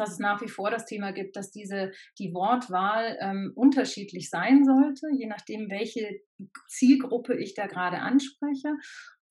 dass 0.00 0.12
es 0.12 0.18
nach 0.18 0.40
wie 0.42 0.48
vor 0.48 0.70
das 0.70 0.86
Thema 0.86 1.12
gibt, 1.12 1.36
dass 1.36 1.50
diese 1.50 1.92
die 2.18 2.32
Wortwahl 2.34 3.18
ähm, 3.20 3.52
unterschiedlich 3.54 4.30
sein 4.30 4.64
sollte, 4.64 5.08
je 5.16 5.26
nachdem, 5.26 5.70
welche 5.70 6.20
Zielgruppe 6.68 7.36
ich 7.36 7.54
da 7.54 7.66
gerade 7.66 7.98
anspreche. 7.98 8.74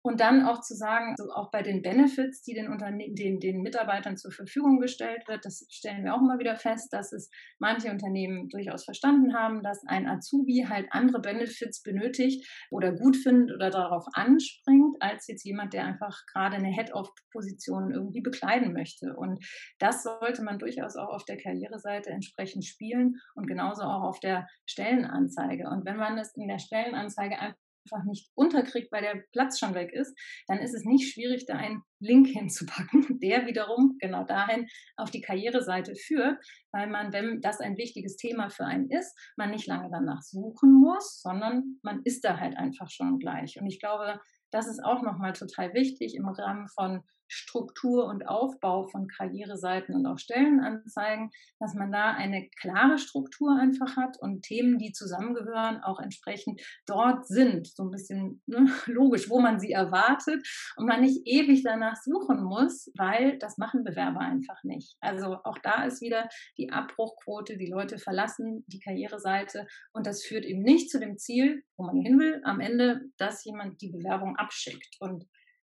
Und 0.04 0.20
dann 0.20 0.46
auch 0.46 0.62
zu 0.62 0.74
sagen, 0.74 1.16
also 1.18 1.32
auch 1.32 1.52
bei 1.52 1.62
den 1.62 1.84
Benefits, 1.84 2.42
die 2.42 2.56
den, 2.56 2.70
Unterne 2.70 3.14
den, 3.14 3.40
den 3.40 3.62
Mitarbeitern 3.62 4.18
zur 4.18 4.32
Verfügung 4.32 4.80
gestellt 4.80 5.28
wird, 5.28 5.46
das 5.46 5.66
stellen 5.70 6.04
wir 6.04 6.16
auch 6.16 6.22
immer 6.22 6.40
wieder 6.40 6.56
fest, 6.56 6.92
dass 6.92 7.14
es 7.14 7.30
manche 7.60 7.92
Unternehmen 7.92 8.50
durchaus 8.50 8.84
verstanden 8.84 9.36
haben, 9.36 9.62
dass 9.62 9.86
ein 9.86 10.08
Azubi 10.08 10.66
halt 10.68 10.88
andere 10.90 11.22
Benefits 11.22 11.84
benötigt 11.84 12.50
oder 12.72 12.94
gut 12.94 13.16
findet 13.16 13.56
oder 13.56 13.70
darauf 13.70 14.06
anspringt, 14.14 14.98
als 15.02 15.28
jetzt 15.28 15.46
jemand, 15.46 15.74
der 15.74 15.86
einfach 15.86 16.18
gerade 16.34 16.56
eine 16.56 16.74
Head-of-Position 16.74 17.92
irgendwie 17.92 18.22
bekleiden 18.22 18.74
möchte. 18.74 19.16
Und 19.16 19.46
das 19.78 20.02
sollte 20.02 20.42
man 20.42 20.58
durchaus 20.58 20.96
auch 20.96 21.10
auf 21.10 21.26
der 21.26 21.38
Karriereseite 21.38 22.10
entsprechend 22.10 22.66
spielen 22.66 23.18
und 23.36 23.46
genauso 23.46 23.84
auch 23.84 24.02
auf 24.02 24.20
der 24.20 24.48
Stellenanzeige. 24.66 25.70
Und 25.70 25.86
wenn 25.86 25.98
man 25.98 26.18
es 26.18 26.36
in 26.36 26.48
der 26.48 26.60
Stellenanzeige 26.60 27.38
einfach 27.38 27.71
einfach 27.86 28.06
nicht 28.06 28.30
unterkriegt, 28.36 28.91
weil 28.91 29.02
der 29.02 29.24
Platz 29.32 29.60
schon 29.60 29.74
weg 29.74 29.91
ist, 29.94 30.17
dann 30.48 30.60
ist 30.60 30.74
es 30.74 30.86
nicht 30.86 31.12
schwierig, 31.13 31.46
da 31.46 31.56
einen 31.56 31.84
Link 32.00 32.28
hinzupacken, 32.28 33.20
der 33.22 33.46
wiederum 33.48 33.98
genau 34.00 34.24
dahin 34.24 34.67
auf 34.98 35.12
die 35.12 35.22
Karriereseite 35.22 35.96
führt, 35.96 36.38
weil 36.72 36.88
man, 36.88 37.13
wenn 37.13 37.41
das 37.41 37.60
ein 37.60 37.78
wichtiges 37.78 38.17
Thema 38.17 38.50
für 38.50 38.65
einen 38.65 38.89
ist, 38.89 39.15
man 39.38 39.52
nicht 39.52 39.67
lange 39.67 39.89
danach 39.91 40.22
suchen 40.22 40.74
muss, 40.74 41.22
sondern 41.22 41.80
man 41.84 42.02
ist 42.04 42.24
da 42.24 42.39
halt 42.39 42.58
einfach 42.58 42.89
schon 42.89 43.20
gleich. 43.20 43.60
Und 43.60 43.67
ich 43.67 43.80
glaube, 43.80 44.20
das 44.52 44.67
ist 44.67 44.84
auch 44.84 45.02
nochmal 45.02 45.34
total 45.34 45.74
wichtig 45.74 46.15
im 46.15 46.28
Rahmen 46.28 46.67
von 46.70 47.02
Struktur 47.32 48.06
und 48.06 48.28
Aufbau 48.28 48.88
von 48.88 49.08
Karriereseiten 49.08 49.96
und 49.96 50.06
auch 50.06 50.20
Stellenanzeigen, 50.20 51.30
dass 51.60 51.74
man 51.74 51.91
da 51.91 52.12
eine 52.12 52.50
klare 52.60 52.98
Struktur 52.98 53.58
einfach 53.58 53.96
hat 53.96 54.17
und 54.20 54.41
Themen, 54.41 54.78
die 54.78 54.91
zusammengehören, 54.91 55.82
auch 55.82 56.00
entsprechend 56.00 56.62
dort 56.86 57.26
sind. 57.26 57.67
So 57.67 57.84
ein 57.84 57.91
bisschen 57.91 58.41
ne, 58.46 58.67
logisch, 58.86 59.30
wo 59.30 59.39
man 59.39 59.60
sie 59.60 59.72
erwartet 59.72 60.46
und 60.76 60.88
man 60.88 61.02
nicht 61.02 61.22
ewig 61.26 61.63
danach 61.63 61.96
suchen 61.96 62.44
muss, 62.44 62.91
weil 62.98 63.38
das 63.39 63.58
machen 63.58 63.84
Bewerber 63.84 64.20
einfach 64.20 64.62
nicht. 64.63 64.98
Also 65.00 65.38
auch 65.44 65.58
da 65.63 65.86
ist 65.86 66.02
wieder 66.02 66.28
die 66.58 66.72
Abbruchquote, 66.72 67.58
die 67.58 67.70
Leute 67.72 67.98
verlassen 67.98 68.65
die 68.67 68.80
Karriereseite 68.80 69.67
und 69.94 70.06
das 70.06 70.24
führt 70.24 70.46
eben 70.46 70.62
nicht 70.62 70.89
zu 70.89 71.00
dem 71.00 71.17
Ziel, 71.17 71.63
wo 71.78 71.86
man 71.86 71.98
hin 71.98 72.20
will, 72.20 72.41
am 72.44 72.60
Ende, 72.60 73.02
dass 73.17 73.46
jemand 73.46 73.82
die 73.82 73.91
Bewerbung 73.91 74.36
abschickt. 74.36 74.98
Und 75.00 75.26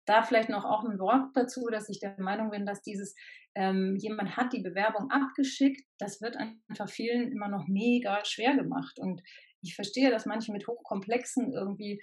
da 0.06 0.24
vielleicht 0.24 0.50
noch 0.50 0.66
auch 0.66 0.84
ein 0.84 1.00
Wort 1.00 1.32
dazu, 1.36 1.68
dass 1.72 1.89
ich 1.89 2.00
der 2.00 2.20
Meinung 2.20 2.52
bin, 2.52 2.66
dass 2.66 2.82
dieses 2.82 3.16
ähm, 3.56 3.96
jemand 3.98 4.36
hat 4.36 4.54
die 4.54 4.62
Bewerbung 4.62 5.12
abgeschickt, 5.12 5.82
das 6.00 6.22
wird 6.22 6.38
einfach 6.38 6.89
vielen 6.89 7.32
immer 7.32 7.48
noch 7.48 7.68
mega 7.68 8.24
schwer 8.26 8.56
gemacht. 8.56 9.00
Und 9.00 9.22
ich 9.62 9.76
verstehe, 9.76 10.12
dass 10.12 10.26
manche 10.26 10.52
mit 10.52 10.68
hochkomplexen 10.68 11.54
irgendwie 11.54 12.02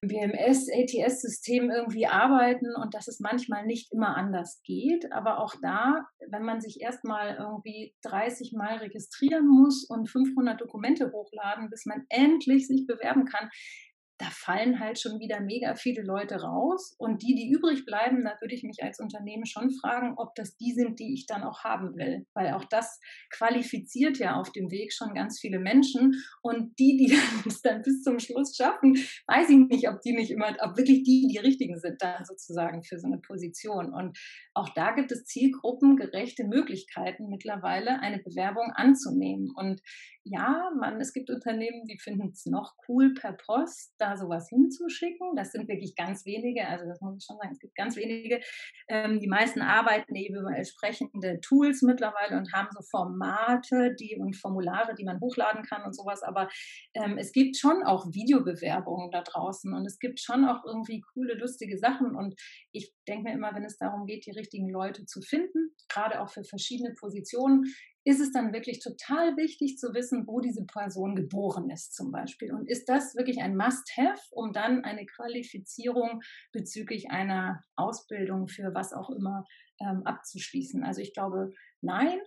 BMS, 0.00 0.68
ATS-Systemen 0.72 1.70
irgendwie 1.70 2.06
arbeiten 2.06 2.76
und 2.76 2.94
dass 2.94 3.08
es 3.08 3.18
manchmal 3.18 3.66
nicht 3.66 3.92
immer 3.92 4.16
anders 4.16 4.60
geht. 4.62 5.12
Aber 5.12 5.40
auch 5.40 5.54
da, 5.60 6.06
wenn 6.30 6.44
man 6.44 6.60
sich 6.60 6.80
erstmal 6.80 7.36
irgendwie 7.36 7.96
30 8.02 8.52
Mal 8.52 8.76
registrieren 8.76 9.48
muss 9.48 9.84
und 9.88 10.08
500 10.08 10.60
Dokumente 10.60 11.10
hochladen, 11.10 11.68
bis 11.68 11.84
man 11.84 12.06
endlich 12.10 12.68
sich 12.68 12.86
bewerben 12.86 13.24
kann, 13.24 13.50
da 14.18 14.26
fallen 14.30 14.80
halt 14.80 15.00
schon 15.00 15.20
wieder 15.20 15.40
mega 15.40 15.76
viele 15.76 16.02
Leute 16.02 16.42
raus. 16.42 16.94
Und 16.98 17.22
die, 17.22 17.34
die 17.34 17.50
übrig 17.50 17.84
bleiben, 17.84 18.24
da 18.24 18.36
würde 18.40 18.54
ich 18.54 18.64
mich 18.64 18.82
als 18.82 18.98
Unternehmen 18.98 19.46
schon 19.46 19.70
fragen, 19.70 20.14
ob 20.16 20.34
das 20.34 20.56
die 20.56 20.72
sind, 20.72 20.98
die 20.98 21.14
ich 21.14 21.26
dann 21.26 21.44
auch 21.44 21.62
haben 21.62 21.96
will. 21.96 22.26
Weil 22.34 22.52
auch 22.52 22.64
das 22.64 22.98
qualifiziert 23.30 24.18
ja 24.18 24.36
auf 24.36 24.50
dem 24.50 24.70
Weg 24.70 24.92
schon 24.92 25.14
ganz 25.14 25.38
viele 25.40 25.60
Menschen. 25.60 26.14
Und 26.42 26.76
die, 26.78 26.96
die 26.96 27.12
es 27.48 27.62
dann 27.62 27.82
bis 27.82 28.02
zum 28.02 28.18
Schluss 28.18 28.56
schaffen, 28.56 28.94
weiß 29.28 29.50
ich 29.50 29.58
nicht, 29.68 29.88
ob 29.88 30.00
die 30.02 30.12
nicht 30.12 30.32
immer, 30.32 30.56
ob 30.60 30.76
wirklich 30.76 31.04
die 31.04 31.28
die 31.28 31.38
richtigen 31.38 31.78
sind 31.78 32.02
dann 32.02 32.24
sozusagen 32.24 32.82
für 32.82 32.98
so 32.98 33.06
eine 33.06 33.18
Position. 33.18 33.92
Und 33.92 34.18
auch 34.58 34.70
da 34.70 34.90
gibt 34.90 35.12
es 35.12 35.24
zielgruppengerechte 35.24 36.44
Möglichkeiten 36.44 37.28
mittlerweile, 37.28 38.00
eine 38.00 38.18
Bewerbung 38.18 38.72
anzunehmen. 38.74 39.52
Und 39.54 39.80
ja, 40.24 40.70
man, 40.78 41.00
es 41.00 41.12
gibt 41.12 41.30
Unternehmen, 41.30 41.84
die 41.86 41.98
finden 41.98 42.30
es 42.32 42.44
noch 42.44 42.74
cool 42.88 43.14
per 43.14 43.34
Post. 43.34 43.94
Da 43.98 44.16
sowas 44.16 44.48
hinzuschicken. 44.48 45.36
Das 45.36 45.52
sind 45.52 45.68
wirklich 45.68 45.94
ganz 45.94 46.26
wenige, 46.26 46.66
also 46.66 46.86
das 46.86 47.00
muss 47.00 47.18
ich 47.18 47.24
schon 47.24 47.36
sagen, 47.36 47.52
es 47.52 47.60
gibt 47.60 47.76
ganz 47.76 47.96
wenige. 47.96 48.40
Ähm, 48.88 49.20
die 49.20 49.28
meisten 49.28 49.62
arbeiten 49.62 50.14
eben 50.16 50.34
über 50.34 50.54
entsprechende 50.54 51.38
Tools 51.40 51.82
mittlerweile 51.82 52.36
und 52.36 52.52
haben 52.52 52.68
so 52.72 52.82
Formate 52.90 53.94
die, 53.94 54.18
und 54.18 54.36
Formulare, 54.36 54.94
die 54.96 55.04
man 55.04 55.20
hochladen 55.20 55.62
kann 55.62 55.84
und 55.84 55.94
sowas. 55.94 56.24
Aber 56.24 56.48
ähm, 56.94 57.16
es 57.16 57.30
gibt 57.30 57.56
schon 57.56 57.84
auch 57.84 58.06
Videobewerbungen 58.12 59.12
da 59.12 59.22
draußen 59.22 59.72
und 59.72 59.86
es 59.86 60.00
gibt 60.00 60.20
schon 60.20 60.44
auch 60.44 60.64
irgendwie 60.66 61.00
coole, 61.14 61.34
lustige 61.34 61.78
Sachen. 61.78 62.16
Und 62.16 62.34
ich 62.72 62.92
denke 63.08 63.24
mir 63.24 63.34
immer, 63.34 63.54
wenn 63.54 63.64
es 63.64 63.78
darum 63.78 64.06
geht, 64.06 64.26
die 64.26 64.32
richtigen 64.32 64.68
Leute 64.68 65.04
zu 65.04 65.20
finden, 65.20 65.74
gerade 65.88 66.20
auch 66.20 66.30
für 66.30 66.44
verschiedene 66.44 66.94
Positionen, 66.94 67.64
ist 68.04 68.20
es 68.20 68.32
dann 68.32 68.54
wirklich 68.54 68.80
total 68.80 69.36
wichtig 69.36 69.76
zu 69.76 69.92
wissen, 69.92 70.26
wo 70.26 70.40
diese 70.40 70.64
Person 70.64 71.14
geboren 71.14 71.68
ist 71.68 71.94
zum 71.94 72.10
Beispiel. 72.10 72.54
Und 72.54 72.66
ist 72.66 72.88
das 72.88 73.14
wirklich 73.14 73.40
ein 73.40 73.56
Must-Have, 73.56 74.20
um 74.30 74.52
dann 74.52 74.84
eine 74.84 75.04
Qualifizierung 75.04 76.20
bezüglich 76.52 77.10
einer 77.10 77.62
Ausbildung 77.76 78.48
für 78.48 78.72
was 78.72 78.94
auch 78.94 79.10
immer 79.10 79.44
ähm, 79.80 80.02
abzuschließen? 80.04 80.84
Also 80.84 81.02
ich 81.02 81.12
glaube, 81.12 81.50
nein, 81.80 82.18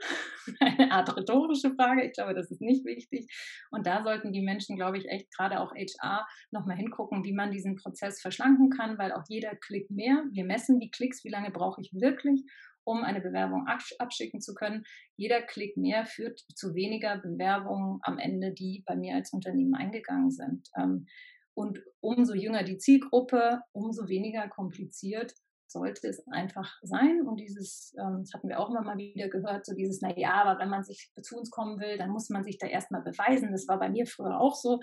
eine 0.59 0.91
Art 0.91 1.15
rhetorische 1.15 1.73
Frage. 1.75 2.03
Ich 2.03 2.13
glaube, 2.13 2.33
das 2.33 2.51
ist 2.51 2.61
nicht 2.61 2.85
wichtig. 2.85 3.27
Und 3.71 3.85
da 3.85 4.03
sollten 4.03 4.31
die 4.31 4.41
Menschen, 4.41 4.75
glaube 4.75 4.97
ich, 4.97 5.07
echt 5.07 5.31
gerade 5.35 5.59
auch 5.59 5.73
HR 5.73 6.27
nochmal 6.51 6.77
hingucken, 6.77 7.23
wie 7.23 7.33
man 7.33 7.51
diesen 7.51 7.75
Prozess 7.75 8.21
verschlanken 8.21 8.69
kann, 8.69 8.97
weil 8.97 9.11
auch 9.11 9.23
jeder 9.27 9.55
Klick 9.55 9.89
mehr. 9.89 10.23
Wir 10.31 10.45
messen 10.45 10.79
die 10.79 10.91
Klicks, 10.91 11.23
wie 11.23 11.29
lange 11.29 11.51
brauche 11.51 11.81
ich 11.81 11.91
wirklich 11.93 12.43
um 12.83 13.03
eine 13.03 13.21
Bewerbung 13.21 13.67
abschicken 13.67 14.41
zu 14.41 14.53
können. 14.53 14.83
Jeder 15.15 15.41
Klick 15.41 15.77
mehr 15.77 16.05
führt 16.05 16.39
zu 16.55 16.73
weniger 16.73 17.17
Bewerbungen 17.17 17.99
am 18.01 18.17
Ende, 18.17 18.53
die 18.53 18.83
bei 18.85 18.95
mir 18.95 19.15
als 19.15 19.31
Unternehmen 19.33 19.75
eingegangen 19.75 20.31
sind. 20.31 20.67
Ähm, 20.75 21.05
und 21.53 21.79
umso 21.99 22.33
jünger 22.33 22.63
die 22.63 22.77
Zielgruppe, 22.77 23.61
umso 23.71 24.07
weniger 24.07 24.47
kompliziert 24.47 25.33
sollte 25.71 26.07
es 26.07 26.25
einfach 26.27 26.77
sein. 26.81 27.21
Und 27.25 27.39
dieses, 27.39 27.93
ähm, 27.99 28.19
das 28.21 28.34
hatten 28.34 28.49
wir 28.49 28.60
auch 28.60 28.69
immer 28.69 28.81
mal 28.81 28.97
wieder 28.97 29.29
gehört, 29.29 29.65
so 29.65 29.73
dieses, 29.73 30.01
naja, 30.01 30.34
aber 30.34 30.60
wenn 30.60 30.69
man 30.69 30.84
sich 30.84 31.12
zu 31.21 31.38
uns 31.38 31.49
kommen 31.49 31.79
will, 31.79 31.97
dann 31.97 32.10
muss 32.10 32.29
man 32.29 32.43
sich 32.43 32.57
da 32.57 32.67
erstmal 32.67 33.01
beweisen. 33.01 33.51
Das 33.51 33.67
war 33.67 33.79
bei 33.79 33.89
mir 33.89 34.05
früher 34.05 34.39
auch 34.39 34.55
so. 34.55 34.79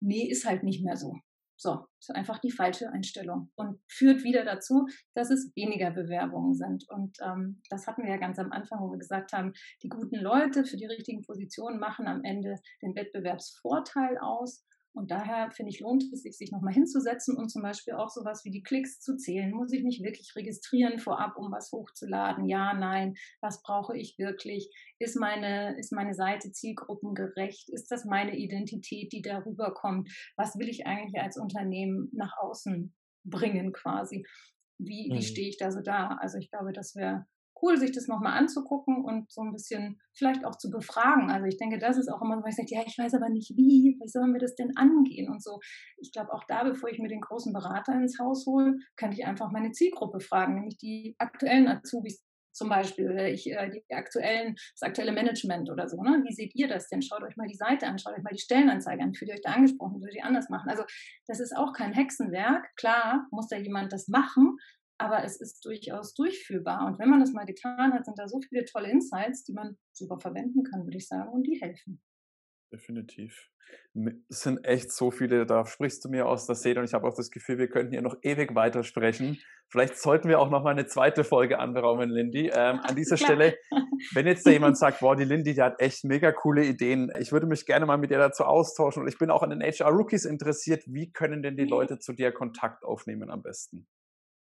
Nee, 0.00 0.28
ist 0.28 0.46
halt 0.46 0.62
nicht 0.62 0.84
mehr 0.84 0.96
so. 0.96 1.14
So, 1.60 1.86
ist 1.98 2.14
einfach 2.14 2.38
die 2.38 2.52
falsche 2.52 2.88
Einstellung 2.92 3.50
und 3.56 3.80
führt 3.88 4.22
wieder 4.22 4.44
dazu, 4.44 4.86
dass 5.14 5.28
es 5.30 5.50
weniger 5.56 5.90
Bewerbungen 5.90 6.54
sind. 6.54 6.88
Und 6.88 7.18
ähm, 7.20 7.60
das 7.68 7.88
hatten 7.88 8.04
wir 8.04 8.10
ja 8.10 8.16
ganz 8.16 8.38
am 8.38 8.52
Anfang, 8.52 8.78
wo 8.78 8.92
wir 8.92 8.98
gesagt 8.98 9.32
haben, 9.32 9.52
die 9.82 9.88
guten 9.88 10.20
Leute 10.20 10.64
für 10.64 10.76
die 10.76 10.86
richtigen 10.86 11.22
Positionen 11.22 11.80
machen 11.80 12.06
am 12.06 12.22
Ende 12.22 12.54
den 12.80 12.94
Wettbewerbsvorteil 12.94 14.18
aus. 14.18 14.64
Und 14.94 15.10
daher 15.10 15.50
finde 15.50 15.70
ich, 15.70 15.80
lohnt 15.80 16.02
es 16.12 16.22
sich, 16.22 16.36
sich 16.36 16.50
nochmal 16.50 16.74
hinzusetzen 16.74 17.36
und 17.36 17.50
zum 17.50 17.62
Beispiel 17.62 17.94
auch 17.94 18.08
sowas 18.08 18.44
wie 18.44 18.50
die 18.50 18.62
Klicks 18.62 19.00
zu 19.00 19.16
zählen. 19.16 19.52
Muss 19.52 19.72
ich 19.72 19.84
mich 19.84 20.02
wirklich 20.02 20.34
registrieren 20.34 20.98
vorab, 20.98 21.36
um 21.36 21.52
was 21.52 21.70
hochzuladen? 21.72 22.46
Ja, 22.46 22.74
nein. 22.74 23.14
Was 23.40 23.62
brauche 23.62 23.96
ich 23.96 24.18
wirklich? 24.18 24.70
Ist 24.98 25.16
meine, 25.16 25.78
ist 25.78 25.92
meine 25.92 26.14
Seite 26.14 26.50
zielgruppengerecht? 26.50 27.68
Ist 27.68 27.90
das 27.90 28.04
meine 28.04 28.36
Identität, 28.36 29.12
die 29.12 29.22
darüber 29.22 29.72
kommt? 29.72 30.10
Was 30.36 30.58
will 30.58 30.68
ich 30.68 30.86
eigentlich 30.86 31.22
als 31.22 31.36
Unternehmen 31.36 32.10
nach 32.12 32.36
außen 32.38 32.94
bringen 33.24 33.72
quasi? 33.72 34.24
Wie, 34.78 35.10
wie 35.10 35.16
mhm. 35.16 35.22
stehe 35.22 35.48
ich 35.48 35.58
da 35.58 35.70
so 35.70 35.80
da? 35.80 36.18
Also 36.20 36.38
ich 36.38 36.50
glaube, 36.50 36.72
das 36.72 36.94
wäre 36.94 37.26
cool, 37.62 37.76
sich 37.76 37.92
das 37.92 38.08
nochmal 38.08 38.38
anzugucken 38.38 39.04
und 39.04 39.30
so 39.30 39.42
ein 39.42 39.52
bisschen 39.52 40.00
vielleicht 40.14 40.44
auch 40.44 40.56
zu 40.56 40.70
befragen. 40.70 41.30
Also 41.30 41.46
ich 41.46 41.56
denke, 41.56 41.78
das 41.78 41.96
ist 41.96 42.08
auch 42.08 42.22
immer 42.22 42.40
so, 42.40 42.46
ich 42.46 42.56
sage, 42.56 42.68
ja, 42.70 42.82
ich 42.86 42.98
weiß 42.98 43.14
aber 43.14 43.28
nicht 43.28 43.56
wie, 43.56 43.96
wie 44.00 44.08
sollen 44.08 44.32
wir 44.32 44.40
das 44.40 44.54
denn 44.54 44.76
angehen 44.76 45.30
und 45.30 45.42
so. 45.42 45.58
Ich 45.98 46.12
glaube 46.12 46.32
auch 46.32 46.44
da, 46.48 46.64
bevor 46.64 46.90
ich 46.90 46.98
mir 46.98 47.08
den 47.08 47.20
großen 47.20 47.52
Berater 47.52 47.94
ins 47.94 48.18
Haus 48.18 48.46
hole, 48.46 48.76
könnte 48.96 49.16
ich 49.16 49.26
einfach 49.26 49.50
meine 49.50 49.72
Zielgruppe 49.72 50.20
fragen, 50.20 50.54
nämlich 50.54 50.78
die 50.78 51.14
aktuellen 51.18 51.68
Azubis 51.68 52.24
zum 52.58 52.68
Beispiel 52.68 53.10
oder 53.10 53.28
ich, 53.28 53.50
äh, 53.50 53.70
die 53.70 53.94
aktuellen, 53.94 54.56
das 54.74 54.82
aktuelle 54.82 55.12
Management 55.12 55.70
oder 55.70 55.88
so. 55.88 56.02
Ne? 56.02 56.22
Wie 56.26 56.34
seht 56.34 56.54
ihr 56.54 56.68
das 56.68 56.88
denn? 56.88 57.00
Schaut 57.00 57.22
euch 57.22 57.36
mal 57.36 57.46
die 57.46 57.54
Seite 57.54 57.86
an, 57.86 57.98
schaut 57.98 58.14
euch 58.14 58.22
mal 58.22 58.34
die 58.34 58.40
Stellenanzeige 58.40 59.02
an, 59.02 59.14
fühlt 59.14 59.30
ihr 59.30 59.34
euch 59.34 59.42
da 59.42 59.52
angesprochen, 59.52 60.00
würdet 60.00 60.16
ihr 60.16 60.24
anders 60.24 60.50
machen. 60.50 60.68
Also 60.68 60.82
das 61.26 61.40
ist 61.40 61.56
auch 61.56 61.72
kein 61.72 61.92
Hexenwerk. 61.92 62.68
Klar 62.76 63.26
muss 63.30 63.48
da 63.48 63.56
jemand 63.56 63.92
das 63.92 64.08
machen, 64.08 64.56
aber 64.98 65.24
es 65.24 65.40
ist 65.40 65.64
durchaus 65.64 66.14
durchführbar. 66.14 66.86
Und 66.86 66.98
wenn 66.98 67.08
man 67.08 67.20
das 67.20 67.32
mal 67.32 67.46
getan 67.46 67.92
hat, 67.92 68.04
sind 68.04 68.18
da 68.18 68.28
so 68.28 68.40
viele 68.40 68.64
tolle 68.64 68.90
Insights, 68.90 69.44
die 69.44 69.52
man 69.52 69.76
super 69.92 70.18
verwenden 70.18 70.64
kann, 70.64 70.84
würde 70.84 70.98
ich 70.98 71.06
sagen, 71.06 71.30
und 71.30 71.44
die 71.44 71.60
helfen. 71.60 72.02
Definitiv. 72.72 73.50
Es 74.28 74.42
sind 74.42 74.64
echt 74.64 74.92
so 74.92 75.10
viele, 75.10 75.44
da 75.44 75.66
sprichst 75.66 76.04
du 76.04 76.08
mir 76.08 76.26
aus 76.26 76.46
der 76.46 76.54
Seele 76.54 76.80
und 76.80 76.86
ich 76.86 76.94
habe 76.94 77.06
auch 77.06 77.14
das 77.14 77.30
Gefühl, 77.30 77.58
wir 77.58 77.68
könnten 77.68 77.92
hier 77.92 78.02
noch 78.02 78.16
ewig 78.22 78.54
weitersprechen. 78.54 79.38
Vielleicht 79.70 79.98
sollten 79.98 80.28
wir 80.28 80.38
auch 80.38 80.50
noch 80.50 80.62
mal 80.62 80.70
eine 80.70 80.86
zweite 80.86 81.24
Folge 81.24 81.58
anberaumen, 81.58 82.08
Lindy. 82.08 82.50
Ähm, 82.54 82.80
an 82.82 82.96
dieser 82.96 83.18
Stelle, 83.18 83.56
wenn 84.14 84.26
jetzt 84.26 84.46
da 84.46 84.50
jemand 84.50 84.78
sagt, 84.78 85.00
boah, 85.00 85.16
die 85.16 85.24
Lindy, 85.24 85.54
die 85.54 85.62
hat 85.62 85.80
echt 85.80 86.04
mega 86.04 86.32
coole 86.32 86.64
Ideen, 86.64 87.12
ich 87.18 87.32
würde 87.32 87.46
mich 87.46 87.66
gerne 87.66 87.84
mal 87.84 87.98
mit 87.98 88.10
ihr 88.10 88.18
dazu 88.18 88.44
austauschen 88.44 89.02
und 89.02 89.08
ich 89.08 89.18
bin 89.18 89.30
auch 89.30 89.42
an 89.42 89.50
den 89.50 89.60
HR-Rookies 89.60 90.24
interessiert, 90.24 90.84
wie 90.86 91.12
können 91.12 91.42
denn 91.42 91.56
die 91.56 91.64
mhm. 91.64 91.70
Leute 91.70 91.98
zu 91.98 92.14
dir 92.14 92.32
Kontakt 92.32 92.84
aufnehmen 92.84 93.30
am 93.30 93.42
besten? 93.42 93.86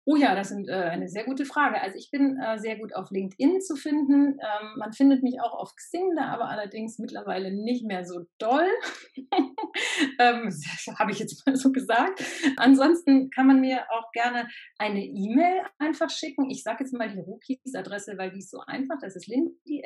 Oh 0.05 0.17
ja, 0.17 0.35
das 0.35 0.51
ist 0.51 0.69
äh, 0.69 0.73
eine 0.73 1.09
sehr 1.09 1.25
gute 1.25 1.45
Frage. 1.45 1.81
Also 1.81 1.97
ich 1.97 2.11
bin 2.11 2.37
äh, 2.39 2.59
sehr 2.59 2.77
gut 2.77 2.95
auf 2.95 3.11
LinkedIn 3.11 3.61
zu 3.61 3.77
finden. 3.77 4.33
Ähm, 4.41 4.75
man 4.77 4.93
findet 4.93 5.23
mich 5.23 5.41
auch 5.41 5.53
auf 5.53 5.77
Xing, 5.77 6.17
da 6.17 6.27
aber 6.27 6.49
allerdings 6.49 6.99
mittlerweile 6.99 7.53
nicht 7.53 7.85
mehr 7.85 8.05
so 8.05 8.27
doll. 8.39 8.67
ähm, 10.19 10.51
Habe 10.99 11.13
ich 11.13 11.21
jetzt 11.21 11.47
mal 11.47 11.55
so 11.55 11.71
gesagt. 11.71 12.25
Ansonsten 12.57 13.31
kann 13.31 13.47
man 13.47 13.61
mir 13.61 13.85
auch 13.91 14.11
gerne 14.13 14.49
eine 14.79 15.05
E-Mail 15.05 15.63
einfach 15.79 16.11
schicken. 16.11 16.51
Ich 16.51 16.65
sage 16.65 16.79
jetzt 16.81 16.93
mal 16.93 17.09
die 17.09 17.21
Rookies-Adresse, 17.21 18.19
weil 18.19 18.33
die 18.33 18.41
ist 18.41 18.51
so 18.51 18.59
einfach. 18.67 18.97
Das 19.01 19.15
ist 19.15 19.29
lindy 19.29 19.83